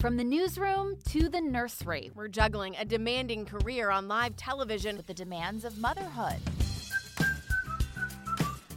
From 0.00 0.16
the 0.16 0.24
newsroom 0.24 0.96
to 1.10 1.28
the 1.28 1.42
nursery, 1.42 2.10
We're 2.14 2.28
juggling 2.28 2.74
a 2.76 2.86
demanding 2.86 3.44
career 3.44 3.90
on 3.90 4.08
live 4.08 4.34
television. 4.34 4.96
with 4.96 5.06
the 5.06 5.12
demands 5.12 5.64
of 5.66 5.76
motherhood. 5.78 6.38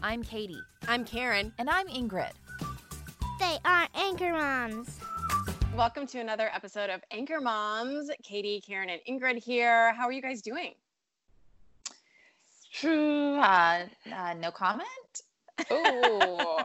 I'm 0.01 0.21
Katie. 0.21 0.59
I'm 0.85 1.05
Karen. 1.05 1.53
And 1.57 1.69
I'm 1.69 1.87
Ingrid. 1.87 2.33
They 3.39 3.57
are 3.63 3.87
anchor 3.95 4.33
moms. 4.33 4.99
Welcome 5.77 6.07
to 6.07 6.19
another 6.19 6.49
episode 6.53 6.89
of 6.89 7.01
Anchor 7.09 7.39
Moms. 7.39 8.11
Katie, 8.21 8.59
Karen, 8.59 8.89
and 8.89 8.99
Ingrid 9.09 9.41
here. 9.41 9.93
How 9.93 10.03
are 10.07 10.11
you 10.11 10.21
guys 10.21 10.41
doing? 10.41 10.73
True. 12.73 13.35
Uh, 13.35 13.85
uh, 14.13 14.33
no 14.33 14.51
comment. 14.51 14.87
Ooh, 15.71 16.57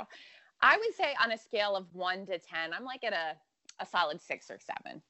I 0.60 0.76
would 0.76 0.94
say 0.96 1.14
on 1.22 1.30
a 1.30 1.38
scale 1.38 1.76
of 1.76 1.86
one 1.94 2.26
to 2.26 2.38
ten, 2.40 2.72
I'm 2.74 2.84
like 2.84 3.04
at 3.04 3.12
a 3.12 3.36
a 3.80 3.86
solid 3.86 4.20
six 4.20 4.50
or 4.50 4.58
seven. 4.58 5.02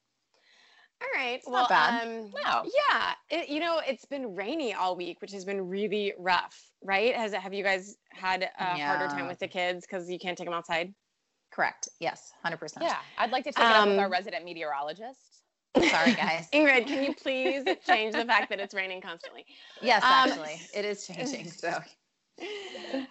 All 1.01 1.07
right. 1.15 1.37
It's 1.37 1.47
well, 1.47 1.67
um, 1.71 2.29
No. 2.43 2.63
yeah, 2.89 3.13
it, 3.29 3.47
you 3.49 3.61
know, 3.61 3.79
it's 3.87 4.05
been 4.05 4.35
rainy 4.35 4.73
all 4.73 4.97
week, 4.97 5.21
which 5.21 5.31
has 5.31 5.45
been 5.45 5.69
really 5.69 6.13
rough, 6.19 6.71
right? 6.83 7.15
Has 7.15 7.33
have 7.33 7.53
you 7.53 7.63
guys 7.63 7.95
had 8.11 8.43
a 8.59 8.77
harder 8.77 9.07
time 9.07 9.27
with 9.27 9.39
the 9.39 9.47
kids 9.47 9.85
because 9.85 10.09
you 10.09 10.19
can't 10.19 10.37
take 10.37 10.45
them 10.47 10.53
outside? 10.53 10.93
Correct. 11.51 11.87
Yes, 12.01 12.33
hundred 12.43 12.57
percent. 12.57 12.85
Yeah, 12.85 12.97
I'd 13.17 13.31
like 13.31 13.45
to 13.45 13.51
take 13.51 13.63
it 13.63 13.71
up 13.71 13.87
with 13.87 13.97
our 13.97 14.05
Um, 14.05 14.11
resident 14.11 14.43
meteorologist. 14.43 15.43
Sorry, 15.89 16.13
guys. 16.17 16.49
Ingrid, 16.53 16.85
can 16.87 17.01
you 17.03 17.13
please 17.15 17.63
change 17.87 18.13
the 18.13 18.25
fact 18.25 18.49
that 18.49 18.59
it's 18.59 18.73
raining 18.73 18.99
constantly? 19.01 19.45
Yes, 19.81 20.03
Um, 20.03 20.09
actually, 20.09 20.59
it 20.73 20.83
is 20.85 21.07
changing. 21.07 21.49
So. 21.49 21.79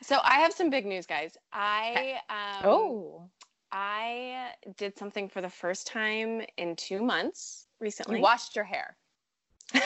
So 0.01 0.19
I 0.25 0.41
have 0.41 0.53
some 0.55 0.71
big 0.71 0.87
news, 0.87 1.05
guys. 1.07 1.37
I 1.53 2.19
um, 2.31 2.67
Oh, 2.67 3.31
I 3.73 4.51
did 4.77 4.97
something 4.99 5.29
for 5.29 5.41
the 5.41 5.51
first 5.51 5.87
time 5.87 6.43
in 6.57 6.77
two 6.77 7.03
months 7.03 7.67
recently. 7.81 8.17
you 8.17 8.23
washed 8.23 8.57
your 8.57 8.65
hair. 8.65 8.97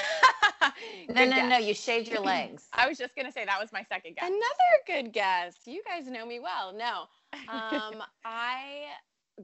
No, 1.09 1.25
no, 1.25 1.49
no. 1.49 1.59
You 1.59 1.75
shaved 1.75 2.09
your 2.09 2.21
legs. 2.25 2.69
I 2.73 2.89
was 2.89 2.99
just 2.99 3.15
gonna 3.17 3.33
say 3.33 3.45
that 3.45 3.61
was 3.61 3.73
my 3.73 3.85
second 3.89 4.17
guess. 4.17 4.29
Another 4.29 4.73
good 4.87 5.13
guess. 5.13 5.55
You 5.65 5.83
guys 5.87 6.07
know 6.07 6.25
me 6.25 6.41
well. 6.41 6.73
No. 6.73 7.07
Um, 7.49 8.03
I, 8.25 8.85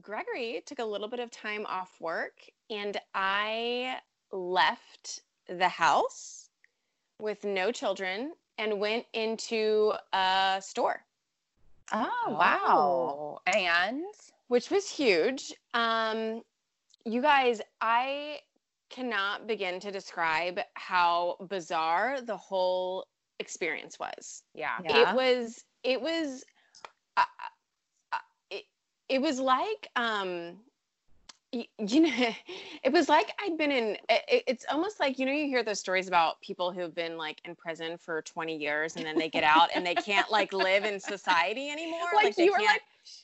Gregory 0.01 0.63
took 0.65 0.79
a 0.79 0.85
little 0.85 1.07
bit 1.07 1.19
of 1.19 1.29
time 1.31 1.65
off 1.67 1.95
work 1.99 2.33
and 2.69 2.99
I 3.13 3.97
left 4.31 5.21
the 5.47 5.67
house 5.69 6.49
with 7.19 7.43
no 7.43 7.71
children 7.71 8.33
and 8.57 8.79
went 8.79 9.05
into 9.13 9.93
a 10.13 10.61
store, 10.63 11.03
Oh 11.91 12.35
wow. 12.37 13.19
Oh, 13.25 13.39
and 13.45 14.03
which 14.47 14.69
was 14.69 14.89
huge. 14.89 15.53
Um, 15.73 16.41
you 17.05 17.21
guys, 17.21 17.61
I 17.81 18.39
cannot 18.89 19.47
begin 19.47 19.79
to 19.81 19.91
describe 19.91 20.59
how 20.75 21.37
bizarre 21.49 22.21
the 22.21 22.37
whole 22.37 23.07
experience 23.39 23.99
was. 23.99 24.43
yeah, 24.53 24.79
Yeah. 24.79 24.95
it 24.95 25.11
was 25.11 25.65
it 25.83 26.01
was 26.01 26.43
uh, 27.17 27.25
uh, 28.13 28.17
it, 28.49 28.63
it 29.09 29.21
was 29.21 29.39
like 29.39 29.87
um 29.95 30.59
you 31.51 32.01
know 32.01 32.29
it 32.83 32.91
was 32.91 33.09
like 33.09 33.33
i'd 33.43 33.57
been 33.57 33.71
in 33.71 33.97
it, 34.09 34.43
it's 34.47 34.65
almost 34.69 34.99
like 34.99 35.17
you 35.17 35.25
know 35.25 35.31
you 35.31 35.47
hear 35.47 35.63
those 35.63 35.79
stories 35.79 36.07
about 36.07 36.39
people 36.41 36.71
who've 36.71 36.93
been 36.93 37.17
like 37.17 37.41
in 37.45 37.55
prison 37.55 37.97
for 37.97 38.21
20 38.21 38.55
years 38.55 38.95
and 38.95 39.05
then 39.05 39.17
they 39.17 39.29
get 39.29 39.43
out 39.43 39.69
and 39.73 39.85
they 39.85 39.95
can't 39.95 40.29
like 40.31 40.53
live 40.53 40.85
in 40.85 40.99
society 40.99 41.69
anymore 41.71 42.07
like, 42.15 42.35
they 42.35 42.45
you 42.45 42.51
were 42.51 42.63
like 42.63 42.81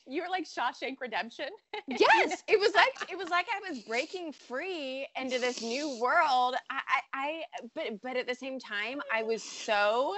you 0.08 0.22
were 0.22 0.28
like 0.28 0.44
Shawshank 0.44 1.00
Redemption. 1.00 1.48
yes 1.86 2.42
it 2.48 2.58
was 2.58 2.74
like 2.74 3.10
it 3.10 3.16
was 3.16 3.28
like 3.28 3.46
i 3.54 3.70
was 3.70 3.80
breaking 3.80 4.32
free 4.32 5.06
into 5.20 5.38
this 5.38 5.62
new 5.62 5.98
world 6.00 6.56
i 6.70 6.80
i, 6.88 7.00
I 7.14 7.42
but 7.74 8.02
but 8.02 8.16
at 8.16 8.26
the 8.26 8.34
same 8.34 8.58
time 8.58 9.00
i 9.14 9.22
was 9.22 9.42
so 9.42 10.16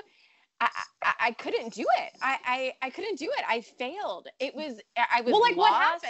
I, 0.60 0.68
I, 1.04 1.12
I 1.20 1.30
couldn't 1.32 1.72
do 1.72 1.82
it. 2.00 2.12
I, 2.20 2.36
I, 2.44 2.72
I 2.86 2.90
couldn't 2.90 3.16
do 3.16 3.26
it. 3.26 3.44
I 3.48 3.60
failed. 3.60 4.26
It 4.40 4.56
was 4.56 4.80
I 4.96 5.20
was 5.20 5.30
well, 5.30 5.40
like 5.40 5.56
what 5.56 5.70
lost. 5.70 6.04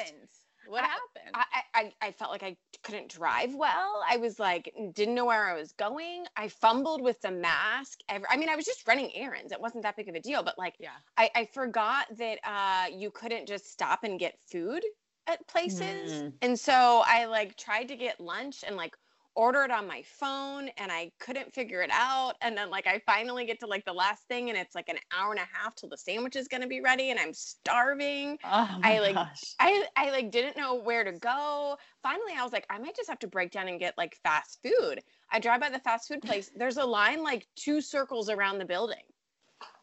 What 0.69 0.84
I- 0.84 0.87
happened? 0.87 1.34
I, 1.34 1.62
I, 1.75 1.93
I 2.09 2.11
felt 2.12 2.31
like 2.31 2.43
I 2.43 2.56
couldn't 2.83 3.09
drive 3.09 3.55
well. 3.55 4.03
I 4.09 4.17
was 4.17 4.39
like, 4.39 4.73
didn't 4.95 5.15
know 5.15 5.27
where 5.27 5.47
I 5.47 5.55
was 5.55 5.73
going. 5.73 6.25
I 6.37 6.49
fumbled 6.49 7.03
with 7.03 7.21
the 7.21 7.31
mask. 7.31 8.01
Ever, 8.09 8.27
I 8.31 8.37
mean, 8.37 8.49
I 8.49 8.56
was 8.56 8.65
just 8.65 8.87
running 8.87 9.11
errands. 9.15 9.53
It 9.53 9.61
wasn't 9.61 9.83
that 9.83 9.97
big 9.97 10.09
of 10.09 10.15
a 10.15 10.21
deal, 10.21 10.43
but 10.43 10.59
like, 10.59 10.75
yeah. 10.79 10.91
I, 11.17 11.31
I 11.34 11.49
forgot 11.53 12.06
that 12.17 12.39
uh, 12.45 12.87
you 12.93 13.11
couldn't 13.11 13.47
just 13.47 13.71
stop 13.71 14.05
and 14.05 14.19
get 14.19 14.39
food 14.51 14.83
at 15.27 15.47
places. 15.47 16.23
Mm. 16.23 16.33
And 16.43 16.59
so 16.59 17.03
I 17.06 17.27
like 17.27 17.56
tried 17.56 17.89
to 17.89 17.97
get 17.97 18.21
lunch 18.21 18.65
and 18.67 18.77
like 18.77 18.97
order 19.38 19.62
it 19.65 19.71
on 19.71 19.87
my 19.87 20.03
phone 20.03 20.69
and 20.78 20.93
I 20.93 21.12
couldn't 21.21 21.54
figure 21.54 21.82
it 21.82 21.91
out. 21.93 22.34
And 22.43 22.59
then 22.59 22.71
like 22.71 22.87
I 22.87 23.00
finally 23.06 23.47
get 23.47 23.60
to 23.60 23.66
like 23.66 23.84
the 23.87 23.94
last 23.94 24.28
thing 24.28 24.50
and 24.50 24.59
it's 24.59 24.75
like 24.75 24.91
an 24.91 24.99
hour 25.12 25.31
and 25.32 25.41
a 25.41 25.44
half 25.44 25.76
till 25.76 25.88
the 25.88 25.97
sandwich 25.97 26.37
is 26.37 26.49
gonna 26.49 26.66
be 26.66 26.81
ready 26.82 27.10
and 27.10 27.21
I'm 27.21 27.32
starving. 27.34 28.38
Oh 28.43 28.82
I, 28.82 29.00
like, 29.00 29.22
gosh. 29.22 29.59
I 29.60 29.87
I 29.97 30.10
like 30.10 30.31
didn't 30.31 30.56
know 30.56 30.75
where 30.76 31.04
to 31.04 31.12
go. 31.12 31.78
Finally, 32.03 32.34
I 32.37 32.43
was 32.44 32.53
like, 32.53 32.66
I 32.71 32.78
might 32.78 32.97
just 32.97 33.09
have 33.09 33.21
to 33.21 33.28
break 33.28 33.53
down 33.53 33.69
and 33.69 33.78
get 33.81 33.97
like 33.99 34.16
fast 34.22 34.60
food. 34.62 35.03
I 35.31 35.41
drive 35.41 35.60
by 35.60 35.70
the 35.70 35.81
fast 35.81 36.09
food 36.09 36.22
place. 36.22 36.50
There's 36.55 36.76
a 36.76 36.84
line 36.84 37.22
like 37.22 37.49
two 37.56 37.81
circles 37.81 38.31
around 38.31 38.59
the 38.59 38.65
building. 38.66 39.03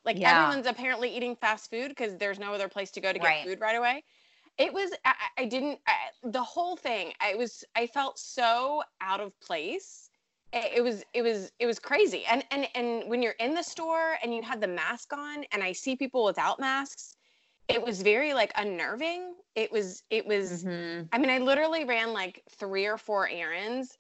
Like 0.06 0.20
Yeah. 0.20 0.26
everyone's 0.26 0.68
apparently 0.68 1.16
eating 1.16 1.36
fast 1.36 1.70
food 1.70 1.90
because 1.90 2.18
there's 2.18 2.40
no 2.40 2.54
other 2.54 2.70
place 2.70 2.92
to 2.92 3.02
go 3.02 3.12
to 3.12 3.20
get 3.20 3.34
Right. 3.34 3.44
food 3.44 3.60
right 3.60 3.76
away. 3.76 4.06
It 4.58 4.74
was 4.74 4.92
I, 5.04 5.14
I 5.40 5.46
didn't 5.46 5.80
I, 5.88 5.94
the 6.24 6.44
whole 6.44 6.76
thing. 6.78 7.14
I 7.20 7.36
was 7.36 7.64
I 7.76 7.88
felt 7.88 8.18
so 8.20 8.84
out 9.02 9.20
of 9.20 9.38
place. 9.42 10.10
It, 10.54 10.78
it 10.78 10.82
was 10.82 11.04
it 11.14 11.22
was 11.22 11.52
it 11.60 11.66
was 11.66 11.80
crazy. 11.80 12.26
And 12.26 12.44
and 12.52 12.68
and 12.76 13.10
when 13.10 13.22
you're 13.22 13.34
in 13.34 13.54
the 13.54 13.64
store 13.64 14.18
and 14.24 14.34
you 14.34 14.42
have 14.44 14.62
the 14.62 14.68
mask 14.68 15.14
on 15.14 15.46
and 15.52 15.64
I 15.64 15.74
see 15.74 15.96
people 15.96 16.24
without 16.24 16.60
masks, 16.60 17.16
it 17.68 17.82
was 17.84 18.02
very 18.02 18.34
like 18.34 18.52
unnerving. 18.56 19.34
It 19.56 19.72
was 19.72 20.04
it 20.10 20.26
was 20.26 20.64
Mhm. 20.64 21.10
I 21.12 21.18
mean, 21.18 21.30
I 21.30 21.40
literally 21.40 21.84
ran 21.86 22.14
like 22.14 22.44
three 22.50 22.86
or 22.86 22.98
four 22.98 23.28
errands 23.28 23.98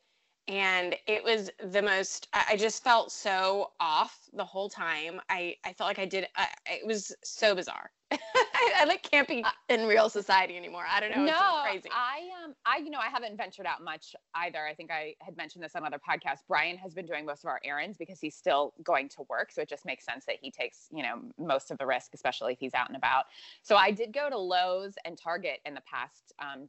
and 0.47 0.95
it 1.07 1.23
was 1.23 1.50
the 1.72 1.81
most, 1.81 2.28
I, 2.33 2.56
just 2.56 2.83
felt 2.83 3.11
so 3.11 3.72
off 3.79 4.19
the 4.33 4.45
whole 4.45 4.69
time. 4.69 5.19
I, 5.29 5.56
I 5.66 5.73
felt 5.73 5.88
like 5.88 5.97
I 5.97 6.06
did, 6.06 6.28
I, 6.35 6.47
it 6.67 6.85
was 6.85 7.16
so 7.23 7.56
bizarre. 7.56 7.89
I, 8.11 8.73
I 8.78 8.85
like 8.85 9.01
can't 9.01 9.28
be 9.28 9.44
in 9.69 9.88
real 9.88 10.09
society 10.09 10.55
anymore. 10.55 10.84
I 10.88 11.00
don't 11.00 11.11
know. 11.11 11.25
No, 11.25 11.63
crazy. 11.63 11.89
I 11.91 12.29
um, 12.44 12.53
I 12.66 12.78
you 12.78 12.91
know, 12.91 13.00
I 13.00 13.07
haven't 13.07 13.35
ventured 13.35 13.66
out 13.66 13.84
much 13.84 14.16
either. 14.35 14.59
I 14.66 14.75
think 14.75 14.91
I 14.91 15.16
had 15.22 15.35
mentioned 15.35 15.63
this 15.63 15.75
on 15.75 15.84
other 15.84 15.97
podcasts. 15.97 16.41
Brian 16.47 16.78
has 16.78 16.94
been 16.94 17.07
doing 17.07 17.25
most 17.25 17.44
of 17.44 17.50
our 17.50 17.59
errands 17.63 17.97
because 17.97 18.19
he's 18.19 18.35
still 18.35 18.73
going 18.84 19.09
to 19.09 19.23
work, 19.28 19.51
so 19.51 19.61
it 19.61 19.69
just 19.69 19.85
makes 19.85 20.05
sense 20.05 20.23
that 20.25 20.35
he 20.39 20.51
takes 20.51 20.88
you 20.94 21.01
know 21.01 21.19
most 21.39 21.72
of 21.72 21.79
the 21.79 21.85
risk, 21.85 22.13
especially 22.13 22.53
if 22.53 22.59
he's 22.59 22.75
out 22.75 22.88
and 22.88 22.95
about. 22.95 23.25
So 23.63 23.75
I 23.75 23.89
did 23.89 24.13
go 24.13 24.29
to 24.29 24.38
Lowe's 24.38 24.94
and 25.03 25.17
Target 25.17 25.59
in 25.66 25.73
the 25.73 25.81
past 25.81 26.31
um, 26.39 26.67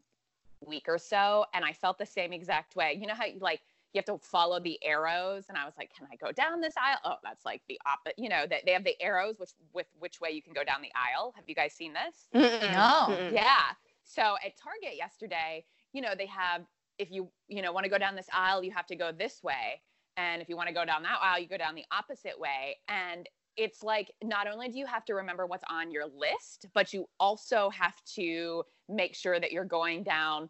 week 0.61 0.85
or 0.89 0.99
so, 0.99 1.45
and 1.53 1.65
I 1.65 1.73
felt 1.73 1.99
the 1.99 2.07
same 2.07 2.33
exact 2.33 2.77
way. 2.77 2.97
You 2.99 3.07
know 3.07 3.15
how 3.15 3.27
you 3.27 3.39
like 3.41 3.61
you 3.97 4.03
have 4.07 4.21
to 4.21 4.25
follow 4.25 4.61
the 4.61 4.79
arrows, 4.85 5.47
and 5.49 5.57
I 5.57 5.65
was 5.65 5.75
like, 5.79 5.91
can 5.97 6.07
I 6.13 6.17
go 6.17 6.31
down 6.33 6.61
this 6.61 6.75
aisle? 6.77 6.99
Oh, 7.05 7.15
that's 7.25 7.45
like 7.45 7.63
the 7.69 7.81
opposite. 7.87 8.19
You 8.19 8.29
know 8.29 8.45
that 8.49 8.63
they 8.67 8.73
have 8.73 8.85
the 8.85 9.01
arrows, 9.01 9.39
which 9.39 9.51
with 9.73 9.87
which 9.99 10.21
way 10.21 10.31
you 10.31 10.43
can 10.43 10.53
go 10.53 10.65
down 10.65 10.83
the 10.83 10.93
aisle. 10.95 11.33
Have 11.37 11.45
you 11.49 11.55
guys 11.55 11.73
seen 11.73 11.93
this? 11.95 12.29
Mm-mm, 12.35 12.73
No. 12.73 13.15
mm-mm. 13.15 13.33
Yeah. 13.33 13.73
So 14.05 14.37
at 14.45 14.57
Target 14.57 14.97
yesterday, 14.97 15.65
you 15.93 16.03
know, 16.03 16.15
they 16.17 16.27
have 16.27 16.63
if 16.99 17.11
you, 17.11 17.29
you 17.49 17.63
know, 17.63 17.73
want 17.73 17.85
to 17.85 17.91
go 17.91 17.99
down 17.99 18.17
this 18.17 18.29
aisle, 18.33 18.63
you 18.63 18.71
have 18.73 18.87
to 18.87 18.97
go 18.97 19.13
this 19.13 19.43
way. 19.43 19.83
And 20.17 20.41
if 20.41 20.49
you 20.49 20.57
want 20.57 20.69
to 20.69 20.75
go 20.75 20.85
down 20.85 21.03
that 21.03 21.19
aisle, 21.21 21.41
you 21.41 21.49
go 21.49 21.59
down 21.59 21.75
the 21.75 21.85
opposite 21.93 22.39
way. 22.39 22.77
And 22.89 23.29
it's 23.57 23.83
like 23.83 24.11
not 24.23 24.47
only 24.47 24.69
do 24.69 24.79
you 24.79 24.87
have 24.87 25.05
to 25.07 25.15
remember 25.15 25.47
what's 25.47 25.65
on 25.69 25.91
your 25.91 26.05
list, 26.07 26.67
but 26.75 26.93
you 26.93 27.07
also 27.21 27.71
have 27.71 27.95
to 28.15 28.63
make 28.89 29.15
sure 29.15 29.39
that 29.41 29.53
you're 29.53 29.65
going 29.65 30.03
down 30.03 30.49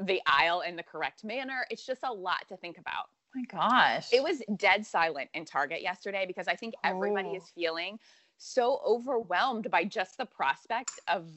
the 0.00 0.20
aisle 0.26 0.60
in 0.62 0.76
the 0.76 0.82
correct 0.82 1.24
manner. 1.24 1.64
It's 1.70 1.84
just 1.84 2.02
a 2.04 2.12
lot 2.12 2.48
to 2.48 2.56
think 2.56 2.78
about. 2.78 3.06
Oh 3.34 3.38
my 3.38 3.44
gosh. 3.44 4.12
It 4.12 4.22
was 4.22 4.42
dead 4.56 4.84
silent 4.86 5.30
in 5.34 5.44
Target 5.44 5.82
yesterday 5.82 6.24
because 6.26 6.48
I 6.48 6.54
think 6.56 6.74
everybody 6.84 7.30
Oh. 7.32 7.36
is 7.36 7.48
feeling 7.54 7.98
so 8.38 8.80
overwhelmed 8.84 9.70
by 9.70 9.84
just 9.84 10.18
the 10.18 10.26
prospect 10.26 10.92
of 11.08 11.28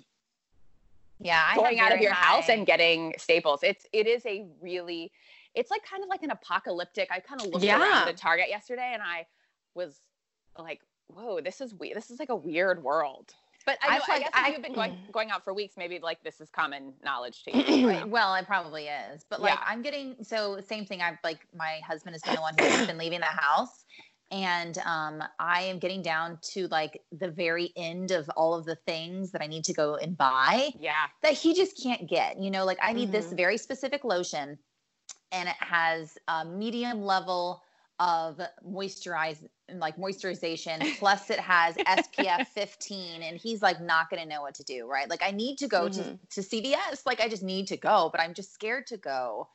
Yeah, 1.20 1.42
I 1.46 1.56
going 1.56 1.80
out 1.80 1.94
of 1.94 2.02
your 2.02 2.14
house 2.14 2.50
and 2.50 2.66
getting 2.66 3.14
staples. 3.18 3.64
It's 3.64 3.86
it 3.94 4.08
is 4.08 4.26
a 4.26 4.46
really 4.62 5.12
it's 5.54 5.72
like 5.72 5.84
kind 5.86 6.04
of 6.04 6.10
like 6.10 6.24
an 6.24 6.32
apocalyptic. 6.32 7.08
I 7.12 7.20
kind 7.22 7.40
of 7.40 7.48
looked 7.48 7.64
Yeah. 7.64 7.80
around 7.80 8.08
the 8.08 8.14
Target 8.14 8.50
yesterday 8.50 8.92
and 8.94 9.02
I 9.02 9.26
was 9.74 10.02
like, 10.58 10.82
whoa, 11.08 11.40
this 11.40 11.62
is 11.62 11.74
weird. 11.74 11.96
This 11.96 12.10
is 12.12 12.20
like 12.20 12.30
a 12.30 12.36
weird 12.36 12.84
world. 12.84 13.34
But 13.66 13.80
I, 13.82 13.96
I 13.96 13.98
know, 13.98 14.04
I 14.08 14.12
like 14.14 14.20
guess 14.22 14.30
if 14.30 14.36
I- 14.46 14.50
you've 14.50 14.62
been 14.62 14.74
going 14.74 14.96
going 15.12 15.32
out 15.32 15.44
for 15.44 15.54
weeks, 15.54 15.76
maybe 15.78 16.00
like 16.00 16.22
this 16.24 16.40
is 16.40 16.50
common 16.50 16.94
knowledge 17.04 17.44
to 17.44 17.58
you. 17.58 17.88
Right, 17.88 18.08
Well, 18.08 18.34
it 18.36 18.46
probably 18.46 18.88
is, 18.88 19.26
but 19.30 19.42
like 19.42 19.54
Yeah. 19.54 19.64
I'm 19.66 19.82
getting 19.82 20.16
so 20.24 20.60
same 20.62 20.86
thing. 20.86 21.02
I've 21.02 21.18
like 21.24 21.40
my 21.56 21.80
husband 21.86 22.14
has 22.16 22.22
been 22.22 22.36
the 22.36 22.42
one 22.42 22.54
who's 22.58 22.88
been 22.88 22.98
leaving 22.98 23.20
the 23.20 23.26
house, 23.26 23.86
and 24.32 24.78
um, 24.80 25.24
I 25.40 25.62
am 25.64 25.80
getting 25.80 26.02
down 26.02 26.40
to 26.54 26.68
like 26.68 27.02
the 27.12 27.30
very 27.30 27.72
end 27.76 28.12
of 28.12 28.30
all 28.30 28.54
of 28.56 28.66
the 28.66 28.76
things 28.76 29.32
that 29.32 29.42
I 29.42 29.48
need 29.48 29.66
to 29.66 29.74
go 29.74 29.96
and 29.96 30.18
buy 30.18 30.72
yeah. 30.80 31.06
that 31.24 31.34
he 31.34 31.54
just 31.54 31.82
can't 31.82 32.08
get. 32.08 32.40
You 32.40 32.52
know, 32.52 32.66
like 32.66 32.80
I 32.82 32.94
need 32.94 33.12
this 33.12 33.28
Mhm. 33.28 33.38
very 33.38 33.58
specific 33.58 34.04
lotion, 34.04 34.58
and 35.32 35.50
it 35.50 35.56
has 35.60 36.18
a 36.28 36.46
medium 36.46 37.04
level 37.04 37.62
of 38.00 38.40
moisturize 38.68 39.38
like 39.74 39.96
moisturization 39.98 40.98
plus 41.00 41.30
it 41.30 41.40
has 41.40 41.76
SPF 41.78 42.46
15 42.54 43.24
and 43.24 43.38
he's 43.38 43.62
like 43.62 43.82
not 43.82 44.10
going 44.10 44.22
to 44.22 44.28
know 44.28 44.42
what 44.42 44.54
to 44.56 44.64
do 44.64 44.86
right 44.88 45.10
like 45.10 45.24
I 45.24 45.32
need 45.32 45.58
to 45.60 45.68
go 45.68 45.88
to 45.90 46.02
Mhm. 46.02 46.20
to 46.32 46.42
CVS 46.42 47.06
like 47.06 47.20
I 47.22 47.28
just 47.30 47.44
need 47.44 47.68
to 47.68 47.78
go 47.78 48.10
but 48.12 48.22
I'm 48.22 48.34
just 48.34 48.54
scared 48.54 48.88
to 48.88 48.98
go 48.98 49.50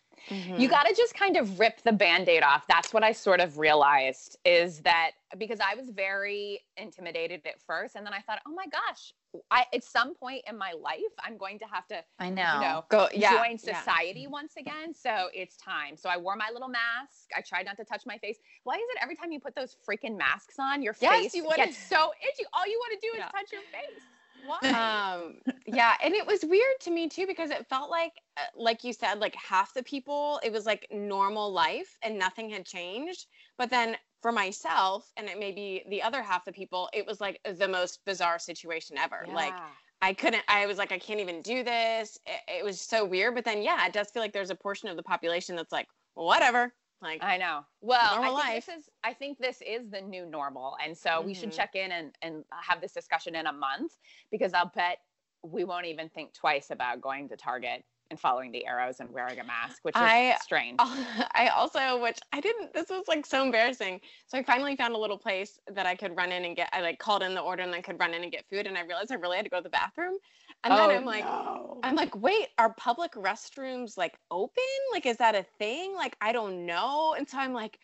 You 0.58 0.68
got 0.68 0.84
to 0.86 0.94
just 0.94 1.14
kind 1.14 1.36
of 1.36 1.58
rip 1.58 1.82
the 1.82 1.92
band-aid 1.92 2.42
off. 2.42 2.66
That's 2.68 2.92
what 2.92 3.02
I 3.02 3.12
sort 3.12 3.40
of 3.40 3.58
realized 3.58 4.36
is 4.44 4.80
that 4.82 5.12
because 5.38 5.60
I 5.60 5.74
was 5.74 5.88
very 5.90 6.60
intimidated 6.76 7.40
at 7.46 7.60
first 7.66 7.96
and 7.96 8.04
then 8.06 8.12
I 8.12 8.20
thought, 8.20 8.40
"Oh 8.46 8.52
my 8.52 8.66
gosh, 8.66 9.14
I 9.50 9.64
at 9.72 9.84
some 9.84 10.14
point 10.14 10.42
in 10.48 10.58
my 10.58 10.72
life 10.72 10.98
I'm 11.22 11.36
going 11.36 11.58
to 11.60 11.64
have 11.72 11.86
to, 11.88 12.02
I 12.18 12.30
know 12.30 12.54
you 12.54 12.60
know, 12.60 12.84
Go, 12.88 13.08
yeah. 13.14 13.30
join 13.36 13.58
yeah. 13.62 13.78
society 13.78 14.26
once 14.26 14.54
again. 14.58 14.92
So 14.94 15.28
it's 15.32 15.56
time. 15.56 15.96
So 15.96 16.08
I 16.08 16.16
wore 16.16 16.36
my 16.36 16.50
little 16.52 16.68
mask. 16.68 17.28
I 17.36 17.40
tried 17.40 17.66
not 17.66 17.76
to 17.76 17.84
touch 17.84 18.02
my 18.06 18.18
face. 18.18 18.38
Why 18.64 18.74
is 18.74 18.80
it 18.94 18.98
every 19.02 19.14
time 19.16 19.30
you 19.32 19.40
put 19.40 19.54
those 19.54 19.76
freaking 19.88 20.16
masks 20.18 20.56
on, 20.58 20.82
your 20.82 20.94
Yes, 21.00 21.20
face 21.22 21.34
you 21.34 21.44
wanna- 21.44 21.56
gets 21.66 21.78
so 21.78 22.12
itchy? 22.22 22.44
All 22.52 22.66
you 22.66 22.78
want 22.78 23.00
to 23.00 23.06
do 23.06 23.12
is 23.14 23.18
Yeah. 23.18 23.28
touch 23.28 23.52
your 23.52 23.62
face. 23.62 24.02
Why? 24.46 24.70
um 24.70 25.34
yeah 25.66 25.96
and 26.02 26.14
it 26.14 26.26
was 26.26 26.42
weird 26.42 26.80
to 26.80 26.90
me 26.90 27.10
too 27.10 27.26
because 27.26 27.50
it 27.50 27.66
felt 27.66 27.90
like 27.90 28.12
uh, 28.38 28.40
like 28.56 28.84
you 28.84 28.94
said 28.94 29.18
like 29.18 29.34
half 29.34 29.74
the 29.74 29.82
people 29.82 30.40
it 30.42 30.50
was 30.50 30.64
like 30.64 30.86
normal 30.90 31.52
life 31.52 31.98
and 32.02 32.18
nothing 32.18 32.48
had 32.48 32.64
changed 32.64 33.26
but 33.58 33.68
then 33.68 33.96
for 34.22 34.32
myself 34.32 35.10
and 35.16 35.28
it 35.28 35.38
may 35.38 35.52
be 35.52 35.84
the 35.88 36.02
other 36.02 36.22
half 36.22 36.44
the 36.44 36.52
people 36.52 36.88
it 36.92 37.06
was 37.06 37.20
like 37.20 37.40
the 37.56 37.68
most 37.68 38.00
bizarre 38.04 38.38
situation 38.38 38.96
ever 38.98 39.26
like 39.32 39.54
i 40.02 40.12
couldn't 40.12 40.42
i 40.48 40.66
was 40.66 40.78
like 40.78 40.92
i 40.92 40.98
can't 40.98 41.20
even 41.20 41.40
do 41.42 41.62
this 41.62 42.18
it, 42.26 42.58
it 42.58 42.64
was 42.64 42.80
so 42.80 43.04
weird 43.04 43.34
but 43.34 43.44
then 43.44 43.62
yeah 43.62 43.86
it 43.86 43.92
does 43.92 44.10
feel 44.10 44.22
like 44.22 44.32
there's 44.32 44.50
a 44.50 44.54
portion 44.54 44.88
of 44.88 44.96
the 44.96 45.02
population 45.02 45.56
that's 45.56 45.72
like 45.72 45.88
whatever 46.14 46.74
like 47.02 47.22
I 47.22 47.38
know. 47.38 47.64
Well, 47.80 48.14
I 48.14 48.26
think 48.26 48.36
life. 48.36 48.66
this 48.66 48.76
is 48.76 48.88
I 49.02 49.14
think 49.14 49.38
this 49.38 49.62
is 49.66 49.88
the 49.90 50.02
new 50.02 50.26
normal. 50.26 50.76
And 50.84 50.96
so 50.96 51.22
we 51.22 51.32
should 51.32 51.48
Mhm. 51.48 51.56
check 51.56 51.74
in 51.74 51.92
and, 51.92 52.14
and 52.20 52.44
have 52.50 52.80
this 52.80 52.92
discussion 52.92 53.34
in 53.34 53.46
a 53.46 53.52
month 53.52 53.96
because 54.30 54.52
I'll 54.52 54.70
bet 54.74 54.98
we 55.42 55.64
won't 55.64 55.86
even 55.86 56.10
think 56.10 56.34
twice 56.34 56.70
about 56.70 57.00
going 57.00 57.28
to 57.30 57.36
Target 57.36 57.84
and 58.10 58.18
following 58.18 58.50
the 58.52 58.66
arrows 58.66 59.00
and 59.00 59.10
wearing 59.10 59.38
a 59.38 59.44
mask, 59.44 59.78
which 59.82 59.94
is 59.96 60.02
I- 60.02 60.36
strange. 60.42 60.76
I 60.80 61.50
also, 61.54 62.00
which 62.02 62.18
I 62.32 62.40
didn't, 62.40 62.74
this 62.74 62.88
was 62.90 63.04
like 63.08 63.24
so 63.24 63.42
embarrassing. 63.42 64.00
So 64.26 64.38
I 64.38 64.42
finally 64.42 64.76
found 64.76 64.94
a 64.94 64.98
little 64.98 65.18
place 65.18 65.58
that 65.72 65.86
I 65.86 65.94
could 65.94 66.16
run 66.16 66.32
in 66.32 66.44
and 66.44 66.56
get, 66.56 66.68
I 66.72 66.80
like 66.80 66.98
called 66.98 67.22
in 67.22 67.34
the 67.34 67.40
order 67.40 67.62
and 67.62 67.72
then 67.72 67.82
could 67.82 67.98
run 67.98 68.14
in 68.14 68.22
and 68.22 68.32
get 68.32 68.44
food. 68.50 68.66
And 68.66 68.76
I 68.76 68.82
realized 68.82 69.12
I 69.12 69.16
really 69.16 69.36
had 69.36 69.44
to 69.44 69.50
go 69.50 69.58
to 69.58 69.62
the 69.62 69.70
bathroom. 69.70 70.16
And 70.64 70.72
then 70.72 70.90
oh, 70.90 70.94
I'm 70.94 71.04
like, 71.04 71.24
no. 71.24 71.78
I'm 71.82 71.94
like, 71.94 72.14
wait, 72.20 72.48
are 72.58 72.74
public 72.74 73.12
restrooms 73.12 73.96
like 73.96 74.18
open? 74.30 74.62
Like, 74.92 75.06
is 75.06 75.16
that 75.18 75.34
a 75.34 75.46
thing? 75.58 75.94
Like, 75.94 76.16
I 76.20 76.32
don't 76.32 76.66
know. 76.66 77.14
And 77.16 77.28
so 77.28 77.38
I'm 77.38 77.52
like, 77.52 77.78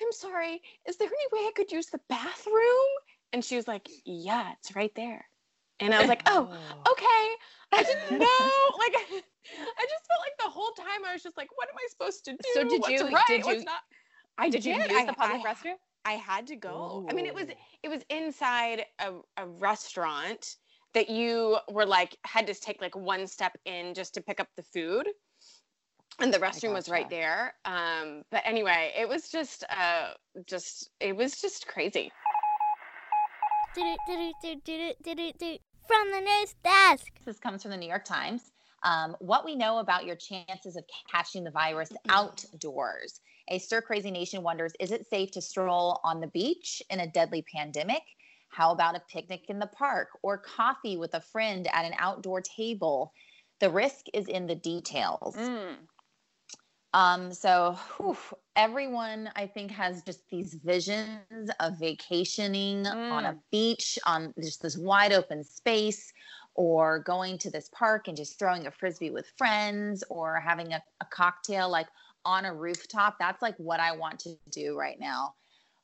I'm 0.00 0.12
sorry, 0.12 0.60
is 0.86 0.96
there 0.96 1.08
any 1.08 1.42
way 1.42 1.48
I 1.48 1.52
could 1.54 1.72
use 1.72 1.86
the 1.86 2.00
bathroom? 2.08 2.54
And 3.32 3.44
she 3.44 3.56
was 3.56 3.68
like, 3.68 3.88
yeah, 4.04 4.52
it's 4.58 4.74
right 4.74 4.92
there. 4.94 5.27
And 5.80 5.94
I 5.94 6.00
was 6.00 6.08
like, 6.08 6.22
oh, 6.26 6.48
okay. 6.90 7.28
I 7.72 7.82
didn't 7.82 8.18
know. 8.18 8.78
Like, 8.78 8.94
I 8.96 9.84
just 9.86 10.06
felt 10.08 10.20
like 10.20 10.36
the 10.44 10.50
whole 10.50 10.70
time 10.72 11.04
I 11.08 11.12
was 11.12 11.22
just 11.22 11.36
like, 11.36 11.48
what 11.56 11.68
am 11.68 11.76
I 11.76 11.86
supposed 11.90 12.24
to 12.26 12.32
do? 12.32 12.38
So 12.54 12.64
did 12.64 12.80
What's 12.80 12.92
you- 12.92 13.08
right? 13.08 13.22
did 13.28 13.44
What's 13.44 13.60
you- 13.60 13.64
not? 13.64 13.80
I 14.38 14.48
did 14.48 14.64
you 14.64 14.74
use 14.74 14.86
I- 14.90 15.04
the 15.06 15.12
public 15.12 15.44
I- 15.44 15.54
restroom? 15.54 15.74
I 16.04 16.12
had 16.12 16.46
to 16.46 16.56
go. 16.56 17.06
I 17.10 17.12
mean, 17.12 17.26
it 17.26 17.34
was 17.34 17.46
it 17.82 17.88
was 17.88 18.02
inside 18.08 18.86
a, 18.98 19.12
a 19.36 19.46
restaurant 19.46 20.56
that 20.94 21.10
you 21.10 21.58
were 21.70 21.84
like 21.84 22.16
had 22.24 22.46
to 22.46 22.54
take 22.54 22.80
like 22.80 22.96
one 22.96 23.26
step 23.26 23.58
in 23.66 23.92
just 23.92 24.14
to 24.14 24.22
pick 24.22 24.40
up 24.40 24.48
the 24.56 24.62
food. 24.62 25.06
And 26.20 26.32
the 26.32 26.38
restroom 26.38 26.72
was 26.72 26.88
right 26.88 27.10
there. 27.10 27.54
Um, 27.66 28.22
but 28.30 28.42
anyway, 28.46 28.92
it 28.96 29.06
was 29.08 29.28
just 29.28 29.64
uh 29.64 30.12
just 30.46 30.88
it 31.00 31.14
was 31.14 31.40
just 31.42 31.66
crazy. 31.66 32.10
From 35.88 36.10
the 36.10 36.20
news 36.20 36.54
desk. 36.62 37.12
This 37.24 37.38
comes 37.38 37.62
from 37.62 37.70
the 37.70 37.78
New 37.78 37.88
York 37.88 38.04
Times. 38.04 38.50
Um, 38.82 39.16
what 39.20 39.42
we 39.42 39.56
know 39.56 39.78
about 39.78 40.04
your 40.04 40.16
chances 40.16 40.76
of 40.76 40.84
catching 41.10 41.44
the 41.44 41.50
virus 41.50 41.90
outdoors. 42.10 43.20
A 43.48 43.58
stir 43.58 43.80
crazy 43.80 44.10
nation 44.10 44.42
wonders 44.42 44.74
is 44.78 44.92
it 44.92 45.08
safe 45.08 45.30
to 45.30 45.40
stroll 45.40 45.98
on 46.04 46.20
the 46.20 46.26
beach 46.26 46.82
in 46.90 47.00
a 47.00 47.06
deadly 47.06 47.42
pandemic? 47.56 48.02
How 48.50 48.70
about 48.70 48.96
a 48.96 49.02
picnic 49.10 49.46
in 49.48 49.58
the 49.58 49.66
park 49.66 50.08
or 50.22 50.36
coffee 50.36 50.98
with 50.98 51.14
a 51.14 51.22
friend 51.22 51.66
at 51.72 51.86
an 51.86 51.94
outdoor 51.98 52.42
table? 52.42 53.14
The 53.58 53.70
risk 53.70 54.06
is 54.12 54.28
in 54.28 54.46
the 54.46 54.56
details. 54.56 55.36
Mm. 55.36 55.76
Um, 56.94 57.32
so 57.32 57.78
whew, 57.96 58.16
everyone 58.56 59.30
I 59.36 59.46
think 59.46 59.70
has 59.72 60.02
just 60.02 60.28
these 60.30 60.54
visions 60.54 61.50
of 61.60 61.78
vacationing 61.78 62.86
on 62.86 63.24
a 63.26 63.36
beach 63.50 63.98
on 64.06 64.32
just 64.42 64.62
this 64.62 64.76
wide 64.76 65.12
open 65.12 65.44
space 65.44 66.12
or 66.54 66.98
going 67.00 67.38
to 67.38 67.50
this 67.50 67.70
park 67.72 68.08
and 68.08 68.16
just 68.16 68.38
throwing 68.38 68.66
a 68.66 68.70
frisbee 68.70 69.10
with 69.10 69.30
friends 69.36 70.02
or 70.08 70.40
having 70.40 70.72
a, 70.72 70.82
a 71.00 71.04
cocktail 71.04 71.68
like 71.68 71.88
on 72.24 72.46
a 72.46 72.54
rooftop. 72.54 73.16
That's 73.18 73.42
like 73.42 73.56
what 73.58 73.80
I 73.80 73.94
want 73.96 74.18
to 74.20 74.36
do 74.50 74.76
right 74.76 74.98
now. 74.98 75.34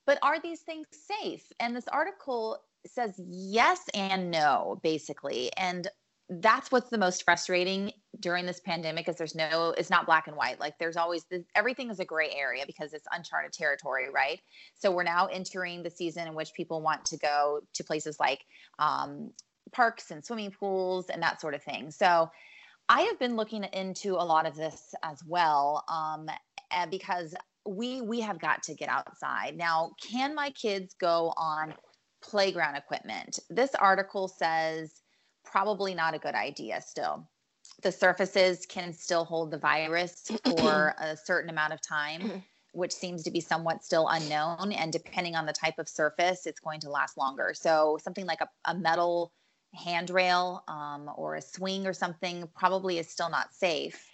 But 0.07 0.19
are 0.23 0.41
these 0.41 0.61
things 0.61 0.87
safe? 0.91 1.45
And 1.61 1.77
this 1.77 1.89
article 1.89 2.59
says 2.87 3.21
yes 3.25 3.81
and 3.95 4.31
no, 4.31 4.81
basically. 4.83 5.51
And 5.57 5.89
that's 6.29 6.73
what's 6.73 6.89
the 6.89 6.99
most 6.99 7.23
frustrating 7.25 7.93
during 8.21 8.47
this 8.47 8.61
pandemic 8.61 9.09
is 9.09 9.17
there's 9.17 9.35
no 9.35 9.75
it's 9.77 9.91
not 9.91 10.07
black 10.07 10.27
and 10.27 10.37
white. 10.37 10.59
Like 10.59 10.79
there's 10.79 10.97
always 10.97 11.25
this, 11.25 11.43
everything 11.55 11.91
is 11.91 12.01
a 12.01 12.05
gray 12.05 12.31
area 12.35 12.65
because 12.67 12.95
it's 12.95 13.07
uncharted 13.13 13.53
territory 13.53 14.07
right? 14.13 14.41
So 14.75 14.91
we're 14.91 15.03
now 15.03 15.27
entering 15.27 15.83
the 15.83 15.91
season 15.91 16.27
in 16.27 16.35
which 16.35 16.55
people 16.55 16.81
want 16.81 17.05
to 17.07 17.19
go 17.19 17.61
to 17.75 17.85
places 17.85 18.19
like 18.19 18.41
um, 18.79 19.33
parks 19.73 20.11
and 20.11 20.25
swimming 20.25 20.51
pools 20.51 21.11
and 21.11 21.23
that 21.23 21.41
sort 21.41 21.55
of 21.55 21.63
thing. 21.63 21.91
So 21.91 22.31
i 22.91 23.01
have 23.01 23.19
been 23.19 23.35
looking 23.35 23.65
into 23.73 24.15
a 24.15 24.25
lot 24.25 24.47
of 24.47 24.55
this 24.57 24.95
as 25.03 25.23
well 25.27 25.85
um, 25.89 26.29
because 26.91 27.35
we 27.67 28.01
we 28.03 28.21
have 28.21 28.39
got 28.39 28.63
to 28.63 28.75
get 28.75 28.89
outside. 28.89 29.57
Now 29.57 29.93
can 30.11 30.35
my 30.35 30.51
kids 30.51 30.95
go 30.99 31.35
on 31.37 31.75
playground 32.23 32.77
equipment? 32.77 33.39
This 33.51 33.75
article 33.75 34.29
says 34.29 35.03
probably 35.45 35.95
not 35.95 36.15
a 36.15 36.19
good 36.19 36.35
idea 36.35 36.81
still. 36.81 37.29
The 37.83 37.93
surfaces 37.93 38.67
can 38.67 38.93
still 38.93 39.25
hold 39.25 39.51
the 39.51 39.59
virus 39.59 40.31
for 40.59 40.95
a 40.99 41.17
certain 41.17 41.51
amount 41.51 41.73
of 41.73 41.81
time, 41.81 42.43
which 42.73 42.93
seems 42.93 43.23
to 43.25 43.31
be 43.31 43.41
somewhat 43.41 43.85
still 43.85 44.09
unknown. 44.09 44.73
And 44.73 44.93
depending 44.93 45.37
on 45.37 45.47
the 45.47 45.53
type 45.53 45.79
of 45.79 45.89
surface, 45.89 46.47
it's 46.47 46.61
going 46.61 46.81
to 46.81 46.91
last 46.91 47.17
longer. 47.17 47.53
So, 47.55 47.99
something 48.03 48.27
like 48.27 48.41
a, 48.41 48.49
a 48.65 48.75
metal 48.75 49.33
handrail 49.75 50.63
um, 50.69 51.11
or 51.17 51.35
a 51.35 51.43
swing 51.43 51.87
or 51.87 51.93
something 51.93 52.49
probably 52.57 52.99
is 52.99 53.09
still 53.09 53.31
not 53.31 53.53
safe. 53.53 54.09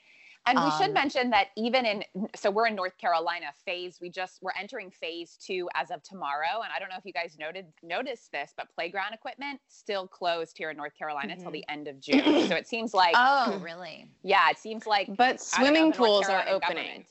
And 0.47 0.59
we 0.59 0.65
Um, 0.65 0.73
should 0.79 0.95
mention 0.95 1.31
that 1.31 1.49
even 1.57 1.85
in 1.85 2.05
so 2.35 2.51
we're 2.51 2.67
in 2.67 2.75
North 2.75 2.97
Carolina 2.99 3.47
phase, 3.65 3.99
we 4.01 4.09
just 4.09 4.43
we're 4.43 4.53
entering 4.59 4.91
phase 4.91 5.37
two 5.41 5.69
as 5.75 5.91
of 5.91 6.03
tomorrow. 6.03 6.63
And 6.63 6.73
I 6.75 6.79
don't 6.79 6.89
know 6.89 6.97
if 6.97 7.05
you 7.05 7.13
guys 7.13 7.37
noted 7.39 7.67
noticed 7.83 8.33
this, 8.33 8.55
but 8.57 8.69
playground 8.75 9.13
equipment 9.13 9.61
still 9.69 10.07
closed 10.09 10.57
here 10.57 10.71
in 10.71 10.77
North 10.77 10.97
Carolina 10.97 11.37
till 11.37 11.51
the 11.51 11.65
end 11.69 11.89
of 11.89 12.01
June. 12.01 12.49
So 12.49 12.55
it 12.57 12.67
seems 12.67 12.95
like 12.95 13.15
Oh, 13.17 13.59
really? 13.63 14.11
yeah, 14.23 14.49
it 14.51 14.59
seems 14.59 14.87
like 14.87 15.09
But 15.09 15.17
don't 15.17 15.29
know, 15.29 15.37
swimming 15.37 15.93
pools 15.93 16.29
are 16.29 16.43
opening. 16.49 16.61
government 16.61 17.07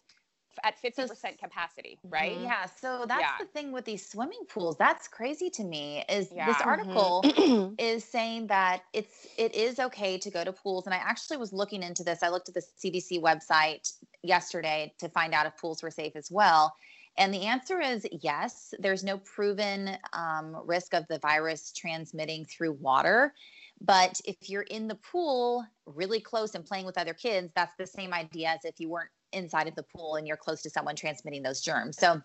at 0.64 0.78
50% 0.82 1.38
capacity, 1.40 2.00
right? 2.10 2.38
Mhm. 2.38 2.44
Yeah. 2.44 2.66
So, 2.66 3.06
that's 3.08 3.22
Yeah. 3.22 3.38
the 3.40 3.46
thing 3.46 3.72
with 3.72 3.86
these 3.86 4.10
swimming 4.10 4.46
pools. 4.50 4.78
That's 4.78 5.08
crazy 5.08 5.50
to 5.52 5.64
me. 5.64 6.04
Is 6.10 6.30
this 6.30 6.60
Yeah. 6.60 6.64
article? 6.66 7.24
Mhm. 7.24 7.76
is 7.80 8.04
saying 8.04 8.48
that 8.48 8.84
it's 8.94 9.28
it 9.38 9.56
is 9.56 9.80
okay 9.80 10.18
to 10.18 10.30
go 10.30 10.44
to 10.44 10.52
pools 10.52 10.86
and 10.86 10.94
i 10.94 10.98
actually 10.98 11.38
was 11.38 11.54
looking 11.54 11.82
into 11.82 12.04
this 12.04 12.22
i 12.24 12.28
looked 12.30 12.50
at 12.50 12.56
the 12.56 12.62
cdc 12.84 13.22
website 13.22 13.94
yesterday 14.24 14.94
to 15.00 15.08
find 15.10 15.34
out 15.34 15.46
if 15.46 15.56
pools 15.58 15.82
were 15.82 15.92
safe 15.92 16.16
as 16.16 16.30
well 16.30 16.74
and 17.18 17.34
the 17.34 17.46
answer 17.46 17.80
is 17.80 18.06
yes 18.22 18.74
there's 18.80 19.04
no 19.04 19.18
proven 19.20 19.98
um, 20.14 20.56
risk 20.66 20.94
of 20.94 21.08
the 21.08 21.20
virus 21.20 21.72
transmitting 21.72 22.46
through 22.46 22.74
water 22.74 23.34
But 23.82 24.20
if 24.26 24.50
you're 24.50 24.64
in 24.64 24.88
the 24.88 24.96
pool 24.96 25.66
really 25.86 26.20
close 26.20 26.54
and 26.56 26.66
playing 26.66 26.86
with 26.86 26.98
other 26.98 27.14
kids, 27.14 27.52
that's 27.56 27.76
the 27.78 27.88
same 27.88 28.14
idea 28.14 28.50
as 28.50 28.66
if 28.66 28.80
you 28.80 28.90
weren't 28.90 29.10
inside 29.34 29.68
of 29.68 29.76
the 29.76 29.84
pool 29.84 30.16
and 30.16 30.28
you're 30.28 30.38
close 30.38 30.62
to 30.64 30.70
someone 30.70 30.96
transmitting 30.96 31.44
those 31.44 31.62
germs. 31.62 31.98
So 31.98 32.22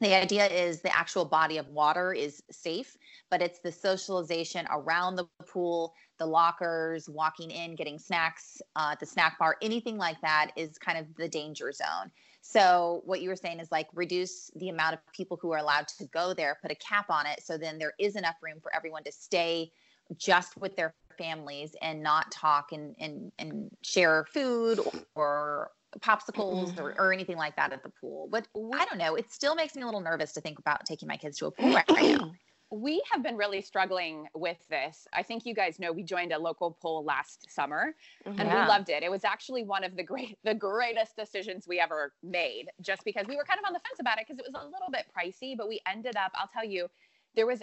the 0.00 0.14
idea 0.14 0.46
is 0.46 0.80
the 0.80 0.96
actual 0.96 1.26
body 1.26 1.58
of 1.58 1.68
water 1.68 2.14
is 2.14 2.42
safe, 2.50 2.96
but 3.30 3.42
it's 3.42 3.58
the 3.58 3.70
socialization 3.70 4.66
around 4.70 5.16
the 5.16 5.26
pool, 5.46 5.92
the 6.18 6.24
lockers, 6.24 7.08
walking 7.08 7.50
in, 7.50 7.74
getting 7.74 7.98
snacks 7.98 8.62
uh, 8.76 8.94
the 8.98 9.04
snack 9.04 9.38
bar, 9.38 9.56
anything 9.60 9.98
like 9.98 10.18
that 10.22 10.52
is 10.56 10.78
kind 10.78 10.96
of 10.98 11.04
the 11.16 11.28
danger 11.28 11.70
zone. 11.70 12.10
So 12.40 13.02
what 13.04 13.20
you 13.20 13.28
were 13.28 13.36
saying 13.36 13.60
is 13.60 13.70
like 13.70 13.88
reduce 13.92 14.50
the 14.56 14.70
amount 14.70 14.94
of 14.94 15.00
people 15.12 15.38
who 15.40 15.52
are 15.52 15.58
allowed 15.58 15.88
to 15.88 16.06
go 16.06 16.32
there, 16.32 16.58
put 16.62 16.70
a 16.70 16.76
cap 16.76 17.10
on 17.10 17.26
it, 17.26 17.42
so 17.42 17.58
then 17.58 17.78
there 17.78 17.92
is 17.98 18.16
enough 18.16 18.36
room 18.42 18.58
for 18.62 18.74
everyone 18.74 19.04
to 19.04 19.12
stay 19.12 19.70
just 20.16 20.56
with 20.56 20.74
their 20.76 20.94
families 21.18 21.76
and 21.82 22.02
not 22.02 22.30
talk 22.32 22.72
and 22.72 22.96
and, 22.98 23.30
and 23.38 23.70
share 23.82 24.24
food 24.32 24.80
or 25.14 25.70
popsicles 25.98 26.78
or, 26.78 26.94
or 26.98 27.12
anything 27.12 27.36
like 27.36 27.56
that 27.56 27.72
at 27.72 27.82
the 27.82 27.90
pool. 28.00 28.28
But 28.30 28.46
I 28.56 28.84
don't 28.84 28.98
know. 28.98 29.16
It 29.16 29.32
still 29.32 29.54
makes 29.54 29.74
me 29.74 29.82
a 29.82 29.84
little 29.84 30.00
nervous 30.00 30.32
to 30.34 30.40
think 30.40 30.58
about 30.58 30.84
taking 30.86 31.08
my 31.08 31.16
kids 31.16 31.38
to 31.38 31.46
a 31.46 31.50
pool 31.50 31.72
right, 31.72 31.84
right 31.90 32.18
now. 32.18 32.32
we 32.72 33.02
have 33.12 33.22
been 33.22 33.36
really 33.36 33.60
struggling 33.60 34.28
with 34.34 34.58
this. 34.68 35.08
I 35.12 35.24
think 35.24 35.44
you 35.44 35.54
guys 35.54 35.80
know 35.80 35.90
we 35.90 36.04
joined 36.04 36.32
a 36.32 36.38
local 36.38 36.78
pool 36.80 37.04
last 37.04 37.50
summer 37.50 37.94
and 38.24 38.38
Yeah. 38.38 38.62
we 38.62 38.68
loved 38.68 38.90
it. 38.90 39.02
It 39.02 39.10
was 39.10 39.24
actually 39.24 39.64
one 39.64 39.82
of 39.82 39.96
the 39.96 40.04
great 40.04 40.38
the 40.44 40.54
greatest 40.54 41.16
decisions 41.16 41.66
we 41.66 41.80
ever 41.80 42.12
made 42.22 42.66
just 42.80 43.04
because 43.04 43.26
we 43.26 43.36
were 43.36 43.44
kind 43.44 43.58
of 43.58 43.66
on 43.66 43.72
the 43.72 43.80
fence 43.80 43.98
about 43.98 44.18
it 44.18 44.26
because 44.28 44.38
it 44.38 44.46
was 44.46 44.54
a 44.54 44.64
little 44.64 44.90
bit 44.92 45.06
pricey, 45.16 45.56
but 45.56 45.68
we 45.68 45.80
ended 45.90 46.14
up, 46.16 46.30
I'll 46.34 46.50
tell 46.52 46.64
you, 46.64 46.88
there 47.34 47.46
was 47.46 47.60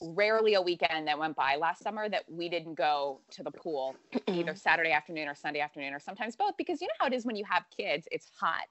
rarely 0.00 0.54
a 0.54 0.62
weekend 0.62 1.08
that 1.08 1.18
went 1.18 1.36
by 1.36 1.56
last 1.56 1.82
summer 1.82 2.08
that 2.08 2.24
we 2.28 2.48
didn't 2.48 2.74
go 2.74 3.20
to 3.30 3.42
the 3.42 3.50
pool 3.50 3.96
either 4.28 4.54
Saturday 4.54 4.92
afternoon 4.92 5.28
or 5.28 5.34
Sunday 5.34 5.60
afternoon 5.60 5.92
or 5.92 6.00
sometimes 6.00 6.36
both 6.36 6.56
because 6.56 6.80
you 6.80 6.86
know 6.86 6.94
how 7.00 7.06
it 7.06 7.12
is 7.12 7.24
when 7.24 7.36
you 7.36 7.44
have 7.44 7.64
kids, 7.76 8.06
it's 8.10 8.30
hot 8.38 8.68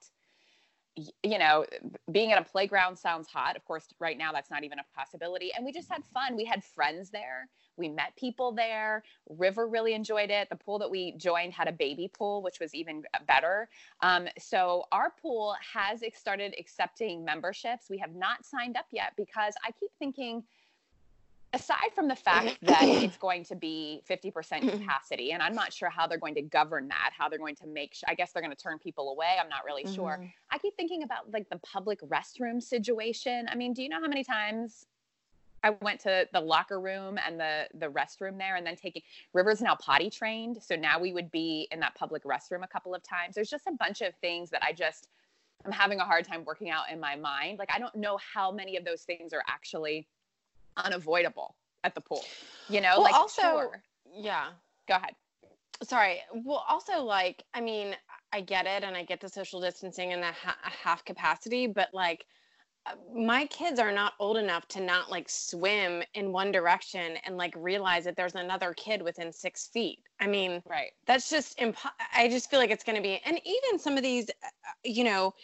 you 1.22 1.38
know, 1.38 1.64
being 2.10 2.32
at 2.32 2.40
a 2.40 2.44
playground 2.44 2.96
sounds 2.96 3.28
hot. 3.28 3.56
Of 3.56 3.64
course, 3.64 3.86
right 4.00 4.16
now 4.16 4.32
that's 4.32 4.50
not 4.50 4.64
even 4.64 4.78
a 4.78 4.84
possibility. 4.96 5.52
And 5.54 5.64
we 5.64 5.72
just 5.72 5.90
had 5.90 6.04
fun. 6.04 6.36
We 6.36 6.44
had 6.44 6.64
friends 6.64 7.10
there. 7.10 7.48
We 7.76 7.88
met 7.88 8.16
people 8.16 8.52
there. 8.52 9.04
River 9.28 9.68
really 9.68 9.94
enjoyed 9.94 10.30
it. 10.30 10.48
The 10.50 10.56
pool 10.56 10.78
that 10.80 10.90
we 10.90 11.12
joined 11.16 11.52
had 11.52 11.68
a 11.68 11.72
baby 11.72 12.10
pool, 12.12 12.42
which 12.42 12.58
was 12.60 12.74
even 12.74 13.02
better. 13.26 13.68
Um, 14.00 14.28
so 14.38 14.84
our 14.90 15.12
pool 15.22 15.54
has 15.74 16.02
started 16.14 16.54
accepting 16.58 17.24
memberships. 17.24 17.86
We 17.88 17.98
have 17.98 18.14
not 18.14 18.44
signed 18.44 18.76
up 18.76 18.86
yet 18.90 19.12
because 19.16 19.54
I 19.64 19.70
keep 19.72 19.90
thinking, 19.98 20.42
aside 21.52 21.90
from 21.94 22.08
the 22.08 22.16
fact 22.16 22.58
that 22.62 22.82
it's 22.82 23.16
going 23.16 23.44
to 23.44 23.56
be 23.56 24.02
50% 24.08 24.32
mm-hmm. 24.32 24.68
capacity 24.68 25.32
and 25.32 25.42
i'm 25.42 25.54
not 25.54 25.72
sure 25.72 25.88
how 25.88 26.06
they're 26.06 26.18
going 26.18 26.34
to 26.34 26.42
govern 26.42 26.88
that 26.88 27.10
how 27.16 27.28
they're 27.28 27.38
going 27.38 27.56
to 27.56 27.66
make 27.66 27.94
sure 27.94 28.08
i 28.08 28.14
guess 28.14 28.32
they're 28.32 28.42
going 28.42 28.54
to 28.54 28.62
turn 28.62 28.78
people 28.78 29.10
away 29.10 29.36
i'm 29.40 29.48
not 29.48 29.64
really 29.64 29.86
sure. 29.86 30.18
Mm-hmm. 30.20 30.26
I 30.50 30.58
keep 30.58 30.76
thinking 30.76 31.02
about 31.02 31.30
like 31.32 31.48
the 31.50 31.58
public 31.58 32.00
restroom 32.02 32.62
situation. 32.62 33.46
I 33.50 33.54
mean 33.54 33.72
do 33.72 33.82
you 33.82 33.88
know 33.88 34.00
how 34.00 34.08
many 34.08 34.24
times 34.24 34.86
I 35.62 35.70
went 35.82 36.00
to 36.00 36.28
the 36.32 36.40
locker 36.40 36.80
room 36.80 37.18
and 37.24 37.38
the 37.38 37.66
the 37.74 37.88
restroom 37.88 38.38
there, 38.38 38.56
and 38.56 38.66
then 38.66 38.76
taking 38.76 39.02
Rivers 39.32 39.60
now 39.60 39.74
potty 39.74 40.10
trained, 40.10 40.62
so 40.62 40.76
now 40.76 41.00
we 41.00 41.12
would 41.12 41.30
be 41.30 41.66
in 41.72 41.80
that 41.80 41.94
public 41.94 42.24
restroom 42.24 42.62
a 42.62 42.68
couple 42.68 42.94
of 42.94 43.02
times. 43.02 43.34
There's 43.34 43.50
just 43.50 43.66
a 43.66 43.72
bunch 43.72 44.00
of 44.00 44.14
things 44.20 44.50
that 44.50 44.62
I 44.62 44.72
just 44.72 45.08
I'm 45.64 45.72
having 45.72 45.98
a 45.98 46.04
hard 46.04 46.24
time 46.24 46.44
working 46.44 46.70
out 46.70 46.84
in 46.92 47.00
my 47.00 47.16
mind. 47.16 47.58
Like 47.58 47.70
I 47.74 47.78
don't 47.78 47.94
know 47.96 48.18
how 48.18 48.52
many 48.52 48.76
of 48.76 48.84
those 48.84 49.02
things 49.02 49.32
are 49.32 49.42
actually 49.48 50.06
unavoidable 50.84 51.54
at 51.84 51.94
the 51.94 52.00
pool. 52.00 52.24
You 52.68 52.80
know, 52.80 52.94
Well, 52.94 53.02
like 53.02 53.14
also- 53.14 53.42
sure. 53.42 53.82
Yeah. 54.12 54.50
Go 54.88 54.94
ahead. 54.96 55.14
Sorry. 55.82 56.20
Well, 56.32 56.64
also, 56.68 57.02
like, 57.02 57.44
I 57.54 57.60
mean, 57.60 57.96
I 58.32 58.40
get 58.40 58.66
it 58.66 58.82
and 58.82 58.96
I 58.96 59.04
get 59.04 59.20
the 59.20 59.28
social 59.28 59.60
distancing 59.60 60.12
and 60.12 60.22
the 60.22 60.32
ha- 60.32 60.58
half 60.62 61.04
capacity, 61.04 61.66
but 61.66 61.88
like, 61.94 62.26
uh, 62.86 62.94
my 63.14 63.46
kids 63.46 63.78
are 63.78 63.92
not 63.92 64.14
old 64.18 64.36
enough 64.38 64.66
to 64.68 64.80
not 64.80 65.10
like 65.10 65.28
swim 65.28 66.02
in 66.14 66.32
one 66.32 66.50
direction 66.50 67.16
and 67.24 67.36
like 67.36 67.52
realize 67.56 68.04
that 68.04 68.16
there's 68.16 68.34
another 68.34 68.74
kid 68.74 69.02
within 69.02 69.32
six 69.32 69.68
feet. 69.68 70.00
I 70.20 70.26
mean, 70.26 70.62
Right. 70.66 70.92
that's 71.06 71.28
just 71.30 71.58
impo- 71.58 71.92
I 72.14 72.28
just 72.28 72.50
feel 72.50 72.58
like 72.60 72.70
it's 72.70 72.84
going 72.84 72.96
to 72.96 73.02
be, 73.02 73.20
and 73.24 73.40
even 73.44 73.78
some 73.78 73.96
of 73.96 74.02
these, 74.02 74.30
uh, 74.30 74.48
you 74.84 75.04
know, 75.04 75.34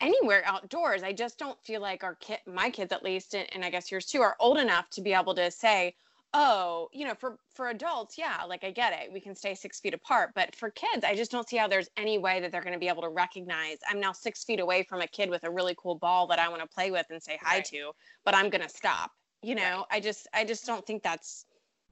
anywhere 0.00 0.42
outdoors, 0.46 1.02
I 1.02 1.12
just 1.12 1.38
don't 1.38 1.60
feel 1.62 1.80
like 1.80 2.04
our 2.04 2.14
kid, 2.16 2.38
my 2.46 2.70
kids 2.70 2.92
at 2.92 3.02
least, 3.02 3.34
and, 3.34 3.46
and 3.54 3.64
I 3.64 3.70
guess 3.70 3.90
yours 3.90 4.06
too, 4.06 4.20
are 4.22 4.36
old 4.40 4.58
enough 4.58 4.90
to 4.90 5.00
be 5.00 5.12
able 5.12 5.34
to 5.34 5.50
say, 5.50 5.94
oh, 6.34 6.88
you 6.92 7.06
know, 7.06 7.14
for 7.14 7.38
for 7.54 7.68
adults, 7.68 8.16
yeah, 8.16 8.42
like 8.48 8.64
I 8.64 8.70
get 8.70 8.92
it, 8.92 9.12
we 9.12 9.20
can 9.20 9.34
stay 9.34 9.54
six 9.54 9.80
feet 9.80 9.92
apart, 9.94 10.30
but 10.34 10.54
for 10.56 10.70
kids, 10.70 11.04
I 11.04 11.14
just 11.14 11.30
don't 11.30 11.48
see 11.48 11.56
how 11.56 11.68
there's 11.68 11.90
any 11.96 12.18
way 12.18 12.40
that 12.40 12.50
they're 12.50 12.62
going 12.62 12.72
to 12.72 12.78
be 12.78 12.88
able 12.88 13.02
to 13.02 13.08
recognize 13.10 13.78
I'm 13.88 14.00
now 14.00 14.12
six 14.12 14.42
feet 14.44 14.60
away 14.60 14.82
from 14.82 15.00
a 15.02 15.06
kid 15.06 15.28
with 15.28 15.44
a 15.44 15.50
really 15.50 15.74
cool 15.76 15.94
ball 15.96 16.26
that 16.28 16.38
I 16.38 16.48
want 16.48 16.62
to 16.62 16.68
play 16.68 16.90
with 16.90 17.06
and 17.10 17.22
say 17.22 17.38
hi 17.42 17.56
Right. 17.56 17.64
to, 17.66 17.92
but 18.24 18.34
I'm 18.34 18.48
going 18.48 18.62
to 18.62 18.68
stop. 18.68 19.10
You 19.42 19.56
know, 19.56 19.84
I 19.90 20.00
just 20.00 20.28
I 20.32 20.44
just 20.44 20.64
don't 20.66 20.86
think 20.86 21.02
that's 21.02 21.46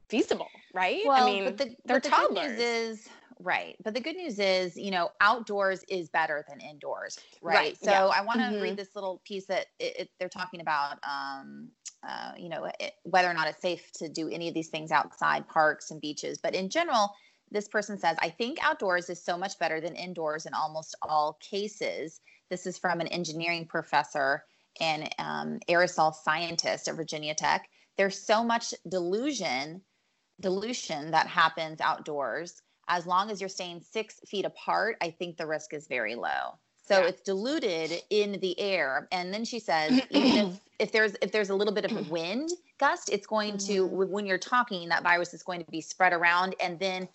feasible, 0.09 0.51
right? 0.73 1.01
Well, 1.05 1.23
I 1.23 1.25
mean, 1.27 1.45
but 1.45 1.59
the, 1.59 1.65
they're 1.85 1.97
but 1.97 2.03
the 2.05 2.11
good 2.11 2.17
toddlers. 2.17 2.51
news 2.53 2.61
is 2.61 3.09
right. 3.43 3.77
But 3.83 3.95
the 3.95 4.01
good 4.01 4.17
news 4.17 4.39
is, 4.39 4.77
you 4.77 4.91
know, 4.91 5.11
outdoors 5.21 5.83
is 5.89 6.09
better 6.09 6.45
than 6.49 6.61
indoors, 6.61 7.19
right? 7.43 7.55
Right, 7.57 7.77
So 7.79 7.91
yeah. 7.91 8.05
I 8.07 8.21
want 8.23 8.41
to 8.41 8.47
Mhm. 8.47 8.63
read 8.63 8.77
this 8.77 8.95
little 8.95 9.21
piece 9.25 9.47
that 9.47 9.67
it, 9.79 10.01
it, 10.01 10.11
they're 10.19 10.29
talking 10.29 10.61
about, 10.61 10.99
um, 11.03 11.71
uh, 12.07 12.33
you 12.37 12.49
know, 12.49 12.71
it, 12.79 12.95
whether 13.05 13.29
or 13.29 13.35
not 13.35 13.49
it's 13.49 13.61
safe 13.61 13.91
to 13.93 14.09
do 14.09 14.29
any 14.29 14.49
of 14.49 14.55
these 14.55 14.69
things 14.69 14.91
outside 14.91 15.49
parks 15.49 15.91
and 15.91 16.01
beaches. 16.01 16.39
But 16.39 16.55
in 16.55 16.69
general, 16.69 17.15
this 17.51 17.69
person 17.69 17.99
says, 17.99 18.17
I 18.21 18.29
think 18.31 18.59
outdoors 18.63 19.11
is 19.11 19.23
so 19.23 19.37
much 19.37 19.59
better 19.59 19.81
than 19.81 19.97
indoors 19.97 20.47
in 20.47 20.55
almost 20.55 20.95
all 21.03 21.39
cases. 21.41 22.21
This 22.49 22.67
is 22.67 22.79
from 22.79 23.01
an 23.01 23.09
engineering 23.09 23.67
professor 23.67 24.45
and 24.81 25.13
um, 25.19 25.59
aerosol 25.69 26.15
scientist 26.15 26.89
at 26.89 26.95
Virginia 26.95 27.35
Tech. 27.35 27.69
There's 27.97 28.19
so 28.19 28.45
much 28.45 28.73
delusion, 28.89 29.83
dilution 30.41 31.11
that 31.11 31.27
happens 31.27 31.81
outdoors. 31.81 32.63
As 32.89 33.07
long 33.07 33.31
as 33.31 33.41
you're 33.41 33.49
staying 33.49 33.81
six 33.81 34.21
feet 34.27 34.45
apart, 34.45 34.97
I 35.01 35.11
think 35.11 35.37
the 35.37 35.47
risk 35.47 35.73
is 35.75 35.87
very 35.87 36.15
low. 36.15 36.59
So 36.83 37.03
Yeah. 37.03 37.09
it's 37.09 37.23
diluted 37.23 38.03
in 38.11 38.41
the 38.41 38.59
air. 38.59 39.07
And 39.13 39.33
then 39.33 39.45
she 39.45 39.61
says, 39.61 40.01
even 40.11 40.37
if 40.37 40.61
if 40.79 40.93
there's 40.93 41.15
if 41.23 41.31
there's 41.31 41.51
a 41.51 41.55
little 41.55 41.75
bit 41.75 41.85
of 41.85 41.95
a 41.97 42.03
wind 42.03 42.51
gust, 42.79 43.11
it's 43.11 43.27
going 43.27 43.59
to 43.59 43.87
Mm-hmm. 43.87 44.13
when 44.13 44.27
you're 44.27 44.39
talking, 44.39 44.89
that 44.89 45.03
virus 45.03 45.35
is 45.35 45.43
going 45.43 45.63
to 45.65 45.71
be 45.71 45.81
spread 45.81 46.13
around, 46.13 46.57
and 46.61 46.79
then 46.79 47.09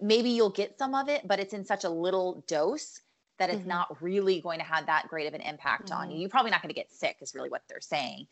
maybe 0.00 0.30
you'll 0.30 0.50
get 0.50 0.76
some 0.78 0.94
of 0.94 1.08
it, 1.08 1.26
but 1.26 1.38
it's 1.40 1.54
in 1.54 1.64
such 1.64 1.84
a 1.84 1.88
little 1.88 2.44
dose 2.48 3.00
that 3.38 3.48
it's 3.50 3.64
Mhm. 3.64 3.68
not 3.68 4.02
really 4.02 4.40
going 4.40 4.58
to 4.58 4.64
have 4.64 4.86
that 4.86 5.08
great 5.08 5.26
of 5.26 5.34
an 5.34 5.40
impact 5.40 5.90
on 5.92 6.08
Mm-hmm. 6.08 6.10
you. 6.10 6.20
You're 6.20 6.28
probably 6.28 6.50
not 6.50 6.60
going 6.62 6.70
to 6.70 6.74
get 6.74 6.90
sick, 6.92 7.16
is 7.20 7.34
really 7.34 7.48
what 7.50 7.62
they're 7.68 7.80
saying, 7.80 8.26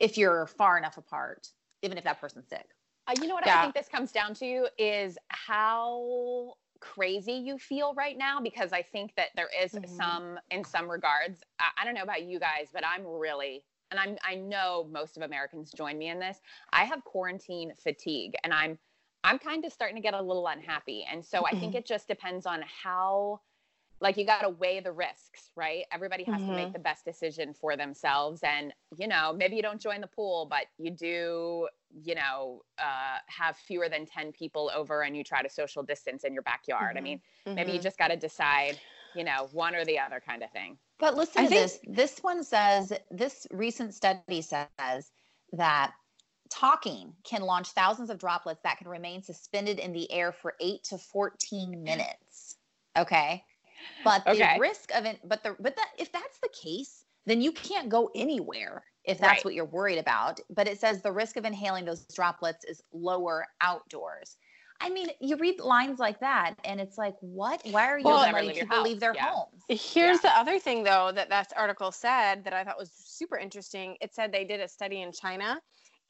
if 0.00 0.16
you're 0.18 0.46
far 0.46 0.78
enough 0.78 0.98
apart, 0.98 1.48
even 1.82 1.98
if 1.98 2.04
that 2.04 2.20
person's 2.20 2.48
sick. 2.48 2.68
Uh, 3.06 3.12
you 3.20 3.26
know 3.26 3.34
what 3.34 3.44
I 3.44 3.56
think 3.56 3.74
this 3.74 3.88
comes 3.88 4.12
down 4.12 4.34
to 4.34 4.68
is 4.78 5.18
how 5.28 6.54
crazy 6.80 7.32
you 7.32 7.58
feel 7.58 7.94
right 7.94 8.16
now 8.16 8.40
because 8.40 8.72
I 8.72 8.82
think 8.82 9.14
that 9.16 9.28
there 9.36 9.48
is 9.58 9.72
Mhm. 9.72 9.86
some 9.86 10.38
in 10.50 10.64
some 10.64 10.90
regards 10.90 11.42
I, 11.58 11.70
I 11.78 11.84
don't 11.84 11.94
know 11.94 12.02
about 12.02 12.24
you 12.24 12.38
guys 12.38 12.68
but 12.72 12.84
I'm 12.86 13.06
really 13.06 13.64
and 13.90 13.98
I'm 13.98 14.18
I 14.22 14.34
know 14.34 14.86
most 14.90 15.16
of 15.16 15.22
Americans 15.22 15.72
join 15.72 15.96
me 15.96 16.08
in 16.08 16.18
this 16.18 16.40
I 16.72 16.84
have 16.84 17.02
quarantine 17.04 17.72
fatigue 17.82 18.34
and 18.42 18.52
I'm 18.52 18.78
I'm 19.22 19.38
kind 19.38 19.64
of 19.64 19.72
starting 19.72 19.96
to 19.96 20.02
get 20.02 20.12
a 20.12 20.20
little 20.20 20.46
unhappy. 20.46 21.06
And 21.10 21.24
so 21.24 21.46
I 21.46 21.54
think 21.54 21.74
it 21.74 21.86
just 21.86 22.06
depends 22.08 22.44
on 22.44 22.62
how 22.62 23.40
like 24.00 24.16
you 24.16 24.26
got 24.26 24.42
to 24.42 24.50
weigh 24.50 24.80
the 24.80 24.92
risks 24.92 25.50
right 25.56 25.84
everybody 25.92 26.24
has 26.24 26.40
to 26.40 26.48
make 26.48 26.66
mm-hmm. 26.66 26.72
the 26.72 26.78
best 26.78 27.04
decision 27.04 27.54
for 27.54 27.76
themselves 27.76 28.40
and 28.42 28.72
you 28.96 29.06
know 29.08 29.32
maybe 29.32 29.56
you 29.56 29.62
don't 29.62 29.80
join 29.80 30.00
the 30.00 30.06
pool 30.06 30.46
but 30.48 30.66
you 30.78 30.90
do 30.90 31.68
you 32.02 32.14
know 32.14 32.62
uh, 32.78 33.18
have 33.26 33.56
fewer 33.56 33.88
than 33.88 34.04
10 34.06 34.32
people 34.32 34.70
over 34.74 35.02
and 35.02 35.16
you 35.16 35.24
try 35.24 35.42
to 35.42 35.48
social 35.48 35.82
distance 35.82 36.24
in 36.24 36.32
your 36.32 36.42
backyard 36.42 36.96
i 36.96 36.98
mm-hmm. 36.98 37.04
mean 37.04 37.20
maybe 37.46 37.72
you 37.72 37.78
mm-hmm. 37.78 37.82
just 37.82 37.98
got 37.98 38.08
to 38.08 38.16
decide 38.16 38.78
you 39.14 39.24
know 39.24 39.48
one 39.52 39.74
or 39.74 39.84
the 39.84 39.98
other 39.98 40.20
kind 40.26 40.42
of 40.42 40.50
thing 40.50 40.76
But 40.98 41.16
listen 41.16 41.42
I 41.42 41.44
to 41.44 41.50
think- 41.50 41.62
this. 41.62 41.78
This 41.86 42.18
one 42.20 42.44
says 42.44 42.92
this 43.10 43.46
recent 43.50 43.94
study 43.94 44.42
says 44.42 45.10
that 45.52 45.92
talking 46.50 47.12
can 47.24 47.42
launch 47.42 47.70
thousands 47.70 48.10
of 48.10 48.18
droplets 48.18 48.60
that 48.62 48.78
can 48.78 48.88
remain 48.88 49.22
suspended 49.22 49.78
in 49.78 49.92
the 49.92 50.10
air 50.10 50.32
for 50.32 50.54
8 50.60 50.84
to 50.84 50.98
14 50.98 51.82
minutes. 51.82 52.56
Okay? 52.96 53.44
But 54.04 54.24
the 54.30 54.34
Okay. 54.34 54.56
risk 54.56 54.94
of 54.94 55.04
it 55.06 55.20
but 55.24 55.42
the 55.42 55.56
but 55.60 55.76
that 55.76 55.90
if 55.98 56.12
that's 56.12 56.38
the 56.40 56.50
case, 56.62 57.04
then 57.26 57.40
you 57.40 57.52
can't 57.52 57.88
go 57.88 58.10
anywhere 58.14 58.84
if 59.04 59.20
that's 59.20 59.30
Right. 59.32 59.44
what 59.44 59.54
you're 59.54 59.64
worried 59.66 59.98
about. 59.98 60.40
But 60.50 60.68
it 60.68 60.78
says 60.80 61.02
the 61.02 61.12
risk 61.12 61.36
of 61.36 61.44
inhaling 61.44 61.84
those 61.84 62.06
droplets 62.14 62.64
is 62.64 62.82
lower 62.92 63.46
outdoors. 63.60 64.36
I 64.80 64.90
mean, 64.90 65.08
you 65.20 65.36
read 65.36 65.60
lines 65.60 65.98
like 65.98 66.20
that 66.20 66.54
and 66.64 66.80
it's 66.80 66.98
like, 66.98 67.14
what? 67.20 67.60
Why 67.64 67.86
are 67.88 67.98
you 67.98 68.04
Well, 68.04 68.18
not 68.18 68.30
Never 68.30 68.32
letting 68.32 68.48
leave 68.48 68.56
your 68.56 68.66
people 68.66 68.82
leave 68.82 69.00
their 69.00 69.14
yeah. 69.14 69.30
homes? 69.30 69.62
Here's 69.68 70.20
the 70.20 70.36
other 70.36 70.58
thing, 70.58 70.82
though, 70.84 71.10
that 71.12 71.30
that 71.30 71.52
article 71.56 71.90
said 71.90 72.44
that 72.44 72.52
I 72.52 72.64
thought 72.64 72.78
was 72.78 72.92
super 72.92 73.38
interesting. 73.38 73.96
It 74.00 74.14
said 74.14 74.30
they 74.32 74.44
did 74.44 74.60
a 74.60 74.68
study 74.68 75.00
in 75.02 75.12
China, 75.12 75.60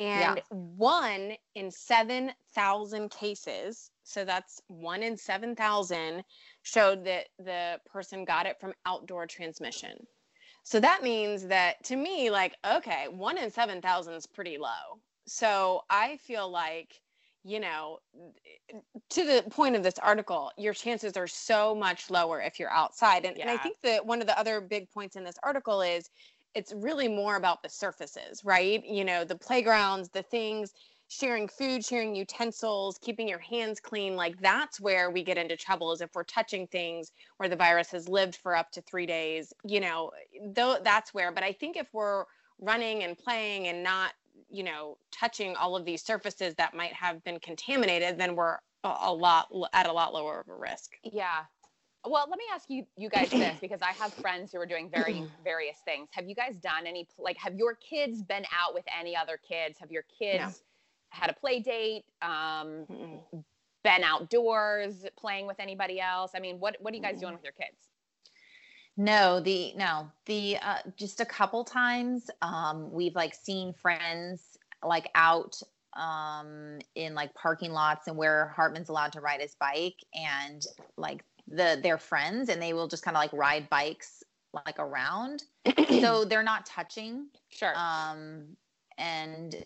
And 0.00 0.42
one 0.50 1.34
in 1.54 1.70
7,000 1.70 3.10
cases, 3.10 3.90
so 4.02 4.24
that's 4.24 4.60
one 4.68 5.02
in 5.04 5.16
7,000, 5.16 6.24
showed 6.64 7.04
that 7.04 7.26
the 7.38 7.78
person 7.86 8.24
got 8.24 8.46
it 8.46 8.58
from 8.58 8.72
outdoor 8.86 9.26
transmission. 9.26 10.06
So 10.64 10.80
that 10.80 11.02
means 11.02 11.46
that 11.46 11.82
to 11.84 11.96
me, 11.96 12.30
like, 12.30 12.54
okay, 12.66 13.06
one 13.08 13.38
in 13.38 13.50
7,000 13.50 14.14
is 14.14 14.26
pretty 14.26 14.56
low. 14.56 14.98
So 15.26 15.82
I 15.90 16.16
feel 16.16 16.50
like, 16.50 17.00
you 17.44 17.60
know, 17.60 17.98
to 19.10 19.24
the 19.24 19.44
point 19.50 19.76
of 19.76 19.82
this 19.82 19.98
article, 19.98 20.50
your 20.56 20.72
chances 20.72 21.18
are 21.18 21.26
so 21.26 21.74
much 21.74 22.10
lower 22.10 22.40
if 22.40 22.58
you're 22.58 22.72
outside. 22.72 23.26
And, 23.26 23.38
and 23.38 23.50
I 23.50 23.58
think 23.58 23.76
that 23.82 24.04
one 24.04 24.22
of 24.22 24.26
the 24.26 24.38
other 24.38 24.62
big 24.62 24.90
points 24.90 25.16
in 25.16 25.24
this 25.24 25.36
article 25.42 25.82
is 25.82 26.08
it's 26.54 26.72
really 26.72 27.08
more 27.08 27.36
about 27.36 27.62
the 27.62 27.68
surfaces, 27.68 28.42
right? 28.42 28.82
You 28.86 29.04
know, 29.04 29.22
the 29.24 29.36
playgrounds, 29.36 30.08
the 30.08 30.22
things, 30.22 30.72
sharing 31.08 31.48
food, 31.48 31.84
sharing 31.84 32.14
utensils, 32.14 32.98
keeping 32.98 33.28
your 33.28 33.38
hands 33.38 33.80
clean. 33.80 34.16
Like 34.16 34.40
that's 34.40 34.80
where 34.80 35.10
we 35.10 35.22
get 35.22 35.38
into 35.38 35.56
trouble 35.56 35.92
is 35.92 36.00
if 36.00 36.10
we're 36.14 36.24
touching 36.24 36.66
things 36.66 37.12
where 37.36 37.48
the 37.48 37.56
virus 37.56 37.90
has 37.90 38.08
lived 38.08 38.36
for 38.36 38.56
up 38.56 38.70
to 38.72 38.82
three 38.82 39.06
days, 39.06 39.52
you 39.64 39.80
know, 39.80 40.10
though 40.54 40.78
that's 40.82 41.12
where. 41.12 41.32
But 41.32 41.44
I 41.44 41.52
think 41.52 41.76
if 41.76 41.88
we're 41.92 42.24
running 42.60 43.02
and 43.04 43.16
playing 43.16 43.68
and 43.68 43.82
not, 43.82 44.12
you 44.50 44.62
know, 44.62 44.96
touching 45.12 45.54
all 45.56 45.76
of 45.76 45.84
these 45.84 46.02
surfaces 46.02 46.54
that 46.56 46.74
might 46.74 46.92
have 46.92 47.22
been 47.24 47.38
contaminated, 47.40 48.18
then 48.18 48.34
we're 48.34 48.58
a, 48.82 48.96
a 49.02 49.12
lot 49.12 49.48
at 49.72 49.86
a 49.86 49.92
lot 49.92 50.12
lower 50.12 50.40
of 50.40 50.48
a 50.48 50.54
risk. 50.54 50.92
Yeah. 51.04 51.44
Well, 52.06 52.26
let 52.28 52.38
me 52.38 52.44
ask 52.52 52.68
you, 52.68 52.84
you 52.96 53.08
guys, 53.08 53.30
this 53.30 53.56
because 53.60 53.80
I 53.82 53.92
have 53.92 54.12
friends 54.12 54.52
who 54.52 54.58
are 54.58 54.66
doing 54.66 54.90
very 54.90 55.24
various 55.44 55.78
things. 55.84 56.08
Have 56.12 56.26
you 56.26 56.34
guys 56.34 56.56
done 56.56 56.86
any 56.86 57.06
like? 57.18 57.36
Have 57.38 57.54
your 57.54 57.74
kids 57.74 58.22
been 58.22 58.44
out 58.52 58.74
with 58.74 58.84
any 58.98 59.16
other 59.16 59.38
kids? 59.46 59.78
Have 59.78 59.90
your 59.90 60.04
kids 60.18 60.62
had 61.14 61.30
a 61.30 61.34
play 61.34 61.60
date? 61.60 62.04
Um, 62.22 62.86
Mm-mm. 62.90 63.44
been 63.84 64.02
outdoors 64.04 65.06
playing 65.16 65.46
with 65.46 65.60
anybody 65.60 66.00
else? 66.00 66.32
I 66.34 66.40
mean, 66.40 66.58
what 66.60 66.76
what 66.80 66.92
are 66.92 66.96
you 66.96 67.02
guys 67.02 67.20
doing 67.20 67.34
with 67.34 67.44
your 67.44 67.52
kids? 67.52 67.88
No, 68.96 69.40
the 69.40 69.72
no, 69.76 70.10
the 70.26 70.58
uh, 70.58 70.78
just 70.96 71.20
a 71.20 71.24
couple 71.24 71.64
times 71.64 72.30
um 72.42 72.92
we've 72.92 73.14
like 73.14 73.34
seen 73.34 73.72
friends 73.72 74.56
like 74.84 75.08
out 75.14 75.60
um 75.94 76.78
in 76.94 77.14
like 77.14 77.34
parking 77.34 77.72
lots 77.72 78.06
and 78.08 78.16
where 78.16 78.48
Hartman's 78.56 78.88
allowed 78.88 79.12
to 79.12 79.20
ride 79.20 79.40
his 79.40 79.54
bike 79.56 79.98
and 80.14 80.64
like 80.96 81.24
the 81.48 81.78
their 81.82 81.98
friends 81.98 82.48
and 82.48 82.60
they 82.62 82.72
will 82.72 82.88
just 82.88 83.02
kind 83.04 83.16
of 83.16 83.20
like 83.20 83.32
ride 83.32 83.68
bikes 83.68 84.22
like 84.66 84.78
around. 84.78 85.42
so 86.00 86.24
they're 86.24 86.42
not 86.44 86.66
touching 86.66 87.26
Sure. 87.50 87.74
um 87.76 88.56
and 88.96 89.64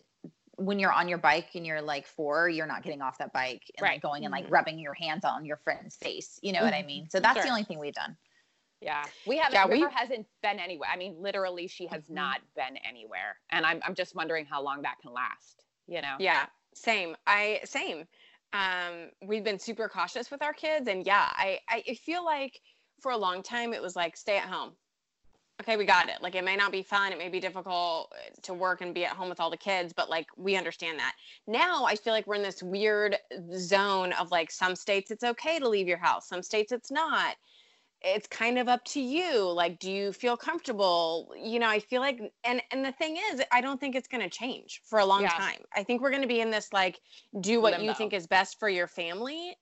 when 0.59 0.79
you're 0.81 0.93
on 0.93 1.09
your 1.09 1.19
bike 1.19 1.51
and 1.55 1.65
you're 1.67 1.81
like 1.81 2.07
four 2.07 2.49
you're 2.49 2.67
not 2.67 2.83
getting 2.83 3.01
off 3.01 3.17
that 3.19 3.33
bike 3.33 3.63
and 3.79 3.87
like 3.87 4.03
going 4.03 4.25
and 4.25 4.33
like 4.33 4.47
Mhm. 4.47 4.51
rubbing 4.51 4.79
your 4.79 4.93
hands 4.95 5.25
on 5.25 5.45
your 5.45 5.57
friend's 5.59 5.97
face 5.97 6.39
you 6.43 6.53
know 6.53 6.63
what 6.63 6.75
i 6.75 6.83
mean 6.83 7.09
so 7.09 7.21
that's 7.21 7.43
the 7.43 7.49
only 7.49 7.63
thing 7.65 7.79
we've 7.79 7.95
done 7.95 8.17
Yeah, 8.81 9.05
we 9.27 9.37
haven't. 9.39 9.55
Yeah, 9.55 9.67
we- 9.67 9.93
hasn't 9.93 10.29
been 10.41 10.61
anywhere. 10.61 10.89
I 10.89 10.97
mean, 10.97 11.21
literally, 11.21 11.67
she 11.67 11.87
has 11.89 12.05
Mhm. 12.05 12.11
not 12.11 12.41
been 12.55 12.77
anywhere, 12.77 13.37
and 13.51 13.67
I'm 13.67 13.81
I'm 13.85 13.97
just 13.97 14.15
wondering 14.15 14.47
how 14.47 14.63
long 14.63 14.83
that 14.83 15.01
can 15.01 15.13
last. 15.13 15.65
You 15.89 16.01
know? 16.01 16.15
Yeah, 16.21 16.47
same. 16.75 17.17
I 17.27 17.61
same. 17.65 18.07
Um, 18.53 19.11
we've 19.21 19.43
been 19.43 19.59
super 19.59 19.89
cautious 19.89 20.31
with 20.31 20.43
our 20.43 20.53
kids, 20.55 20.87
and 20.87 21.05
yeah, 21.05 21.29
I 21.35 21.61
I 21.69 21.95
feel 21.95 22.25
like 22.25 22.61
for 23.01 23.11
a 23.11 23.17
long 23.17 23.43
time 23.43 23.75
it 23.75 23.83
was 23.83 23.97
like 23.97 24.17
stay 24.17 24.39
at 24.39 24.49
home. 24.49 24.77
Okay, 25.61 25.77
we 25.77 25.85
got 25.85 26.09
it. 26.09 26.23
Like 26.23 26.37
it 26.37 26.45
may 26.45 26.55
not 26.55 26.71
be 26.71 26.83
fun, 26.83 27.13
it 27.13 27.19
may 27.19 27.29
be 27.29 27.41
difficult 27.41 28.13
uh, 28.13 28.31
to 28.43 28.55
work 28.55 28.81
and 28.81 28.95
be 28.95 29.05
at 29.05 29.13
home 29.17 29.29
with 29.29 29.41
all 29.41 29.51
the 29.51 29.57
kids, 29.57 29.93
but 29.93 30.09
like 30.09 30.27
we 30.37 30.57
understand 30.57 30.99
that. 31.01 31.15
Now 31.49 31.85
I 31.85 31.97
feel 31.97 32.13
like 32.13 32.27
we're 32.29 32.37
in 32.37 32.43
this 32.43 32.63
weird 32.63 33.17
zone 33.57 34.13
of 34.13 34.31
like 34.31 34.53
some 34.53 34.77
states 34.77 35.11
it's 35.11 35.25
okay 35.25 35.59
to 35.59 35.69
leave 35.69 35.89
your 35.89 35.99
house, 35.99 36.29
some 36.29 36.43
states 36.43 36.71
it's 36.73 36.91
not 36.91 37.37
it's 38.03 38.29
kind 38.29 38.59
of 38.59 38.69
up 38.69 38.85
to 38.85 39.01
you 39.01 39.51
like 39.51 39.79
do 39.79 39.91
you 39.91 40.13
feel 40.13 40.37
comfortable 40.37 41.33
you 41.37 41.59
know 41.59 41.69
i 41.69 41.81
feel 41.81 42.01
like 42.01 42.21
and 42.45 42.63
and 42.71 42.85
the 42.85 42.93
thing 42.93 43.19
is 43.33 43.43
i 43.51 43.61
don't 43.61 43.81
think 43.81 43.97
it's 43.97 44.07
going 44.09 44.23
to 44.23 44.31
change 44.31 44.81
for 44.85 45.01
a 45.01 45.05
long 45.05 45.23
Yeah. 45.23 45.31
time 45.31 45.63
i 45.75 45.83
think 45.83 46.01
we're 46.01 46.11
going 46.11 46.23
to 46.23 46.29
be 46.29 46.41
in 46.41 46.51
this 46.51 46.73
like 46.73 47.01
do 47.41 47.61
what 47.61 47.81
you 47.83 47.93
think 47.95 48.13
is 48.13 48.27
best 48.27 48.59
for 48.59 48.69
your 48.69 48.87
family 48.87 49.57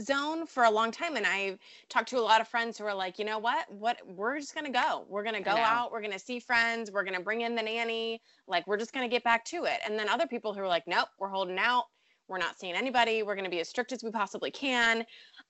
zone 0.00 0.46
for 0.46 0.64
a 0.64 0.70
long 0.70 0.90
time 0.90 1.16
and 1.16 1.26
i've 1.26 1.58
talked 1.88 2.08
to 2.08 2.18
a 2.18 2.20
lot 2.20 2.40
of 2.40 2.48
friends 2.48 2.78
who 2.78 2.84
are 2.84 2.94
like 2.94 3.18
you 3.18 3.24
know 3.24 3.38
what? 3.38 3.70
What 3.70 3.98
we're 4.06 4.38
just 4.38 4.54
going 4.54 4.66
to 4.66 4.72
go. 4.72 5.04
We're 5.08 5.22
going 5.22 5.34
to 5.36 5.40
go 5.42 5.52
out 5.52 5.92
we're 5.92 6.00
going 6.00 6.12
to 6.12 6.18
see 6.18 6.40
friends 6.40 6.90
we're 6.90 7.04
going 7.04 7.16
to 7.16 7.22
bring 7.22 7.42
in 7.42 7.54
the 7.54 7.62
nanny 7.62 8.20
like 8.46 8.66
we're 8.66 8.76
just 8.76 8.92
going 8.92 9.08
to 9.08 9.14
get 9.14 9.24
back 9.24 9.44
to 9.46 9.64
it. 9.64 9.80
And 9.86 9.98
then 9.98 10.08
other 10.08 10.26
people 10.26 10.52
who 10.54 10.60
are 10.60 10.68
like 10.68 10.84
nope 10.86 11.08
we're 11.18 11.28
holding 11.28 11.58
out. 11.58 11.84
We're 12.26 12.38
not 12.38 12.58
seeing 12.58 12.74
anybody. 12.74 13.22
We're 13.22 13.34
going 13.34 13.44
to 13.44 13.50
be 13.50 13.60
as 13.60 13.68
strict 13.68 13.92
as 13.92 14.02
we 14.02 14.10
possibly 14.10 14.50
can. 14.50 15.04